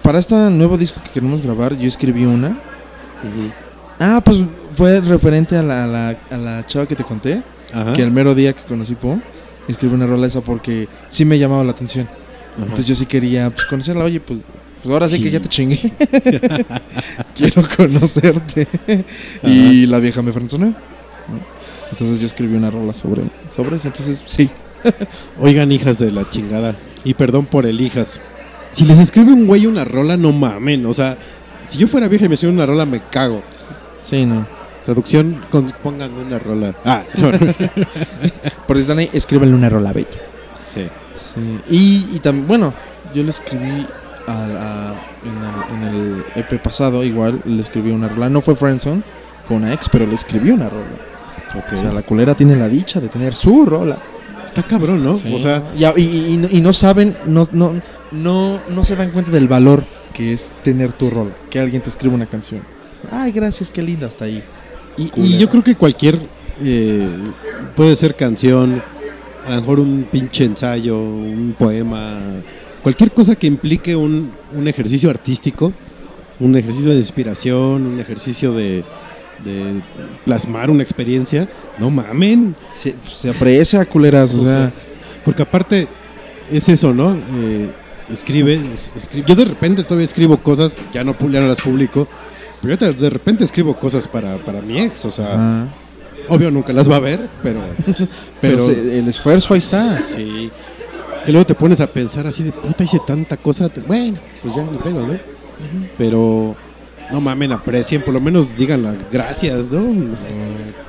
Para 0.02 0.20
este 0.20 0.36
nuevo 0.52 0.78
disco 0.78 1.00
que 1.04 1.10
queremos 1.12 1.42
grabar, 1.42 1.76
yo 1.78 1.88
escribí 1.88 2.26
una. 2.26 2.58
Ah, 4.00 4.22
pues 4.24 4.40
fue 4.76 5.00
referente 5.02 5.56
a 5.58 5.64
la, 5.64 5.84
a 5.84 5.88
la, 5.88 6.18
a 6.32 6.38
la 6.38 6.68
chava 6.68 6.88
que 6.88 6.96
te 6.96 7.04
conté. 7.04 7.42
Ajá. 7.74 7.94
Que 7.94 8.04
el 8.04 8.12
mero 8.12 8.36
día 8.36 8.54
que 8.54 8.62
conocí 8.64 8.96
Po, 8.96 9.20
escribí 9.68 9.94
una 9.96 10.06
rola 10.06 10.28
esa 10.28 10.42
porque 10.42 10.88
sí 11.10 11.26
me 11.26 11.40
llamaba 11.40 11.64
la 11.64 11.72
atención. 11.72 12.08
Entonces 12.58 12.86
yo 12.86 12.96
sí 12.96 13.06
quería 13.06 13.50
pues, 13.50 13.66
conocerla. 13.66 14.04
Oye, 14.06 14.20
pues, 14.20 14.40
pues 14.82 14.94
ahora 14.94 15.10
sí, 15.10 15.18
Sí. 15.18 15.24
que 15.24 15.32
ya 15.32 15.40
te 15.40 15.48
chingué. 15.50 15.80
Quiero 17.36 17.64
conocerte. 17.76 18.68
y 19.44 19.86
la 19.88 20.00
vieja 20.00 20.22
me 20.22 20.32
frenzoneó. 20.32 20.74
Entonces 21.92 22.20
yo 22.20 22.28
escribí 22.28 22.56
una 22.56 22.70
rola 22.72 22.94
sobre, 22.94 23.24
sobre 23.56 23.78
eso. 23.78 23.88
Entonces, 23.88 24.22
sí. 24.26 24.50
Oigan, 25.42 25.72
hijas 25.72 26.00
de 26.00 26.12
la 26.12 26.30
chingada. 26.30 26.76
Y 27.04 27.14
perdón 27.14 27.46
por 27.46 27.66
el 27.66 27.82
hijas. 27.82 28.20
Si 28.72 28.86
les 28.86 29.00
escribe 29.00 29.32
un 29.32 29.48
güey 29.48 29.66
una 29.68 29.86
rola, 29.86 30.18
no 30.18 30.32
mamen. 30.32 30.86
O 30.86 30.94
sea, 30.94 31.18
si 31.64 31.78
yo 31.78 31.88
fuera 31.88 32.08
vieja 32.08 32.26
y 32.26 32.30
me 32.30 32.36
escribe 32.36 32.54
una 32.54 32.66
rola, 32.66 32.86
me 32.86 33.02
cago. 33.10 33.42
Sí, 34.04 34.26
no. 34.26 34.46
Traducción, 34.84 35.42
con- 35.50 35.72
pónganme 35.82 36.22
una 36.24 36.38
rola. 36.40 36.76
Ah, 36.86 37.04
no. 37.18 37.32
Por 38.68 38.78
si 38.78 38.82
están 38.82 39.00
ahí, 39.00 39.10
escríbanle 39.14 39.56
una 39.56 39.70
rola 39.70 39.92
bella. 39.94 40.08
sí. 40.74 40.82
Sí. 41.16 41.60
Y, 41.70 42.16
y 42.16 42.20
también, 42.20 42.48
bueno, 42.48 42.74
yo 43.14 43.24
le 43.24 43.30
escribí 43.30 43.86
a, 44.28 44.32
a- 44.32 44.94
en, 45.26 45.84
el, 45.88 45.90
en 45.90 45.96
el 45.96 46.24
EP 46.36 46.60
pasado, 46.62 47.04
igual 47.04 47.42
le 47.46 47.62
escribí 47.62 47.92
una 47.92 48.08
rola. 48.08 48.30
No 48.30 48.42
fue 48.42 48.56
Friendzone, 48.56 49.02
fue 49.48 49.58
una 49.58 49.74
ex, 49.74 49.90
pero 49.90 50.06
le 50.06 50.16
escribí 50.16 50.52
una 50.52 50.70
rola. 50.70 50.86
O 51.74 51.78
sea, 51.78 51.92
la 51.94 52.02
culera 52.02 52.36
tiene 52.36 52.56
la 52.56 52.68
dicha 52.68 53.00
de 53.00 53.08
tener 53.08 53.34
su 53.36 53.66
rola. 53.66 53.98
Está 54.44 54.62
cabrón, 54.64 55.04
¿no? 55.04 55.18
Sí. 55.18 55.34
O 55.34 55.40
sea, 55.40 55.64
y, 55.78 55.86
y- 55.86 56.48
y- 56.52 56.58
y 56.58 56.62
no- 56.62 56.74
saben, 56.74 57.16
no, 57.26 57.48
no, 57.52 57.74
no, 58.12 58.60
no 58.70 58.84
se 58.84 58.96
dan 58.96 59.12
cuenta 59.12 59.32
del 59.32 59.48
valor 59.48 59.84
que 60.14 60.34
es 60.34 60.54
tener 60.64 60.92
tu 60.94 61.10
rola, 61.10 61.32
que 61.50 61.60
alguien 61.60 61.82
te 61.82 61.90
escriba 61.90 62.14
una 62.16 62.26
canción. 62.26 62.62
Ay, 63.12 63.32
gracias, 63.32 63.70
qué 63.72 63.82
linda 63.82 64.08
hasta 64.08 64.26
ahí. 64.26 64.44
y 64.98 65.38
yo 65.38 65.50
creo 65.50 65.64
que 65.64 65.76
cualquier. 65.76 66.20
eh, 66.62 67.08
puede 67.76 67.96
ser 67.98 68.16
canción, 68.16 68.82
a 69.48 69.56
lo 69.56 69.62
mejor 69.62 69.80
un 69.80 70.06
pinche 70.12 70.44
ensayo, 70.46 70.98
un 71.00 71.56
poema, 71.58 72.20
cualquier 72.84 73.12
cosa 73.12 73.36
que 73.36 73.48
implique 73.48 73.96
un, 73.96 74.32
un 74.56 74.68
ejercicio 74.68 75.10
artístico, 75.10 75.72
un 76.40 76.56
ejercicio 76.56 76.92
de 76.92 76.98
inspiración, 76.98 77.86
un 77.86 78.00
ejercicio 78.00 78.52
de, 78.54 78.84
de 79.44 79.82
plasmar 80.26 80.70
una 80.70 80.84
experiencia. 80.84 81.48
No 81.80 81.90
mamen. 81.90 82.56
Se, 82.74 82.96
se 83.14 83.30
aprecia, 83.30 83.86
culeras, 83.86 84.34
o, 84.34 84.42
O 84.42 84.46
sea, 84.46 84.54
sea, 84.54 84.74
porque 85.24 85.44
aparte 85.44 85.88
es 86.52 86.68
eso, 86.70 86.94
¿no? 86.94 87.14
Eh, 87.14 87.70
escribe, 88.12 88.60
es- 88.74 88.94
escribe- 88.96 89.26
Yo 89.28 89.36
de 89.36 89.46
repente 89.46 89.84
todavía 89.84 90.06
escribo 90.06 90.38
cosas, 90.38 90.74
ya 90.94 91.04
no, 91.04 91.16
ya 91.30 91.40
no 91.42 91.48
las 91.48 91.62
publico, 91.62 92.08
pero 92.62 92.76
yo 92.78 92.92
de, 92.94 93.10
repente 93.10 93.44
escribo 93.44 93.76
cosas 93.76 94.08
para, 94.08 94.38
para 94.38 94.62
mi 94.62 94.80
ex, 94.82 95.06
o 95.06 95.12
sea. 95.12 95.68
Obvio 96.30 96.52
nunca 96.52 96.74
las 96.74 96.90
va 96.90 96.98
a 96.98 97.00
ver, 97.00 97.28
pero... 97.44 97.62
pero, 97.86 98.08
pero 98.42 98.66
se- 98.66 99.00
el 99.00 99.08
esfuerzo 99.08 99.54
ahí 99.54 99.60
está. 99.60 99.98
Sí. 99.98 100.50
Que 101.26 101.32
luego 101.32 101.46
te 101.48 101.56
pones 101.56 101.82
a 101.82 101.88
pensar 101.88 102.28
así 102.28 102.44
de 102.44 102.52
puta, 102.52 102.84
hice 102.84 103.00
tanta 103.06 103.36
cosa. 103.38 103.70
Bueno, 103.88 104.18
pues 104.44 104.56
ya 104.56 104.64
ni 104.64 104.78
pedo, 104.78 105.08
¿no? 105.08 105.18
Pero 105.98 106.56
no 107.12 107.22
mamen, 107.22 107.52
aprecien, 107.52 108.02
por 108.04 108.14
lo 108.14 108.20
menos 108.22 108.56
digan 108.58 108.84
las 108.84 108.96
gracias, 109.12 109.70
¿no? 109.72 109.84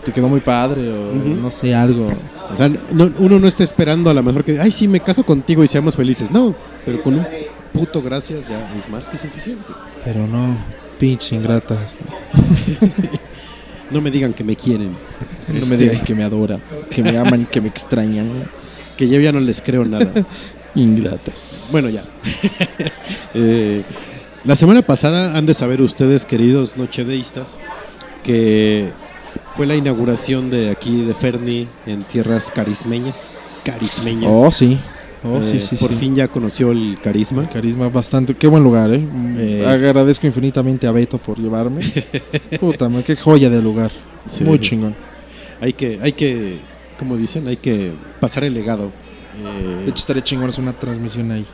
Te 0.04 0.12
quedó 0.12 0.28
muy 0.28 0.40
padre, 0.40 0.92
o 0.92 1.12
no 1.14 1.50
sé, 1.50 1.74
algo. 1.74 2.06
O 2.52 2.56
sea, 2.56 2.68
no- 2.68 3.10
uno 3.18 3.38
no 3.38 3.48
está 3.48 3.64
esperando 3.64 4.10
a 4.10 4.14
lo 4.14 4.22
mejor 4.22 4.44
que, 4.44 4.60
ay, 4.60 4.70
sí, 4.72 4.86
me 4.88 5.00
caso 5.00 5.24
contigo 5.24 5.64
y 5.64 5.68
seamos 5.68 5.96
felices. 5.96 6.30
No, 6.30 6.54
pero 6.84 7.02
con 7.02 7.14
un 7.14 7.26
puto 7.72 8.02
gracias 8.02 8.48
ya 8.48 8.72
es 8.76 8.88
más 8.90 9.08
que 9.08 9.16
suficiente. 9.18 9.72
Pero 10.04 10.26
no, 10.26 10.56
pinche 10.98 11.34
ingratas. 11.36 11.94
No 13.90 14.00
me 14.00 14.10
digan 14.10 14.32
que 14.34 14.42
me 14.44 14.56
quieren. 14.56 14.88
No 15.48 15.54
me 15.54 15.58
Este, 15.60 15.76
digan 15.76 16.00
que 16.00 16.14
me 16.14 16.24
adoran, 16.24 16.60
que 16.90 17.02
me 17.02 17.16
aman, 17.18 17.46
que 17.46 17.60
me 17.60 17.68
extrañan. 17.68 18.28
que 18.96 19.08
yo 19.08 19.20
ya 19.20 19.30
no 19.32 19.40
les 19.40 19.60
creo 19.60 19.84
nada. 19.84 20.12
Ingratas. 20.74 21.68
Bueno, 21.72 21.88
ya. 21.88 22.02
Eh, 23.38 23.82
la 24.44 24.56
semana 24.56 24.80
pasada 24.80 25.36
han 25.36 25.44
de 25.44 25.52
saber 25.52 25.82
ustedes, 25.82 26.24
queridos 26.24 26.76
nochedeístas, 26.78 27.58
que 28.24 28.88
fue 29.54 29.66
la 29.66 29.76
inauguración 29.76 30.48
de 30.50 30.70
aquí 30.70 31.02
de 31.02 31.12
Ferni 31.14 31.68
en 31.86 32.02
tierras 32.02 32.50
carismeñas. 32.50 33.30
Carismeñas. 33.62 34.30
Oh, 34.32 34.50
sí. 34.50 34.78
Oh, 35.28 35.38
Eh, 35.40 35.44
sí, 35.44 35.60
sí, 35.60 35.76
por 35.76 35.90
sí. 35.90 35.96
fin 35.96 36.14
ya 36.14 36.28
conoció 36.28 36.70
el 36.72 36.98
carisma. 37.02 37.48
Carisma 37.48 37.88
bastante. 37.88 38.34
Qué 38.34 38.46
buen 38.46 38.62
lugar, 38.62 38.92
¿eh? 38.92 38.98
Mm, 38.98 39.36
Eh. 39.38 39.66
Agradezco 39.66 40.26
infinitamente 40.26 40.86
a 40.86 40.92
Beto 40.92 41.18
por 41.18 41.38
llevarme. 41.38 41.80
Puta, 42.60 42.88
man, 42.88 43.02
qué 43.02 43.16
joya 43.16 43.50
de 43.50 43.60
lugar. 43.62 43.90
Muy 44.40 44.58
chingón. 44.60 44.94
Hay 45.60 45.72
que, 45.72 45.98
hay 46.02 46.12
que, 46.12 46.58
como 46.98 47.16
dicen, 47.16 47.46
hay 47.48 47.56
que 47.56 47.90
pasar 48.20 48.44
el 48.44 48.54
legado. 48.54 48.90
Eh, 49.42 49.82
De 49.84 49.90
hecho, 49.90 49.96
estaría 49.96 50.22
chingón 50.24 50.48
hacer 50.48 50.62
una 50.62 50.72
transmisión 50.72 51.30
ahí. 51.30 51.44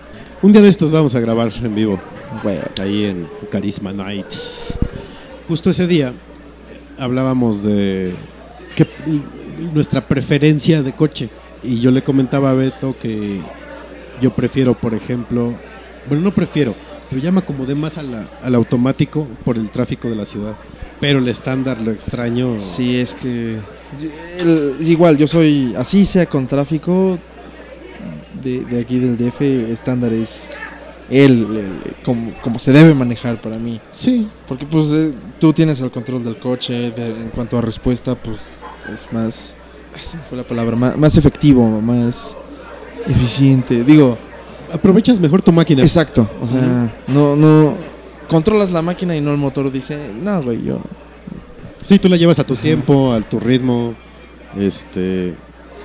un 0.42 0.52
día 0.52 0.60
de 0.62 0.68
estos 0.68 0.92
vamos 0.92 1.14
a 1.14 1.20
grabar 1.20 1.50
en 1.62 1.74
vivo. 1.74 2.00
Ahí 2.80 3.04
en 3.04 3.26
Carisma 3.50 3.92
Nights. 3.92 4.78
Justo 5.48 5.70
ese 5.70 5.86
día 5.86 6.12
hablábamos 6.98 7.62
de 7.62 8.12
que, 8.76 8.86
nuestra 9.74 10.00
preferencia 10.06 10.82
de 10.82 10.92
coche. 10.92 11.28
Y 11.62 11.78
yo 11.80 11.90
le 11.92 12.02
comentaba 12.02 12.50
a 12.50 12.54
Beto 12.54 12.96
que 13.00 13.40
yo 14.22 14.30
prefiero, 14.30 14.72
por 14.74 14.94
ejemplo, 14.94 15.52
bueno, 16.08 16.22
no 16.24 16.34
prefiero, 16.34 16.74
pero 17.10 17.20
ya 17.20 17.30
me 17.30 17.40
acomodé 17.40 17.74
más 17.74 17.98
a 17.98 18.02
la- 18.02 18.26
al 18.42 18.54
automático 18.54 19.26
por 19.44 19.56
el 19.56 19.68
tráfico 19.70 20.08
de 20.08 20.16
la 20.16 20.24
ciudad. 20.24 20.54
Pero 21.00 21.18
el 21.18 21.28
estándar 21.28 21.80
lo 21.80 21.90
extraño. 21.90 22.58
Sí, 22.58 22.96
es 22.96 23.14
que. 23.14 23.58
el- 24.38 24.76
igual, 24.80 25.18
yo 25.18 25.26
soy. 25.26 25.74
Así 25.76 26.04
sea 26.06 26.26
con 26.26 26.46
tráfico. 26.46 27.18
De, 28.42 28.64
de 28.64 28.80
aquí 28.80 28.98
del 28.98 29.16
DF, 29.16 29.40
estándar 29.70 30.12
es. 30.12 30.48
Él, 31.10 31.46
el- 31.86 31.94
como, 32.04 32.32
como 32.40 32.58
se 32.58 32.72
debe 32.72 32.94
manejar 32.94 33.40
para 33.40 33.58
mí. 33.58 33.80
Sí, 33.90 34.28
Porque, 34.48 34.64
pues, 34.64 34.86
eh, 34.92 35.12
tú 35.38 35.52
tienes 35.52 35.80
el 35.80 35.90
control 35.90 36.24
del 36.24 36.36
coche. 36.38 36.90
de- 36.92 37.06
en 37.20 37.28
cuanto 37.34 37.58
a 37.58 37.60
respuesta, 37.60 38.14
pues, 38.14 38.38
es 38.92 39.12
más. 39.12 39.56
se 40.02 40.16
me 40.16 40.22
fue 40.22 40.38
la 40.38 40.44
palabra. 40.44 40.74
Más, 40.76 40.96
más 40.96 41.16
efectivo, 41.18 41.68
más 41.82 42.34
eficiente. 43.09 43.84
Digo, 43.84 44.16
aprovechas 44.72 45.18
mejor 45.20 45.42
tu 45.42 45.53
máquina. 45.53 45.82
exacto. 45.82 46.28
O 46.40 46.46
sea, 46.46 46.92
no, 47.09 47.36
no. 47.36 47.74
Controlas 48.28 48.70
la 48.70 48.80
máquina 48.82 49.14
y 49.16 49.20
no 49.20 49.30
el 49.30 49.36
motor 49.36 49.70
dice, 49.70 49.98
no, 50.22 50.42
güey, 50.42 50.62
yo. 50.62 50.80
Sí, 51.82 51.98
tú 51.98 52.09
la 52.09 52.16
llevas 52.16 52.38
a 52.38 52.44
tu 52.44 52.57
tiempo, 52.57 53.12
a 53.12 53.20
tu 53.20 53.38
ritmo. 53.40 53.94
Este, 54.59 55.34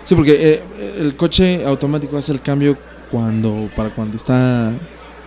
Sí, 0.05 0.15
porque 0.15 0.53
eh, 0.53 0.63
el 0.99 1.15
coche 1.17 1.65
automático 1.65 2.17
hace 2.17 2.31
el 2.31 2.39
cambio 2.41 2.77
cuando 3.11 3.69
para 3.75 3.89
cuando 3.89 4.15
está 4.15 4.71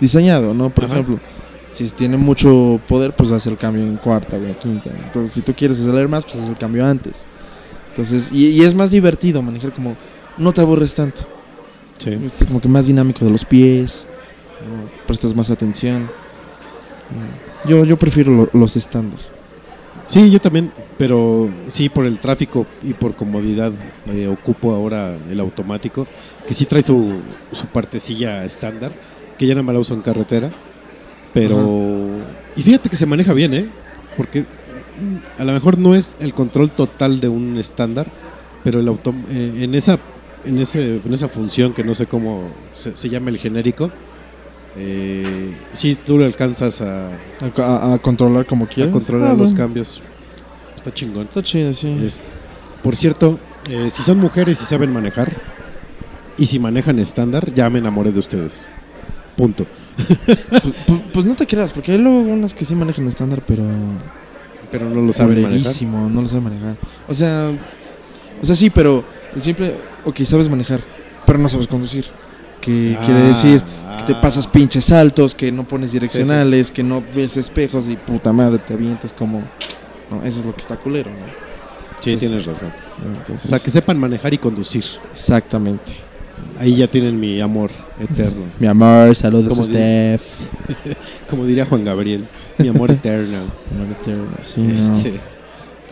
diseñado, 0.00 0.54
¿no? 0.54 0.70
Por 0.70 0.84
Ajá. 0.84 0.94
ejemplo, 0.94 1.18
si 1.72 1.86
tiene 1.90 2.16
mucho 2.16 2.80
poder, 2.88 3.12
pues 3.12 3.30
hace 3.30 3.50
el 3.50 3.58
cambio 3.58 3.82
en 3.82 3.96
cuarta 3.96 4.36
o 4.36 4.38
en 4.42 4.54
quinta. 4.54 4.88
Entonces, 5.04 5.32
si 5.32 5.42
tú 5.42 5.52
quieres 5.52 5.78
acelerar 5.80 6.08
más, 6.08 6.24
pues 6.24 6.36
hace 6.36 6.52
el 6.52 6.56
cambio 6.56 6.86
antes. 6.86 7.24
Entonces, 7.90 8.30
y, 8.32 8.46
y 8.48 8.62
es 8.62 8.74
más 8.74 8.90
divertido 8.90 9.42
manejar 9.42 9.72
como 9.72 9.96
no 10.38 10.50
te 10.52 10.62
aburres 10.62 10.94
tanto. 10.94 11.22
Sí. 12.00 12.16
Como 12.46 12.60
que 12.60 12.68
más 12.68 12.86
dinámico 12.86 13.24
de 13.24 13.30
los 13.30 13.44
pies, 13.44 14.08
¿no? 14.68 14.90
prestas 15.06 15.34
más 15.34 15.50
atención. 15.50 16.02
Mm. 16.04 17.68
Yo, 17.68 17.84
yo 17.84 17.96
prefiero 17.96 18.32
lo- 18.34 18.50
los 18.52 18.76
estándar. 18.76 19.18
Sí, 20.06 20.28
yo 20.30 20.40
también, 20.40 20.72
pero 20.98 21.48
sí 21.68 21.88
por 21.88 22.04
el 22.04 22.18
tráfico 22.18 22.66
y 22.82 22.94
por 22.94 23.14
comodidad 23.14 23.70
eh, 24.08 24.26
ocupo 24.26 24.72
ahora 24.74 25.16
el 25.30 25.38
automático, 25.38 26.06
que 26.48 26.52
sí 26.54 26.64
trae 26.66 26.82
su, 26.82 27.20
su 27.52 27.66
partecilla 27.66 28.44
estándar, 28.44 28.90
que 29.38 29.46
ya 29.46 29.54
nada 29.54 29.62
más 29.62 29.74
la 29.74 29.80
uso 29.80 29.94
en 29.94 30.00
carretera, 30.00 30.50
pero... 31.32 32.08
Y 32.56 32.62
fíjate 32.62 32.88
que 32.88 32.96
se 32.96 33.06
maneja 33.06 33.32
bien, 33.34 33.54
¿eh? 33.54 33.68
Porque 34.16 34.40
mm, 34.40 35.40
a 35.40 35.44
lo 35.44 35.52
mejor 35.52 35.78
no 35.78 35.94
es 35.94 36.16
el 36.20 36.34
control 36.34 36.72
total 36.72 37.20
de 37.20 37.28
un 37.28 37.56
estándar, 37.56 38.08
pero 38.64 38.80
el 38.80 38.88
auto, 38.88 39.14
eh, 39.30 39.60
en, 39.60 39.76
esa, 39.76 40.00
en, 40.44 40.58
ese, 40.58 40.96
en 41.04 41.12
esa 41.14 41.28
función 41.28 41.72
que 41.72 41.84
no 41.84 41.94
sé 41.94 42.06
cómo 42.06 42.48
se, 42.72 42.96
se 42.96 43.08
llama 43.08 43.30
el 43.30 43.38
genérico, 43.38 43.90
eh, 44.76 45.52
sí 45.72 45.96
tú 46.04 46.18
lo 46.18 46.24
alcanzas 46.24 46.80
a, 46.80 47.08
A, 47.08 47.12
a- 47.58 47.94
a 47.94 47.98
controlar 47.98 48.46
como 48.46 48.64
a 48.64 48.68
quieras. 48.68 48.92
controlar 48.92 49.30
Ah, 49.30 49.34
los 49.34 49.50
bueno. 49.52 49.56
cambios. 49.64 50.00
Está 50.76 50.92
chingón. 50.94 51.22
Está 51.22 51.42
chido, 51.42 51.72
sí. 51.72 51.88
Es- 52.04 52.20
por 52.82 52.96
cierto, 52.96 53.38
eh, 53.68 53.88
si 53.90 54.02
son 54.02 54.18
mujeres 54.18 54.60
y 54.62 54.64
saben 54.64 54.92
manejar, 54.92 55.32
y 56.38 56.46
si 56.46 56.58
manejan 56.58 56.98
estándar, 56.98 57.52
ya 57.52 57.68
me 57.68 57.78
enamoré 57.80 58.12
de 58.12 58.18
ustedes. 58.20 58.70
Punto. 59.36 59.66
Pues, 60.48 60.62
pues- 60.86 61.00
pues 61.12 61.26
no 61.26 61.34
te 61.34 61.46
creas, 61.46 61.72
porque 61.72 61.92
hay 61.92 61.98
luego 61.98 62.20
unas 62.20 62.54
que 62.54 62.64
sí 62.64 62.74
manejan 62.74 63.06
estándar, 63.08 63.42
pero 63.46 63.64
Pero 64.72 64.88
no 64.88 65.02
lo 65.02 65.12
saben 65.12 65.42
manejar. 65.42 65.74
no 65.82 66.22
lo 66.22 66.28
saben 66.28 66.44
manejar. 66.44 66.76
O 67.08 67.12
sea, 67.14 67.50
o 68.40 68.46
sea, 68.46 68.54
sí, 68.54 68.70
pero 68.70 69.04
el 69.34 69.42
simple, 69.42 69.74
ok, 70.04 70.20
sabes 70.24 70.48
manejar, 70.48 70.80
pero 71.26 71.38
no 71.38 71.48
sabes 71.48 71.66
conducir. 71.66 72.06
Que 72.60 72.96
Ah, 73.00 73.04
quiere 73.04 73.20
decir 73.22 73.62
que 73.98 74.04
te 74.04 74.12
ah. 74.12 74.20
pasas 74.20 74.46
pinches 74.46 74.84
saltos, 74.86 75.34
que 75.34 75.50
no 75.50 75.64
pones 75.64 75.92
direccionales, 75.92 76.70
que 76.70 76.82
no 76.82 77.02
ves 77.14 77.36
espejos 77.36 77.88
y 77.88 77.96
puta 77.96 78.32
madre, 78.32 78.58
te 78.58 78.74
avientas 78.74 79.12
como... 79.12 79.42
No, 80.10 80.22
eso 80.24 80.40
es 80.40 80.46
lo 80.46 80.54
que 80.54 80.60
está 80.60 80.76
culero, 80.76 81.10
¿no? 81.10 81.16
Sí, 82.00 82.10
Entonces- 82.12 82.18
tienes 82.28 82.46
razón. 82.46 82.72
Entonces, 83.06 83.46
O 83.46 83.48
sea, 83.48 83.58
que 83.58 83.70
sepan 83.70 83.98
manejar 83.98 84.34
y 84.34 84.38
conducir. 84.38 84.84
Exactamente. 85.12 85.92
Ahí 86.58 86.76
ya 86.76 86.86
tienen 86.86 87.18
mi 87.18 87.40
amor 87.40 87.70
eterno. 87.98 88.44
Mi 88.58 88.66
amor, 88.66 89.14
saludos 89.16 89.58
a 89.58 89.62
Steph. 89.64 90.22
Como 91.30 91.46
diría 91.46 91.64
Juan 91.64 91.84
Gabriel, 91.84 92.24
mi 92.58 92.68
amor 92.68 92.90
eterno. 92.90 93.38
Amor 93.74 93.96
eterno, 94.00 94.26
sí, 94.42 94.60
no. 94.60 94.74
Este, 94.74 95.14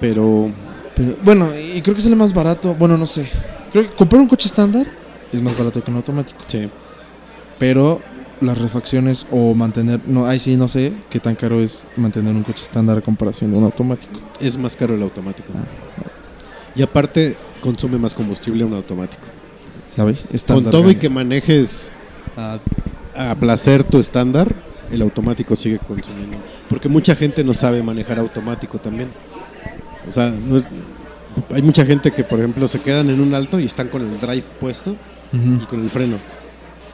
pero 0.01 0.51
Pero, 0.99 1.17
bueno, 1.23 1.49
y 1.57 1.81
creo 1.81 1.95
que 1.95 2.03
sale 2.03 2.17
más 2.17 2.35
barato. 2.35 2.75
Bueno, 2.75 2.99
no 2.99 3.07
sé. 3.07 3.29
Creo 3.73 3.85
que 3.85 3.91
comprar 3.95 4.21
un 4.21 4.29
coche 4.29 4.49
estándar 4.49 4.87
es 5.33 5.41
más 5.41 5.57
barato 5.57 5.83
que 5.83 5.91
un 5.91 5.97
automático. 5.99 6.39
sí, 6.47 6.69
Pero 7.59 8.01
las 8.41 8.59
refacciones 8.59 9.27
o 9.31 9.55
mantener. 9.55 10.01
No, 10.07 10.27
ahí 10.27 10.39
sí 10.39 10.57
no 10.57 10.69
sé 10.69 10.93
qué 11.11 11.21
tan 11.21 11.35
caro 11.35 11.61
es 11.61 11.85
mantener 11.97 12.35
un 12.35 12.43
coche 12.43 12.63
estándar 12.65 12.99
a 12.99 13.01
comparación 13.01 13.51
de 13.51 13.59
un 13.59 13.65
automático. 13.65 14.21
es 14.41 14.57
más 14.57 14.77
caro 14.77 14.95
el 14.95 15.03
automático. 15.03 15.49
Ah. 15.55 16.03
Y 16.75 16.83
aparte, 16.83 17.37
consume 17.61 17.99
más 17.99 18.15
combustible 18.15 18.65
un 18.65 18.75
automático. 18.75 19.23
¿Sabes? 19.95 20.25
Con 20.25 20.37
Estándar 20.37 20.71
todo 20.71 20.91
y 20.91 20.95
que 20.97 21.09
manejes 21.09 21.93
a, 22.37 22.59
a 23.17 23.35
placer 23.35 23.83
tu 23.83 23.99
estándar, 23.99 24.55
el 24.93 25.03
automático 25.03 25.57
sigue 25.57 25.79
consumiendo. 25.79 26.39
Porque 26.69 26.89
mucha 26.89 27.17
gente 27.17 27.43
no 27.43 27.53
sabe 27.55 27.83
manejar 27.83 28.19
automático 28.19 28.79
también. 28.79 29.09
O 30.09 30.13
sea, 30.13 30.31
no 30.31 30.57
es- 30.57 30.65
hay 31.55 31.63
mucha 31.63 31.85
gente 31.87 32.11
que, 32.11 32.25
por 32.25 32.39
ejemplo, 32.39 32.67
se 32.69 32.81
quedan 32.81 33.11
en 33.11 33.21
un 33.21 33.35
alto 33.35 33.61
y 33.61 33.65
están 33.65 33.89
con 33.89 34.03
el 34.03 34.21
drive 34.21 34.45
puesto 34.61 34.95
y 35.63 35.65
con 35.67 35.81
el 35.83 35.91
freno. 35.91 36.17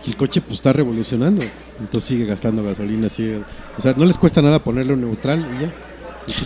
Y 0.04 0.10
el 0.10 0.16
coche 0.16 0.40
pues 0.42 0.54
está 0.56 0.72
revolucionando. 0.72 1.42
Entonces 1.80 2.08
sigue 2.08 2.26
gastando 2.26 2.62
gasolina, 2.62 3.08
sigue... 3.08 3.40
O 3.78 3.80
sea, 3.80 3.94
no 3.96 4.04
les 4.04 4.18
cuesta 4.18 4.42
nada 4.42 4.58
ponerlo 4.58 4.96
neutral 4.96 5.46
y 5.58 5.62
ya. 5.62 5.72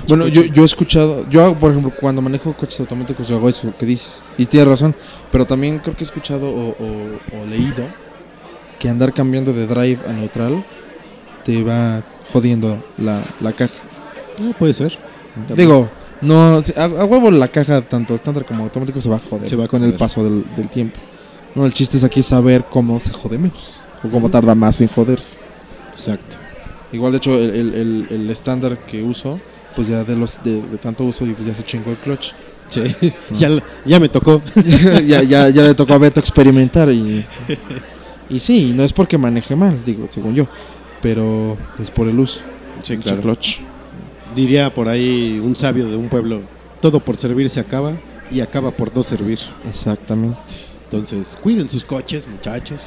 Bueno, 0.09 0.27
yo, 0.29 0.43
yo 0.45 0.63
he 0.63 0.65
escuchado, 0.65 1.25
yo 1.31 1.43
hago, 1.45 1.55
por 1.57 1.71
ejemplo, 1.71 1.93
cuando 2.01 2.21
manejo 2.21 2.53
coches 2.53 2.79
automáticos, 2.81 3.27
yo 3.29 3.37
hago 3.37 3.49
eso 3.49 3.73
que 3.79 3.87
dices. 3.87 4.23
Y 4.37 4.47
tienes 4.47 4.69
razón, 4.69 4.95
pero 5.33 5.47
también 5.47 5.79
creo 5.79 5.97
que 5.97 6.03
he 6.03 6.07
escuchado 6.07 6.49
o, 6.49 6.71
o- 6.71 7.43
o 7.43 7.47
leído 7.49 7.85
que 8.79 8.89
andar 8.89 9.13
cambiando 9.13 9.53
de 9.53 9.67
drive 9.67 9.99
a 10.09 10.13
neutral 10.13 10.65
te 11.45 11.63
va 11.63 12.03
jodiendo 12.33 12.83
la, 12.99 13.23
la 13.41 13.53
caja. 13.53 13.75
Ah, 14.41 14.53
puede 14.59 14.73
ser. 14.73 14.97
Digo, 15.57 15.89
no, 16.21 16.63
a, 16.77 16.85
a 16.85 17.05
huevo 17.05 17.31
la 17.31 17.49
caja, 17.49 17.81
tanto 17.83 18.15
estándar 18.15 18.45
como 18.45 18.65
automático, 18.65 19.01
se 19.01 19.09
va 19.09 19.17
a 19.17 19.21
joder 19.21 19.49
Se 19.49 19.57
va 19.57 19.65
a 19.65 19.69
con 19.69 19.83
el 19.85 19.95
paso 19.95 20.23
del, 20.25 20.45
del 20.57 20.69
tiempo. 20.69 20.99
No, 21.55 21.65
el 21.67 21.73
chiste 21.73 21.97
es 21.97 22.05
aquí 22.05 22.23
saber 22.23 22.65
cómo 22.71 23.01
se 23.01 23.13
jode 23.13 23.39
menos 23.39 23.75
o 24.05 24.09
cómo 24.09 24.29
tarda 24.31 24.55
más 24.55 24.81
en 24.81 24.89
joderse. 24.89 25.39
Exacto. 25.91 26.37
Igual, 26.93 27.13
de 27.13 27.19
hecho, 27.19 27.35
el- 27.39 27.51
el 27.55 27.75
el- 27.75 28.07
el 28.11 28.31
estándar 28.31 28.79
que 28.79 29.03
uso, 29.03 29.41
pues 29.77 29.89
ya 29.89 30.05
de 30.05 30.17
los 30.17 30.43
de, 30.43 30.63
de 30.63 30.79
tanto 30.79 31.05
uso, 31.05 31.25
pues 31.25 31.45
ya 31.47 31.55
se 31.55 31.63
chingó 31.63 31.91
el 31.91 31.97
clutch. 31.99 32.33
Sí, 32.69 32.83
ya, 33.39 33.49
ya 33.85 33.99
me 34.01 34.09
tocó. 34.09 34.43
ya, 35.07 35.23
ya, 35.23 35.49
ya 35.49 35.63
le 35.63 35.75
tocó 35.75 35.95
a 35.95 35.99
Beto 35.99 36.21
experimentar 36.21 36.91
y, 36.91 37.25
y 38.31 38.41
sí, 38.41 38.73
no 38.75 38.83
es 38.85 38.93
porque 38.93 39.17
maneje 39.19 39.57
mal, 39.57 39.79
digo, 39.85 40.07
según 40.11 40.35
yo, 40.35 40.47
pero 41.03 41.57
es 41.79 41.91
por 41.91 42.09
el 42.09 42.19
uso. 42.19 42.43
Sí, 42.83 42.97
clutch. 42.99 43.59
Diría 44.39 44.73
por 44.73 44.89
ahí 44.89 45.43
un 45.45 45.57
sabio 45.57 45.89
de 45.89 45.97
un 45.97 46.09
pueblo, 46.09 46.43
todo 46.81 47.01
por 47.01 47.17
servir 47.17 47.51
se 47.51 47.59
acaba 47.59 47.95
y 48.31 48.39
acaba 48.39 48.71
por 48.71 48.95
no 48.95 49.03
servir. 49.03 49.41
Exactamente. 49.69 50.39
Entonces, 50.85 51.37
cuiden 51.43 51.69
sus 51.69 51.83
coches, 51.83 52.29
muchachos. 52.29 52.83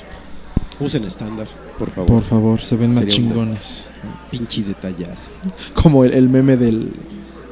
Usen 0.79 1.03
estándar, 1.03 1.47
por 1.77 1.89
favor. 1.89 2.07
Por 2.07 2.23
favor, 2.23 2.61
se 2.61 2.77
ven 2.77 2.91
más 2.91 2.99
Sería 2.99 3.15
chingones. 3.15 3.89
Pinche 4.29 4.61
detallazo. 4.63 5.29
Como 5.73 6.05
el, 6.05 6.13
el 6.13 6.29
meme 6.29 6.55
del, 6.55 6.93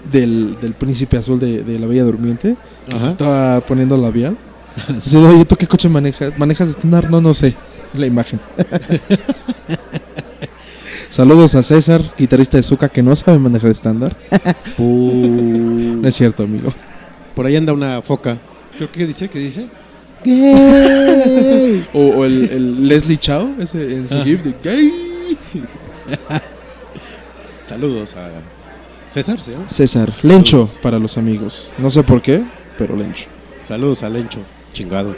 del, 0.10 0.56
del 0.62 0.74
príncipe 0.76 1.18
azul 1.18 1.38
de, 1.38 1.64
de 1.64 1.78
la 1.78 1.86
Bella 1.86 2.06
Durmiente, 2.06 2.56
que 2.88 2.98
se 2.98 3.06
estaba 3.06 3.60
poniendo 3.60 3.98
labial. 3.98 4.38
Dice, 4.88 5.18
oye, 5.18 5.44
¿tú 5.44 5.58
qué 5.58 5.68
coche 5.68 5.90
manejas? 5.90 6.40
¿Manejas 6.40 6.70
estándar? 6.70 7.12
No, 7.12 7.20
no 7.20 7.34
sé. 7.34 7.54
La 7.94 8.06
imagen. 8.06 8.40
Saludos 11.10 11.56
a 11.56 11.64
César, 11.64 12.02
guitarrista 12.18 12.58
de 12.58 12.64
Zuka, 12.64 12.88
que 12.90 13.02
no 13.02 13.16
sabe 13.16 13.40
manejar 13.40 13.72
estándar. 13.72 14.16
No 14.78 16.08
es 16.08 16.16
cierto, 16.16 16.44
amigo. 16.44 16.72
Por 17.36 17.46
ahí 17.46 17.56
anda 17.58 17.74
una 17.74 18.02
foca. 18.02 18.38
Creo 18.78 18.90
que 18.92 19.06
dice, 19.06 19.28
¿qué 19.28 19.40
dice? 19.40 19.68
O, 21.94 22.00
o 22.00 22.26
el, 22.26 22.50
el 22.50 22.88
Leslie 22.88 23.18
Chao, 23.18 23.50
ese 23.60 23.96
en 23.98 24.08
su 24.08 24.16
Ah. 24.16 24.24
GIF 24.24 24.44
de 24.44 24.54
gay. 24.64 25.38
Saludos 27.64 28.16
a 28.16 28.30
César, 29.10 29.40
¿sí? 29.42 29.52
César, 29.68 30.14
Lencho 30.24 30.70
para 30.82 30.98
los 31.00 31.18
amigos. 31.18 31.72
No 31.78 31.92
sé 31.92 32.04
por 32.04 32.22
qué, 32.22 32.44
pero 32.78 32.96
Lencho. 32.96 33.26
Saludos 33.64 34.04
a 34.04 34.10
Lencho, 34.10 34.40
chingado. 34.72 35.12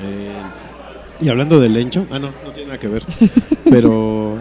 Eh, 0.00 0.32
y 1.20 1.28
hablando 1.28 1.60
de 1.60 1.68
Lencho, 1.68 2.06
ah, 2.10 2.18
no, 2.18 2.28
no 2.44 2.50
tiene 2.52 2.68
nada 2.68 2.78
que 2.80 2.88
ver. 2.88 3.02
Pero, 3.70 4.38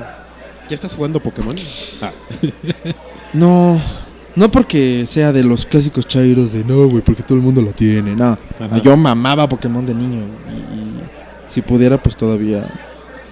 ¿ya 0.70 0.76
estás 0.76 0.94
jugando 0.96 1.20
Pokémon? 1.20 1.56
Ah, 2.02 2.12
No, 3.34 3.80
no 4.36 4.50
porque 4.52 5.06
sea 5.08 5.32
de 5.34 5.44
los 5.44 5.66
clásicos 5.66 6.08
chairos 6.08 6.52
de 6.54 6.64
no, 6.64 6.88
güey, 6.88 7.02
porque 7.02 7.24
todo 7.24 7.38
el 7.38 7.44
mundo 7.44 7.62
lo 7.62 7.72
tiene. 7.72 8.16
No, 8.16 8.38
Ajá. 8.60 8.82
yo 8.84 8.96
mamaba 8.96 9.48
Pokémon 9.50 9.86
de 9.86 9.94
niño 9.94 10.22
y, 10.50 10.54
y 10.80 10.94
si 11.50 11.62
pudiera, 11.62 12.02
pues 12.02 12.16
todavía. 12.16 12.68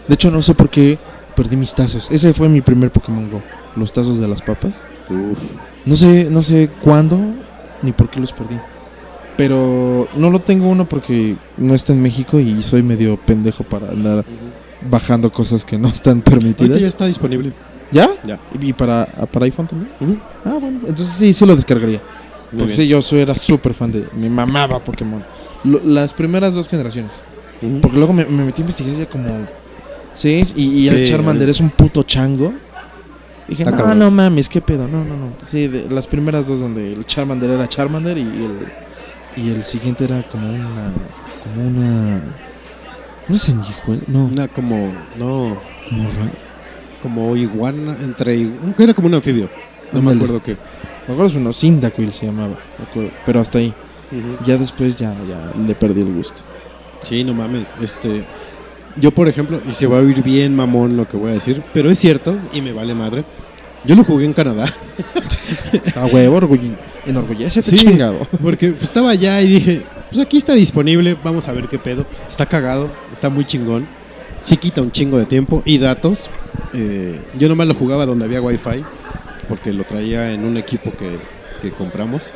De 0.08 0.14
hecho, 0.14 0.30
no 0.32 0.42
sé 0.42 0.54
por 0.54 0.70
qué 0.70 0.98
perdí 1.36 1.56
mis 1.56 1.74
tazos. 1.74 2.08
Ese 2.12 2.34
fue 2.34 2.50
mi 2.50 2.62
primer 2.62 2.92
Pokémon 2.92 3.30
Go, 3.32 3.42
los 3.76 3.92
tazos 3.94 4.20
de 4.20 4.28
las 4.28 4.42
papas. 4.42 4.74
uf. 5.10 5.38
No 5.86 5.96
sé, 5.96 6.30
no 6.32 6.42
sé 6.44 6.70
cuándo 6.82 7.18
ni 7.84 7.92
por 7.92 8.10
qué 8.10 8.20
los 8.20 8.32
perdí. 8.34 8.56
Pero 9.38 10.08
no 10.16 10.30
lo 10.30 10.40
tengo 10.40 10.68
uno 10.68 10.86
porque 10.86 11.36
no 11.58 11.76
está 11.76 11.94
en 11.94 12.02
México 12.02 12.40
y 12.40 12.64
soy 12.64 12.82
medio 12.84 13.18
pendejo 13.18 13.64
para 13.64 13.90
andar 13.90 14.24
bajando 14.90 15.32
cosas 15.32 15.64
que 15.66 15.78
no 15.78 15.88
están 15.88 16.22
permitidas. 16.22 16.62
Ahorita 16.62 16.80
ya 16.80 16.88
está 16.88 17.06
disponible. 17.06 17.52
¿Ya? 17.92 18.10
Ya. 18.26 18.40
¿Y 18.60 18.74
para, 18.74 19.06
para 19.06 19.46
iPhone 19.46 19.68
también? 19.68 20.20
Ah, 20.44 20.58
bueno, 20.60 20.80
entonces 20.88 21.16
sí, 21.18 21.34
sí 21.34 21.46
lo 21.46 21.56
descargaría. 21.56 22.00
Muy 22.52 22.60
Porque 22.60 22.66
bien. 22.66 22.76
sí, 22.76 22.88
yo 22.88 23.02
soy, 23.02 23.20
era 23.20 23.36
súper 23.36 23.74
fan 23.74 23.92
de. 23.92 24.06
Me 24.18 24.30
mamaba 24.30 24.80
Pokémon. 24.80 25.24
Lo- 25.64 25.82
las 25.84 26.14
primeras 26.14 26.54
dos 26.54 26.68
generaciones. 26.70 27.22
Porque 27.82 27.98
luego 27.98 28.14
me, 28.14 28.26
me 28.26 28.44
metí 28.46 28.62
a 28.62 28.64
investigar 28.64 28.96
ya 28.96 29.06
como. 29.06 29.46
Sí, 30.14 30.44
y, 30.56 30.64
y 30.80 30.88
el 30.88 31.06
Charmander 31.08 31.50
es 31.50 31.60
un 31.60 31.70
puto 31.70 32.04
chango. 32.04 32.54
Dije, 33.48 33.64
Está 33.64 33.78
no, 33.78 33.94
no 33.94 34.12
mames, 34.12 34.50
qué 34.50 34.62
pedo. 34.62 34.88
No, 34.88 35.04
no, 35.04 35.16
no. 35.16 35.30
Sí, 35.46 35.68
de, 35.68 35.88
las 35.90 36.08
primeras 36.08 36.48
dos 36.48 36.60
donde 36.60 36.94
el 36.94 37.06
Charmander 37.06 37.50
era 37.52 37.68
Charmander 37.70 38.18
y 38.18 38.22
el, 38.22 38.58
y 39.38 39.50
el 39.50 39.64
siguiente 39.64 40.06
era 40.06 40.24
como 40.24 40.48
una. 40.50 40.92
Como 41.44 41.68
una. 41.68 42.22
¿No 43.28 43.36
es 43.36 43.42
sanguijuela? 43.44 44.04
No, 44.08 44.26
Una 44.26 44.48
como, 44.48 44.94
no, 45.18 45.58
como 45.90 46.10
como 47.02 47.36
iguana, 47.36 47.96
entre, 48.02 48.50
era 48.80 48.94
como 48.94 49.08
un 49.08 49.14
anfibio. 49.16 49.48
No 49.92 50.02
me 50.02 50.12
Ándale. 50.12 50.16
acuerdo 50.32 50.44
qué. 50.44 50.58
Me 51.08 51.14
acuerdo 51.14 51.28
es 51.32 51.36
uno, 51.36 51.54
Cyndaquil 51.54 52.12
se 52.12 52.26
llamaba. 52.26 52.56
me 52.80 52.86
acuerdo, 52.90 53.12
pero 53.26 53.40
hasta 53.42 53.60
ahí. 53.60 53.74
Ya 54.46 54.58
después 54.58 54.96
ya, 54.96 55.14
ya 55.28 55.52
le 55.68 55.76
perdí 55.76 56.02
el 56.02 56.14
gusto. 56.14 56.42
Sí, 57.04 57.24
no 57.24 57.34
mames. 57.34 57.68
Este, 57.82 58.24
yo, 59.00 59.12
por 59.12 59.28
ejemplo, 59.28 59.62
y 59.70 59.74
se 59.74 59.86
va 59.88 59.98
a 59.98 60.02
oír 60.02 60.24
bien 60.24 60.56
mamón 60.56 60.98
lo 60.98 61.08
que 61.08 61.18
voy 61.18 61.32
a 61.32 61.34
decir, 61.36 61.62
pero 61.74 61.92
es 61.92 62.00
cierto 62.00 62.36
y 62.54 62.62
me 62.62 62.72
vale 62.74 62.96
madre. 62.96 63.24
Yo 63.84 63.96
lo 63.96 64.04
jugué 64.04 64.26
en 64.26 64.34
Canadá. 64.34 64.66
A 65.96 66.06
huevo, 66.06 66.38
orgullo, 66.38 66.70
enorgullécete, 67.06 67.70
Sí. 67.70 67.78
chingado. 67.78 68.26
Porque 68.42 68.74
estaba 68.82 69.12
allá 69.12 69.40
y 69.42 69.48
dije, 69.48 69.82
pues 70.10 70.20
aquí 70.26 70.38
está 70.38 70.54
disponible, 70.54 71.16
vamos 71.24 71.48
a 71.48 71.52
ver 71.52 71.68
qué 71.68 71.78
pedo. 71.78 72.06
Está 72.28 72.46
cagado, 72.48 72.90
está 73.16 73.30
muy 73.30 73.46
chingón. 73.46 73.88
Sí 74.42 74.58
quita 74.58 74.82
un 74.82 74.92
chingo 74.92 75.18
de 75.18 75.26
tiempo 75.26 75.64
y 75.66 75.80
datos. 75.80 76.30
Eh, 76.74 77.20
yo 77.40 77.50
nomás 77.50 77.68
lo 77.68 77.74
jugaba 77.74 78.06
donde 78.06 78.26
había 78.26 78.42
wifi, 78.42 78.84
porque 79.50 79.74
lo 79.74 79.86
traía 79.86 80.32
en 80.32 80.44
un 80.44 80.58
equipo 80.58 80.92
que, 80.92 81.18
que 81.62 81.72
compramos. 81.72 82.32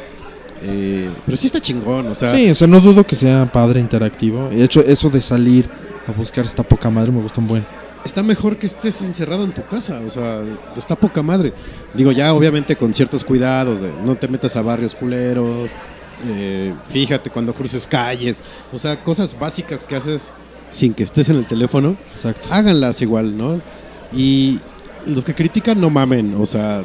Eh, 0.63 1.09
pero 1.25 1.37
sí 1.37 1.47
está 1.47 1.61
chingón, 1.61 2.07
o 2.07 2.15
sea, 2.15 2.33
Sí, 2.33 2.49
o 2.49 2.55
sea, 2.55 2.67
no 2.67 2.79
dudo 2.79 3.05
que 3.05 3.15
sea 3.15 3.45
padre 3.51 3.79
interactivo. 3.79 4.49
De 4.49 4.63
hecho, 4.63 4.81
eso 4.81 5.09
de 5.09 5.21
salir 5.21 5.69
a 6.07 6.11
buscar 6.11 6.45
esta 6.45 6.63
poca 6.63 6.89
madre 6.89 7.11
me 7.11 7.21
gustó 7.21 7.41
un 7.41 7.47
buen. 7.47 7.65
está 8.03 8.23
mejor 8.23 8.57
que 8.57 8.65
estés 8.65 9.01
encerrado 9.01 9.43
en 9.43 9.51
tu 9.51 9.63
casa, 9.65 10.01
o 10.05 10.09
sea, 10.09 10.41
está 10.75 10.95
poca 10.95 11.21
madre. 11.21 11.53
Digo, 11.93 12.11
ya 12.11 12.33
obviamente 12.33 12.75
con 12.75 12.93
ciertos 12.93 13.23
cuidados, 13.23 13.81
de 13.81 13.91
no 14.03 14.15
te 14.15 14.27
metas 14.27 14.55
a 14.55 14.61
barrios 14.61 14.95
culeros, 14.95 15.71
eh, 16.27 16.73
fíjate 16.91 17.29
cuando 17.29 17.53
cruces 17.53 17.85
calles, 17.87 18.43
o 18.73 18.79
sea, 18.79 19.01
cosas 19.03 19.37
básicas 19.37 19.85
que 19.85 19.95
haces 19.95 20.31
sin 20.69 20.93
que 20.93 21.03
estés 21.03 21.29
en 21.29 21.37
el 21.37 21.45
teléfono, 21.45 21.95
Exacto. 22.13 22.49
háganlas 22.51 23.01
igual, 23.01 23.37
¿no? 23.37 23.59
Y 24.13 24.59
los 25.05 25.23
que 25.25 25.33
critican 25.33 25.79
no 25.81 25.89
mamen, 25.89 26.35
o 26.39 26.45
sea, 26.45 26.83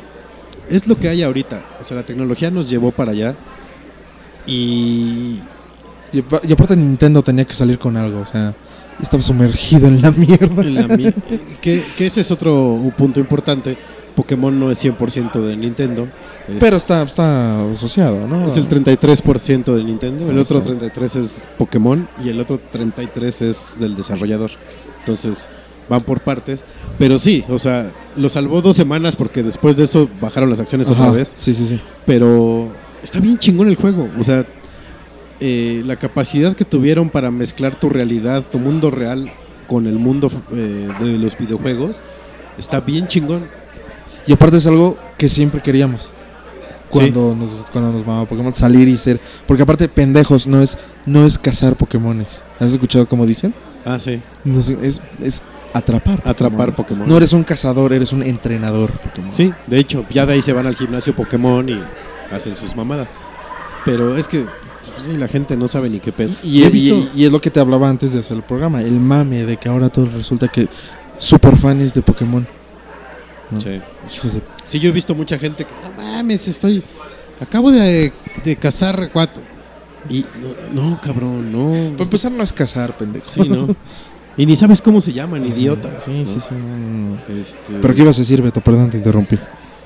es 0.70 0.86
lo 0.86 0.96
que 0.98 1.08
hay 1.08 1.22
ahorita, 1.22 1.62
o 1.80 1.84
sea, 1.84 1.96
la 1.98 2.02
tecnología 2.04 2.50
nos 2.50 2.68
llevó 2.70 2.90
para 2.90 3.12
allá 3.12 3.34
y 4.46 5.40
Y, 6.12 6.20
apa- 6.20 6.40
y 6.46 6.52
aparte 6.52 6.76
Nintendo 6.76 7.22
tenía 7.22 7.44
que 7.44 7.54
salir 7.54 7.76
con 7.78 7.96
algo, 7.96 8.20
o 8.20 8.26
sea, 8.26 8.54
estaba 9.02 9.20
sumergido 9.20 9.88
en 9.88 10.00
la 10.00 10.12
mierda. 10.12 10.62
En 10.62 10.74
la 10.76 10.86
mi- 10.96 11.12
que, 11.60 11.82
que 11.96 12.06
ese 12.06 12.20
es 12.20 12.30
otro 12.30 12.78
punto 12.96 13.18
importante. 13.18 13.76
Pokémon 14.14 14.56
no 14.60 14.70
es 14.70 14.78
100% 14.84 15.40
de 15.44 15.56
Nintendo. 15.56 16.06
Es- 16.48 16.56
Pero 16.60 16.76
está, 16.76 17.02
está 17.02 17.70
asociado, 17.70 18.26
¿no? 18.26 18.46
Es 18.46 18.56
el 18.56 18.68
33% 18.68 19.74
de 19.74 19.84
Nintendo. 19.84 20.30
El 20.30 20.38
otro 20.38 20.58
está. 20.58 20.68
33 20.70 21.16
es 21.16 21.48
Pokémon 21.58 22.08
y 22.24 22.28
el 22.28 22.40
otro 22.40 22.58
33 22.72 23.42
es 23.42 23.78
del 23.78 23.96
desarrollador. 23.96 24.50
Entonces 25.00 25.48
van 25.88 26.00
por 26.02 26.20
partes. 26.20 26.64
Pero 26.98 27.18
sí, 27.18 27.44
o 27.48 27.58
sea, 27.58 27.90
lo 28.16 28.28
salvó 28.28 28.62
dos 28.62 28.76
semanas 28.76 29.16
porque 29.16 29.42
después 29.42 29.76
de 29.76 29.84
eso 29.84 30.08
bajaron 30.20 30.48
las 30.50 30.60
acciones 30.60 30.90
Ajá, 30.90 31.02
otra 31.02 31.12
vez. 31.18 31.34
Sí, 31.36 31.52
sí, 31.54 31.66
sí. 31.68 31.80
Pero 32.06 32.68
está 33.02 33.20
bien 33.20 33.38
chingón 33.38 33.68
el 33.68 33.76
juego. 33.76 34.08
O 34.18 34.24
sea, 34.24 34.46
eh, 35.40 35.82
la 35.84 35.96
capacidad 35.96 36.54
que 36.56 36.64
tuvieron 36.64 37.10
para 37.10 37.30
mezclar 37.30 37.74
tu 37.78 37.90
realidad, 37.90 38.44
tu 38.50 38.58
mundo 38.58 38.90
real 38.90 39.28
con 39.66 39.86
el 39.86 39.98
mundo 39.98 40.30
eh, 40.54 40.88
de 41.00 41.18
los 41.18 41.36
videojuegos, 41.36 42.02
está 42.56 42.80
bien 42.80 43.06
chingón. 43.08 43.42
Y 44.26 44.32
aparte 44.32 44.56
es 44.56 44.66
algo 44.66 44.96
que 45.18 45.28
siempre 45.28 45.60
queríamos. 45.60 46.12
Cuando 47.00 47.34
nos 47.34 47.54
cuando 47.70 47.92
nos 47.92 48.06
mamaba 48.06 48.26
Pokémon 48.26 48.54
salir 48.54 48.88
y 48.88 48.96
ser, 48.96 49.20
porque 49.46 49.62
aparte 49.62 49.88
pendejos 49.88 50.46
no 50.46 50.60
es 50.62 50.78
no 51.06 51.24
es 51.24 51.38
cazar 51.38 51.76
Pokémones. 51.76 52.42
¿Has 52.60 52.72
escuchado 52.72 53.06
cómo 53.06 53.26
dicen? 53.26 53.52
Ah, 53.84 53.98
sí. 53.98 54.20
No 54.44 54.60
es, 54.60 55.00
es 55.20 55.42
atrapar. 55.72 56.22
Atrapar 56.24 56.70
Pokémones. 56.70 56.76
Pokémon. 56.76 57.08
No 57.08 57.16
eres 57.16 57.32
un 57.32 57.44
cazador, 57.44 57.92
eres 57.92 58.12
un 58.12 58.22
entrenador 58.22 58.90
Pokémon. 58.92 59.32
Sí, 59.32 59.52
de 59.66 59.78
hecho, 59.78 60.04
ya 60.10 60.24
de 60.26 60.34
ahí 60.34 60.42
se 60.42 60.52
van 60.52 60.66
al 60.66 60.76
gimnasio 60.76 61.14
Pokémon 61.14 61.68
y 61.68 61.80
hacen 62.32 62.54
sus 62.56 62.74
mamadas. 62.76 63.08
Pero 63.84 64.16
es 64.16 64.26
que 64.28 64.40
pues, 64.40 65.06
sí, 65.06 65.16
la 65.16 65.28
gente 65.28 65.56
no 65.56 65.68
sabe 65.68 65.90
ni 65.90 66.00
qué 66.00 66.12
pedo. 66.12 66.32
Y, 66.42 66.62
y- 66.64 67.10
y 67.14 67.24
es 67.26 67.32
lo 67.32 67.40
que 67.40 67.50
te 67.50 67.60
hablaba 67.60 67.88
antes 67.90 68.12
de 68.12 68.20
hacer 68.20 68.36
el 68.36 68.42
programa, 68.42 68.80
el 68.80 68.98
mame 69.00 69.44
de 69.44 69.56
que 69.56 69.68
ahora 69.68 69.88
todo 69.90 70.08
resulta 70.16 70.48
que 70.48 70.68
super 71.18 71.56
fans 71.58 71.92
de 71.92 72.02
Pokémon. 72.02 72.46
¿No? 73.50 73.60
Sí. 73.60 73.80
Hijos 74.16 74.34
de 74.34 74.42
Sí, 74.64 74.78
yo 74.80 74.88
he 74.88 74.92
visto 74.92 75.14
mucha 75.14 75.38
gente 75.38 75.64
que, 75.64 75.72
no 75.82 76.02
mames, 76.02 76.48
estoy. 76.48 76.82
Acabo 77.40 77.70
de, 77.72 78.12
de 78.44 78.56
cazar 78.56 79.10
cuatro. 79.12 79.42
Y 80.08 80.24
no, 80.74 80.90
no, 80.90 81.00
cabrón, 81.00 81.50
no. 81.50 81.90
Para 81.92 82.04
empezar 82.04 82.30
no 82.32 82.42
es 82.42 82.52
cazar, 82.52 82.96
pendejo. 82.96 83.24
Sí, 83.26 83.48
no. 83.48 83.74
Y 84.36 84.46
ni 84.46 84.56
sabes 84.56 84.82
cómo 84.82 85.00
se 85.00 85.12
llaman, 85.12 85.46
idiota. 85.46 85.98
Sí, 86.04 86.10
¿no? 86.10 86.24
sí, 86.32 86.40
sí. 86.40 86.54
no. 86.54 87.18
Este, 87.40 87.74
Pero 87.80 87.94
¿qué 87.94 88.02
ibas 88.02 88.16
a 88.16 88.20
decir, 88.20 88.42
Beto? 88.42 88.60
Perdón, 88.60 88.90
te 88.90 88.98
interrumpí. 88.98 89.38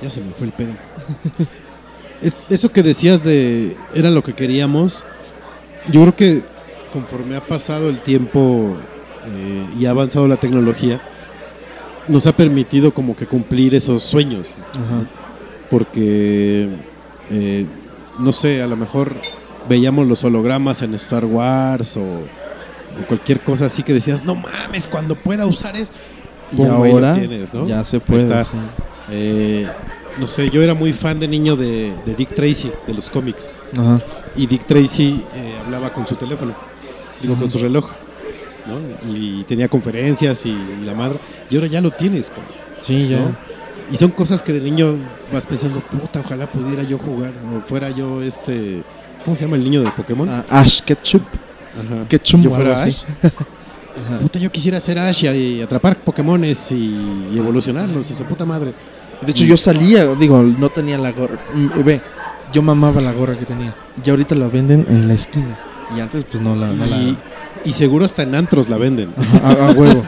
Ya 0.02 0.11
se 0.11 0.20
me 0.20 0.32
fue 0.32 0.46
el 0.46 0.52
pedo. 0.52 0.70
Es- 2.22 2.36
eso 2.48 2.72
que 2.72 2.82
decías 2.82 3.22
de 3.22 3.76
era 3.94 4.11
lo 4.11 4.22
que 4.22 4.32
queríamos. 4.32 5.04
Yo 5.92 6.00
creo 6.02 6.16
que 6.16 6.42
conforme 6.92 7.36
ha 7.36 7.40
pasado 7.40 7.88
el 7.88 8.00
tiempo 8.00 8.76
eh, 9.26 9.66
y 9.78 9.86
ha 9.86 9.90
avanzado 9.90 10.26
la 10.26 10.36
tecnología, 10.36 11.00
nos 12.09 12.26
ha 12.26 12.32
permitido 12.32 12.92
como 12.92 13.16
que 13.16 13.26
cumplir 13.26 13.74
esos 13.74 14.02
sueños. 14.02 14.56
Ajá. 14.70 15.06
Porque, 15.70 16.68
eh, 17.30 17.66
no 18.18 18.32
sé, 18.32 18.62
a 18.62 18.66
lo 18.66 18.76
mejor 18.76 19.14
veíamos 19.68 20.06
los 20.06 20.24
hologramas 20.24 20.82
en 20.82 20.94
Star 20.94 21.24
Wars 21.24 21.96
o, 21.96 22.02
o 22.02 23.06
cualquier 23.06 23.40
cosa 23.40 23.66
así 23.66 23.82
que 23.82 23.92
decías, 23.92 24.24
no 24.24 24.34
mames, 24.34 24.88
cuando 24.88 25.14
pueda 25.14 25.46
usar 25.46 25.76
es... 25.76 25.92
Y 26.56 26.62
ahora 26.62 27.14
tienes, 27.14 27.52
¿no? 27.52 27.66
ya 27.66 27.84
se 27.84 28.00
puede. 28.00 28.22
está. 28.22 28.42
sí. 28.42 28.56
Eh, 29.11 29.68
no 30.18 30.26
sé, 30.26 30.50
yo 30.50 30.62
era 30.62 30.74
muy 30.74 30.92
fan 30.92 31.20
de 31.20 31.28
niño 31.28 31.56
de, 31.56 31.92
de 32.04 32.14
Dick 32.14 32.34
Tracy, 32.34 32.72
de 32.86 32.94
los 32.94 33.11
cómics. 33.11 33.50
Ajá. 33.76 34.00
Y 34.34 34.46
Dick 34.46 34.64
Tracy 34.64 35.22
eh, 35.34 35.54
hablaba 35.64 35.92
con 35.92 36.06
su 36.06 36.14
teléfono, 36.14 36.54
digo, 37.20 37.36
con 37.36 37.50
su 37.50 37.59
reloj. 37.59 37.90
¿No? 38.68 39.12
Y 39.14 39.44
tenía 39.44 39.68
conferencias 39.68 40.44
y, 40.46 40.56
la 40.84 40.94
madre. 40.94 41.18
Y 41.50 41.56
ahora 41.56 41.66
ya 41.66 41.80
lo 41.80 41.90
tienes. 41.90 42.28
cabrón, 42.28 42.46
Sí, 42.80 43.08
ya. 43.08 43.18
¿no? 43.18 43.36
y 43.90 43.96
son 43.96 44.10
cosas 44.10 44.42
que 44.42 44.52
de 44.52 44.60
niño 44.60 44.96
vas 45.32 45.46
pensando, 45.46 45.80
puta, 45.80 46.20
ojalá 46.20 46.46
pudiera 46.46 46.82
yo 46.82 46.98
jugar, 46.98 47.32
o 47.56 47.66
fuera 47.66 47.88
yo 47.88 48.20
este, 48.22 48.82
¿cómo 49.24 49.34
se 49.34 49.44
llama 49.46 49.56
el 49.56 49.64
niño 49.64 49.80
de 49.82 49.90
Pokémon? 49.90 50.28
Ah, 50.28 50.44
Ash 50.50 50.80
Ketchup. 50.82 51.22
Ajá. 51.22 52.06
Ketchum 52.08 52.42
yo 52.42 52.50
fuera. 52.50 52.82
Ash. 52.82 53.02
Puta, 54.20 54.38
yo 54.38 54.52
quisiera 54.52 54.78
ser 54.80 54.98
Ash 54.98 55.24
y, 55.24 55.62
atrapar 55.62 55.96
Pokémones 55.96 56.70
y, 56.72 57.30
y 57.32 57.38
evolucionarlos 57.38 58.10
y 58.10 58.14
su 58.14 58.24
puta 58.24 58.44
madre. 58.44 58.72
De 59.22 59.30
hecho, 59.32 59.44
yo 59.44 59.56
salía, 59.56 60.06
digo, 60.14 60.42
no 60.42 60.68
tenía 60.68 60.98
la 60.98 61.10
gorra. 61.12 61.38
Mm, 61.54 61.82
Ve, 61.82 62.00
yo 62.52 62.62
mamaba 62.62 63.00
la 63.00 63.12
gorra 63.12 63.36
que 63.36 63.44
tenía. 63.44 63.74
Y 64.04 64.10
ahorita 64.10 64.34
la 64.34 64.46
venden 64.48 64.86
en 64.88 65.08
la 65.08 65.14
esquina. 65.14 65.58
Y 65.96 66.00
antes, 66.00 66.24
pues 66.24 66.42
no 66.42 66.54
la. 66.54 66.68
no 66.68 66.86
la- 66.86 67.16
Y, 67.64 67.72
seguro 67.72 68.04
hasta 68.04 68.22
en 68.22 68.34
antros 68.34 68.68
la 68.68 68.76
venden. 68.76 69.12
a, 69.42 69.68
a 69.68 69.72
huevo. 69.72 70.02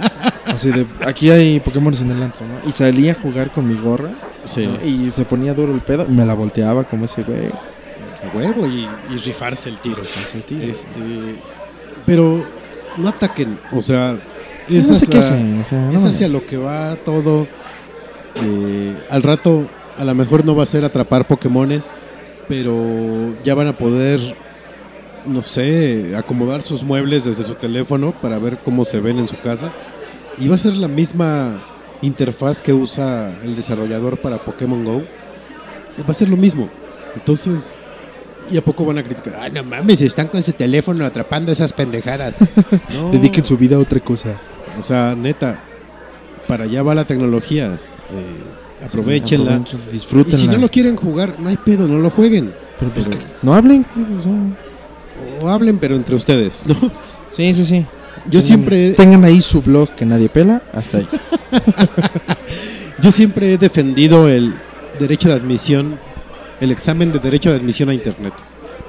Así 0.47 0.71
de, 0.71 0.87
aquí 1.07 1.31
hay 1.31 1.61
Pokémon 1.61 1.95
en 1.95 2.11
el 2.11 2.23
antro, 2.23 2.47
¿no? 2.47 2.69
Y 2.69 2.73
salía 2.73 3.13
a 3.13 3.15
jugar 3.15 3.51
con 3.51 3.69
mi 3.69 3.81
gorra. 3.81 4.11
Sí. 4.45 4.67
¿no? 4.67 4.85
Y 4.85 5.11
se 5.11 5.25
ponía 5.25 5.55
duro 5.55 5.75
el 5.75 5.81
pedo. 5.81 6.07
Y 6.09 6.13
me 6.13 6.25
la 6.25 6.35
volteaba 6.35 6.85
como 6.85 7.05
ese 7.05 7.23
güey. 7.23 7.47
A 7.47 8.37
huevo 8.37 8.67
y, 8.67 8.87
y 9.13 9.17
rifarse 9.17 9.69
el 9.69 9.79
tiro. 9.79 10.03
Este, 10.63 11.37
pero 12.05 12.45
no 12.97 13.09
ataquen, 13.09 13.59
o 13.73 13.83
sea, 13.83 14.19
es, 14.69 14.89
no 14.89 14.95
se 14.95 15.05
hacia, 15.05 15.31
quejen, 15.31 15.61
o 15.61 15.65
sea, 15.65 15.79
no 15.79 15.97
es 15.97 16.05
hacia 16.05 16.29
lo 16.29 16.45
que 16.47 16.57
va 16.57 16.97
todo. 16.97 17.47
Eh, 18.43 18.95
al 19.11 19.23
rato, 19.23 19.67
a 19.99 20.05
lo 20.05 20.15
mejor 20.15 20.45
no 20.45 20.55
va 20.55 20.63
a 20.63 20.67
ser 20.67 20.85
atrapar 20.85 21.27
Pokémones, 21.27 21.93
pero 22.49 23.33
ya 23.45 23.55
van 23.55 23.69
a 23.69 23.73
poder, 23.73 24.21
no 25.27 25.43
sé, 25.43 26.13
acomodar 26.17 26.63
sus 26.63 26.83
muebles 26.83 27.25
desde 27.25 27.43
su 27.45 27.55
teléfono 27.55 28.13
para 28.13 28.39
ver 28.39 28.59
cómo 28.65 28.85
se 28.85 29.01
ven 29.01 29.19
en 29.19 29.29
su 29.29 29.39
casa. 29.41 29.71
Y 30.39 30.49
va 30.49 30.57
a 30.57 30.59
ser 30.59 30.75
la 30.75 30.89
misma 30.89 31.63
interfaz 32.03 32.63
que 32.63 32.73
usa 32.73 33.33
el 33.45 33.57
desarrollador 33.57 34.17
para 34.19 34.39
Pokémon 34.39 34.85
Go. 34.85 35.03
Va 36.01 36.11
a 36.11 36.15
ser 36.15 36.29
lo 36.29 36.37
mismo. 36.37 36.69
Entonces, 37.15 37.75
¿y 38.51 38.57
a 38.57 38.63
poco 38.65 38.85
van 38.85 38.99
a 38.99 39.03
criticar? 39.03 39.37
Ah, 39.41 39.49
no 39.51 39.63
mames, 39.65 40.01
están 40.01 40.29
con 40.29 40.43
su 40.43 40.53
teléfono 40.53 41.05
atrapando 41.05 41.53
esas 41.53 41.73
pendejadas. 41.73 42.35
No, 42.95 43.11
Dediquen 43.11 43.45
su 43.45 43.57
vida 43.59 43.77
a 43.77 43.81
otra 43.81 44.01
cosa. 44.01 44.37
o 44.79 44.83
sea, 44.83 45.15
neta, 45.17 45.61
para 46.49 46.65
allá 46.65 46.83
va 46.83 46.95
la 46.95 47.05
tecnología. 47.05 47.79
Eh, 48.13 48.85
aprovechenla. 48.87 49.57
Aprovechen, 49.57 49.81
y 49.89 49.93
Disfrútenla. 49.93 50.39
si 50.39 50.49
no 50.49 50.57
lo 50.59 50.69
quieren 50.69 50.97
jugar, 50.97 51.35
no 51.39 51.49
hay 51.49 51.57
pedo, 51.57 51.87
no 51.87 51.99
lo 51.99 52.11
jueguen. 52.11 52.53
Pero 52.79 52.93
pues 52.95 53.07
Pero- 53.07 53.19
no 53.43 53.55
hablen. 53.55 53.85
o 54.19 54.23
sea. 54.23 54.33
O 55.41 55.49
hablen, 55.49 55.79
pero 55.79 55.97
entre 55.97 56.15
ustedes, 56.15 56.65
¿no? 56.67 56.75
Sí, 57.31 57.55
sí, 57.55 57.65
sí. 57.65 57.87
Yo 58.27 58.41
Tengan- 58.41 58.43
siempre, 58.43 58.93
Tengan 58.95 59.25
ahí 59.25 59.41
su 59.41 59.63
blog 59.63 59.91
que 59.95 60.05
nadie 60.05 60.29
pela. 60.29 60.63
Hasta 60.75 60.99
ahí. 60.99 61.09
yo 63.01 63.11
siempre 63.11 63.55
he 63.55 63.59
defendido 63.59 64.29
el 64.29 64.55
derecho 64.99 65.29
de 65.29 65.35
admisión, 65.35 65.99
el 66.61 66.71
examen 66.71 67.13
de 67.13 67.19
derecho 67.19 67.51
de 67.51 67.57
admisión 67.57 67.89
a 67.89 67.95
Internet. 67.95 68.35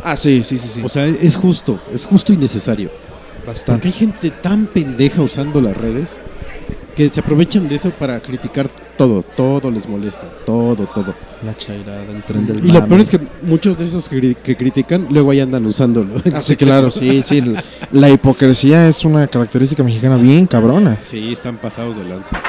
Ah, 0.04 0.18
sí, 0.18 0.44
sí, 0.44 0.58
sí. 0.58 0.68
sí. 0.68 0.82
O 0.84 0.90
sea, 0.90 1.06
es 1.06 1.36
justo, 1.36 1.80
es 1.94 2.06
justo 2.06 2.34
y 2.34 2.38
necesario. 2.38 2.90
Porque 2.90 3.48
Bastante. 3.48 3.88
hay 3.88 3.94
gente 3.94 4.30
tan 4.32 4.66
pendeja 4.68 5.22
usando 5.22 5.62
las 5.62 5.76
redes 5.78 6.20
que 6.96 7.10
se 7.10 7.20
aprovechan 7.22 7.68
de 7.70 7.76
eso 7.76 7.90
para 7.92 8.20
criticar 8.20 8.70
todo, 9.08 9.24
todo 9.24 9.72
les 9.72 9.88
molesta, 9.90 10.28
todo, 10.46 10.86
todo. 10.86 11.14
La 11.44 11.56
chairada, 11.56 12.04
el 12.04 12.22
tren 12.24 12.46
del 12.46 12.64
Y 12.66 12.72
lo 12.72 12.86
peor 12.88 13.00
es 13.02 13.10
que 13.10 13.20
muchos 13.42 13.78
de 13.80 13.86
esos 13.86 14.08
que, 14.08 14.18
cri- 14.18 14.36
que 14.36 14.56
critican 14.56 15.08
luego 15.10 15.32
ahí 15.32 15.40
andan 15.40 15.66
usándolo. 15.66 16.22
Ah, 16.34 16.42
sí, 16.42 16.56
claro, 16.66 16.92
sí, 16.92 17.24
sí. 17.26 17.42
La- 17.42 17.64
La 17.92 18.10
hipocresía 18.10 18.88
es 18.88 19.04
una 19.04 19.26
característica 19.28 19.84
mexicana 19.84 20.18
bien 20.18 20.46
cabrona. 20.46 20.98
Sí, 21.02 21.32
están 21.34 21.58
pasados 21.58 21.96
de 21.96 22.04
lanza. 22.06 22.40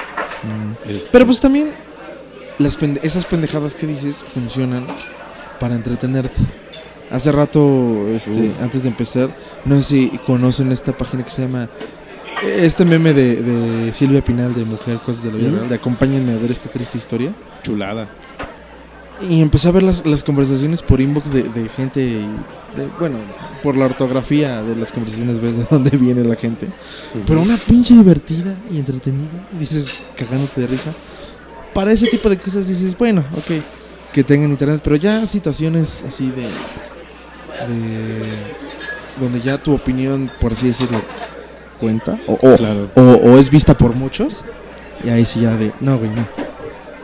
Este, 0.86 1.08
Pero 1.12 1.24
pues 1.26 1.40
también 1.40 1.70
las 2.58 2.78
pende- 2.78 3.00
esas 3.02 3.24
pendejadas 3.24 3.74
que 3.74 3.86
dices 3.86 4.22
funcionan 4.22 4.84
para 5.58 5.74
entretenerte. 5.74 6.38
Hace 7.10 7.30
rato, 7.32 8.08
este, 8.08 8.52
antes 8.62 8.82
de 8.82 8.88
empezar, 8.88 9.30
no 9.64 9.76
sé 9.78 9.82
si 9.84 10.08
conocen 10.26 10.70
esta 10.72 10.92
página 10.96 11.24
que 11.24 11.30
se 11.30 11.42
llama 11.42 11.68
este 12.44 12.84
meme 12.84 13.12
de, 13.12 13.36
de 13.36 13.92
Silvia 13.92 14.22
Pinal 14.24 14.54
de 14.54 14.64
Mujer, 14.64 14.96
cosas 15.04 15.22
de 15.22 15.30
la 15.30 15.36
vida 15.38 15.48
¿Mm? 15.50 15.54
real, 15.56 15.68
de 15.68 15.74
acompáñenme 15.74 16.32
a 16.32 16.36
ver 16.36 16.50
esta 16.50 16.68
triste 16.70 16.98
historia. 16.98 17.32
chulada. 17.62 18.08
Y 19.28 19.40
empecé 19.40 19.68
a 19.68 19.70
ver 19.70 19.84
las, 19.84 20.04
las 20.04 20.24
conversaciones 20.24 20.82
por 20.82 21.00
inbox 21.00 21.32
de, 21.32 21.44
de 21.44 21.68
gente, 21.68 22.00
de- 22.00 22.88
bueno, 22.98 23.18
por 23.62 23.76
la 23.76 23.84
ortografía 23.84 24.62
de 24.62 24.74
las 24.74 24.90
conversaciones 24.90 25.40
ves 25.40 25.56
de 25.58 25.66
dónde 25.70 25.96
viene 25.96 26.24
la 26.24 26.34
gente. 26.34 26.66
Pero 27.26 27.40
una 27.40 27.56
pinche 27.56 27.94
divertida 27.94 28.56
y 28.70 28.78
entretenida, 28.78 29.46
y 29.54 29.58
dices, 29.60 29.90
cagándote 30.16 30.62
de 30.62 30.66
risa. 30.66 30.90
Para 31.72 31.92
ese 31.92 32.08
tipo 32.08 32.28
de 32.28 32.36
cosas 32.36 32.66
dices, 32.66 32.98
bueno, 32.98 33.22
ok, 33.36 33.62
que 34.12 34.24
tengan 34.24 34.50
internet, 34.50 34.80
pero 34.82 34.96
ya 34.96 35.24
situaciones 35.26 36.02
así 36.06 36.30
de... 36.30 36.42
de 36.42 38.22
donde 39.20 39.40
ya 39.40 39.58
tu 39.58 39.72
opinión, 39.74 40.30
por 40.40 40.54
así 40.54 40.68
decirlo, 40.68 41.00
cuenta, 41.82 42.18
o, 42.28 42.34
o, 42.34 42.56
Claro. 42.56 42.88
o, 42.94 43.00
o 43.00 43.36
es 43.38 43.50
vista 43.50 43.76
por 43.76 43.94
muchos, 43.96 44.44
y 45.04 45.08
ahí 45.10 45.26
sí 45.26 45.40
ya 45.40 45.56
de, 45.56 45.72
no, 45.80 45.98
güey, 45.98 46.10
no. 46.10 46.26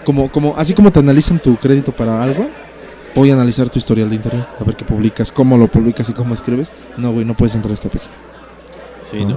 Como, 0.04 0.30
como, 0.30 0.54
así 0.56 0.72
como 0.72 0.90
te 0.92 1.00
analizan 1.00 1.38
tu 1.40 1.56
crédito 1.56 1.90
para 1.92 2.22
algo, 2.22 2.48
voy 3.14 3.30
a 3.30 3.34
analizar 3.34 3.68
tu 3.68 3.78
historial 3.78 4.08
de 4.08 4.14
internet, 4.16 4.46
a 4.60 4.64
ver 4.64 4.76
qué 4.76 4.84
publicas, 4.84 5.32
cómo 5.32 5.56
lo 5.58 5.66
publicas 5.66 6.08
y 6.08 6.12
cómo 6.12 6.32
escribes. 6.32 6.70
No, 6.96 7.12
güey, 7.12 7.24
no 7.24 7.34
puedes 7.34 7.54
entrar 7.56 7.72
a 7.72 7.74
esta 7.74 7.88
página. 7.88 8.12
Sí, 9.04 9.24
no. 9.24 9.36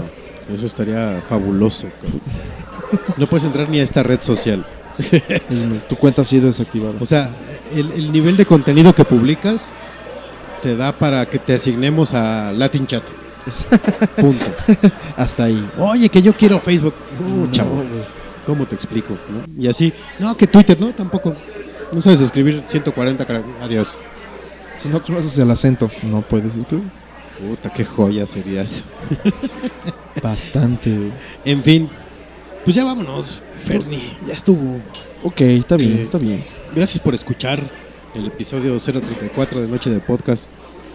Eso 0.54 0.66
estaría 0.68 1.22
fabuloso. 1.28 1.88
No 3.18 3.26
puedes 3.28 3.44
entrar 3.46 3.68
ni 3.70 3.80
a 3.80 3.84
esta 3.84 4.04
red 4.04 4.22
social. 4.22 4.66
Tu 5.90 5.96
cuenta 5.96 6.22
ha 6.22 6.26
sido 6.26 6.48
desactivada. 6.48 6.94
O 7.00 7.06
sea, 7.06 7.30
el, 7.74 7.92
el 7.94 8.12
nivel 8.12 8.38
de 8.38 8.46
contenido 8.46 8.94
que 8.94 9.04
publicas 9.06 9.72
te 10.62 10.76
da 10.76 10.92
para 10.92 11.26
que 11.26 11.40
te 11.40 11.54
asignemos 11.54 12.14
a 12.14 12.52
Latin 12.54 12.86
Chat. 12.88 13.04
Punto. 14.18 14.46
Hasta 15.18 15.46
ahí. 15.46 15.68
Oye, 15.78 16.10
que 16.10 16.22
yo 16.22 16.34
quiero 16.34 16.60
Facebook. 16.60 16.94
Uh, 17.20 17.46
No, 17.46 17.52
chavo. 17.52 17.84
¿cómo 18.46 18.66
te 18.66 18.76
explico? 18.76 19.16
no? 19.30 19.62
Y 19.64 19.68
así, 19.68 19.94
no, 20.20 20.36
que 20.38 20.48
Twitter, 20.48 20.80
no, 20.80 20.94
tampoco. 20.94 21.36
No 21.92 22.02
sabes 22.02 22.22
escribir 22.22 22.64
140 22.66 23.26
caracteres. 23.26 23.62
Adiós. 23.62 23.98
Si 24.78 24.90
no 24.90 25.02
conoces 25.04 25.38
el 25.38 25.52
acento, 25.52 25.92
no 26.04 26.22
puedes 26.22 26.56
escribir. 26.56 26.86
Puta, 27.40 27.72
qué 27.74 27.84
joya 27.86 28.26
sería 28.26 28.62
eso. 28.62 28.84
Bastante, 30.24 30.90
güey. 30.96 31.12
En 31.46 31.64
fin, 31.64 31.90
pues 32.64 32.76
ya 32.76 32.84
vámonos, 32.84 33.42
Ferni. 33.58 34.02
Ya 34.28 34.34
estuvo. 34.34 34.78
Ok, 35.24 35.42
está 35.42 35.76
bien, 35.78 35.92
Eh, 35.94 36.04
está 36.04 36.18
bien. 36.18 36.46
Gracias 36.76 37.00
por 37.00 37.14
escuchar 37.16 37.60
el 38.16 38.28
episodio 38.28 38.78
034 38.78 39.62
de 39.62 39.68
Noche 39.68 39.90
de 39.90 40.00
Podcast. 40.00 40.50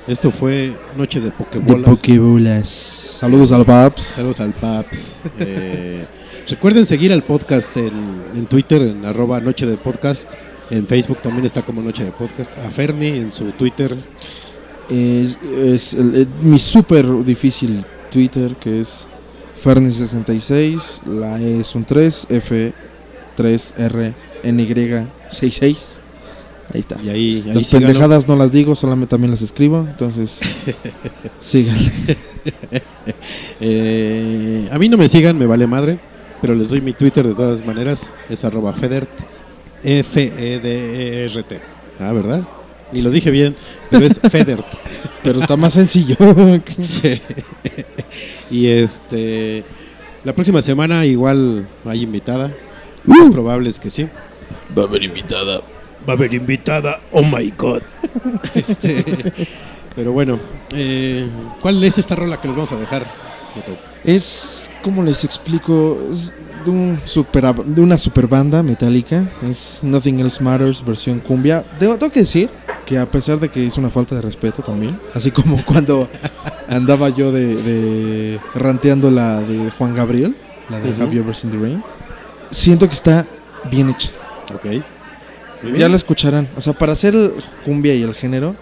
Esto 0.07 0.31
fue 0.31 0.73
Noche 0.97 1.19
de 1.21 1.27
De 1.27 1.33
Pokébolas. 1.33 1.85
Pokébolas. 1.85 2.69
Saludos 2.69 3.51
al 3.53 3.65
Babs. 3.65 4.03
Saludos 4.03 4.39
al 4.41 4.53
Paps. 4.53 5.17
Eh, 5.41 6.05
recuerden 6.49 6.87
seguir 6.87 7.13
al 7.13 7.25
podcast 7.25 7.77
en, 7.77 7.93
en 8.37 8.47
Twitter, 8.47 8.83
en 8.83 9.05
arroba 9.05 9.41
Noche 9.41 9.67
de 9.67 9.77
Podcast. 9.77 10.31
En 10.71 10.87
Facebook 10.87 11.19
también 11.23 11.45
está 11.45 11.63
como 11.63 11.83
Noche 11.83 12.05
de 12.05 12.13
Podcast. 12.13 12.53
A 12.65 12.71
Ferni 12.71 13.09
en 13.09 13.33
su 13.33 13.47
Twitter. 13.53 13.97
Es, 14.89 15.37
es 15.59 15.95
el- 15.95 16.15
el- 16.15 16.29
mi 16.41 16.61
súper 16.61 17.05
difícil 17.25 17.85
Twitter, 18.13 18.55
que 18.61 18.81
es 18.81 19.09
Ferni66. 19.65 21.03
La 21.07 21.41
E 21.41 21.61
es 21.61 21.75
un 21.75 21.85
3, 21.85 22.29
F3R, 22.31 24.13
NY66. 24.45 25.99
Ahí 26.77 26.81
está. 26.81 26.99
Y 27.03 27.09
ahí, 27.09 27.45
ahí 27.47 27.55
Las 27.55 27.67
síganlo. 27.67 27.87
pendejadas 27.89 28.29
no 28.29 28.37
las 28.37 28.53
digo, 28.53 28.75
solamente 28.75 29.09
también 29.13 29.31
las 29.31 29.41
escribo. 29.41 29.79
Entonces, 29.89 30.41
síganle. 31.39 31.91
Eh, 33.61 34.69
a 34.71 34.79
mí 34.79 34.89
no 34.91 34.97
me 34.99 35.09
sigan, 35.09 35.39
me 35.39 35.47
vale 35.47 35.67
madre. 35.67 35.99
Pero 36.43 36.55
les 36.55 36.69
doy 36.71 36.81
mi 36.83 36.93
Twitter 36.93 37.27
de 37.27 37.35
todas 37.35 37.65
maneras. 37.65 38.11
Es 38.29 38.45
arroba 38.45 38.73
Federt. 38.75 39.09
F-E-D-E-R-T. 39.83 41.61
Ah, 41.99 42.13
¿verdad? 42.13 42.43
Ni 42.93 43.01
lo 43.01 43.11
dije 43.11 43.31
bien, 43.31 43.57
pero 43.91 44.05
es 44.05 44.21
Federt. 44.31 44.67
Pero 45.23 45.41
está 45.41 45.57
más 45.57 45.73
sencillo. 45.73 46.17
Sí. 46.83 47.21
y 48.51 48.67
este. 48.67 49.65
La 50.25 50.35
próxima 50.35 50.61
semana 50.61 51.07
igual 51.07 51.67
hay 51.87 52.03
invitada. 52.03 52.53
Lo 53.05 53.15
más 53.15 53.31
probable 53.31 53.71
es 53.71 53.81
que 53.81 53.89
sí. 53.91 54.07
Va 54.77 54.83
a 54.83 54.87
haber 54.87 55.05
invitada. 55.05 55.63
Va 56.09 56.13
a 56.13 56.17
haber 56.17 56.35
invitada. 56.35 57.01
Oh 57.13 57.23
my 57.23 57.53
god. 57.57 57.83
este. 58.55 59.05
Pero 59.95 60.13
bueno, 60.13 60.39
eh, 60.73 61.27
¿cuál 61.61 61.83
es 61.83 61.99
esta 61.99 62.15
rola 62.15 62.41
que 62.41 62.49
les 62.49 62.57
vamos 62.57 62.71
a 62.73 62.77
dejar? 62.77 63.07
Es, 64.05 64.71
como 64.83 65.03
les 65.03 65.25
explico, 65.25 65.99
es 66.11 66.35
de, 66.65 66.71
un 66.71 67.01
super, 67.07 67.55
de 67.55 67.81
una 67.81 67.97
super 67.97 68.27
banda 68.27 68.63
metálica. 68.63 69.25
Es 69.43 69.81
Nothing 69.83 70.21
Else 70.21 70.43
Matters, 70.43 70.85
versión 70.85 71.21
cumbia. 71.21 71.65
Tengo, 71.79 71.97
tengo 71.97 72.13
que 72.13 72.21
decir 72.21 72.51
que 72.85 72.99
a 72.99 73.11
pesar 73.11 73.41
de 73.41 73.49
que 73.49 73.67
es 73.67 73.79
una 73.79 73.89
falta 73.89 74.15
de 74.15 74.21
respeto 74.21 74.63
también, 74.63 74.99
así 75.15 75.31
como 75.31 75.63
cuando 75.65 76.09
andaba 76.69 77.09
yo 77.09 77.33
de, 77.33 77.57
de 77.57 78.41
ranteando 78.55 79.11
la 79.11 79.41
de 79.41 79.71
Juan 79.71 79.95
Gabriel, 79.95 80.37
la 80.69 80.79
de. 80.79 80.91
Have 81.03 81.15
You 81.15 81.23
Ever 81.23 81.35
Seen 81.35 81.53
the 81.53 81.59
Rain, 81.59 81.83
siento 82.51 82.87
que 82.87 82.95
está 82.95 83.27
bien 83.71 83.89
hecha. 83.91 84.11
Ok. 84.55 84.85
Muy 85.63 85.73
bien. 85.73 85.81
Ya 85.81 85.89
la 85.89 85.97
escucharán. 85.97 86.49
O 86.57 86.61
sea, 86.61 86.73
para 86.73 86.93
hacer 86.93 87.15
el 87.15 87.33
cumbia 87.65 87.95
y 87.95 88.03
el 88.03 88.15
género, 88.15 88.55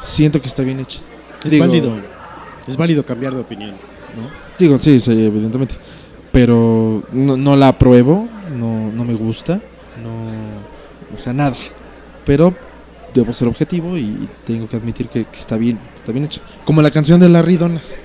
siento 0.00 0.40
que 0.40 0.48
está 0.48 0.62
bien 0.62 0.80
hecha. 0.80 1.00
Es 1.44 1.50
Digo- 1.50 1.66
válido. 1.66 1.92
Es 2.66 2.76
válido 2.76 3.04
cambiar 3.04 3.34
de 3.34 3.40
opinión. 3.40 3.72
Digo, 4.58 4.78
sí, 4.78 5.00
sí, 5.00 5.10
evidentemente. 5.10 5.74
Pero 6.30 7.02
no, 7.12 7.36
no 7.36 7.56
la 7.56 7.68
apruebo, 7.68 8.28
no, 8.56 8.90
no 8.92 9.04
me 9.04 9.14
gusta, 9.14 9.60
no, 10.02 11.16
o 11.16 11.20
sea, 11.20 11.32
nada. 11.32 11.54
Pero 12.24 12.54
debo 13.12 13.34
ser 13.34 13.48
objetivo 13.48 13.98
y 13.98 14.28
tengo 14.46 14.68
que 14.68 14.76
admitir 14.76 15.08
que, 15.08 15.24
que 15.24 15.38
está 15.38 15.56
bien, 15.56 15.78
está 15.96 16.12
bien 16.12 16.24
hecha. 16.24 16.40
Como 16.64 16.80
la 16.80 16.90
canción 16.90 17.20
de 17.20 17.28
Larry 17.28 17.56
Donas. 17.56 17.96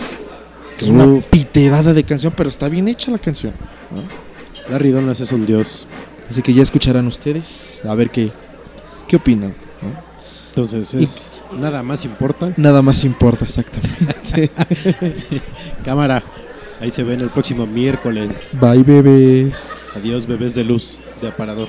Que 0.78 0.86
es 0.86 0.92
una 0.92 1.20
piterada 1.22 1.94
de 1.94 2.04
canción, 2.04 2.34
pero 2.36 2.50
está 2.50 2.68
bien 2.70 2.88
hecha 2.88 3.12
la 3.12 3.18
canción. 3.20 3.54
¿no? 3.96 4.72
Larry 4.72 4.92
Donas 4.92 5.20
es 5.22 5.32
un 5.32 5.46
dios. 5.46 5.88
Así 6.30 6.42
que 6.42 6.54
ya 6.54 6.64
escucharán 6.64 7.08
ustedes 7.08 7.82
a 7.86 7.96
ver 7.96 8.10
qué, 8.10 8.32
qué 9.08 9.16
opinan. 9.16 9.54
¿no? 9.82 10.08
Entonces, 10.50 10.94
es 10.96 11.32
nada 11.60 11.84
más 11.84 12.04
importa. 12.04 12.52
Nada 12.58 12.82
más 12.82 13.04
importa 13.04 13.46
exactamente. 13.46 14.50
Cámara. 15.86 16.24
Ahí 16.80 16.92
se 16.92 17.04
ven 17.04 17.22
el 17.22 17.30
próximo 17.30 17.66
miércoles. 17.66 18.52
Bye, 18.60 18.84
bebés. 18.84 19.94
Adiós, 19.98 20.26
bebés 20.28 20.54
de 20.56 20.64
luz 20.64 20.98
de 21.22 21.28
aparador. 21.28 21.68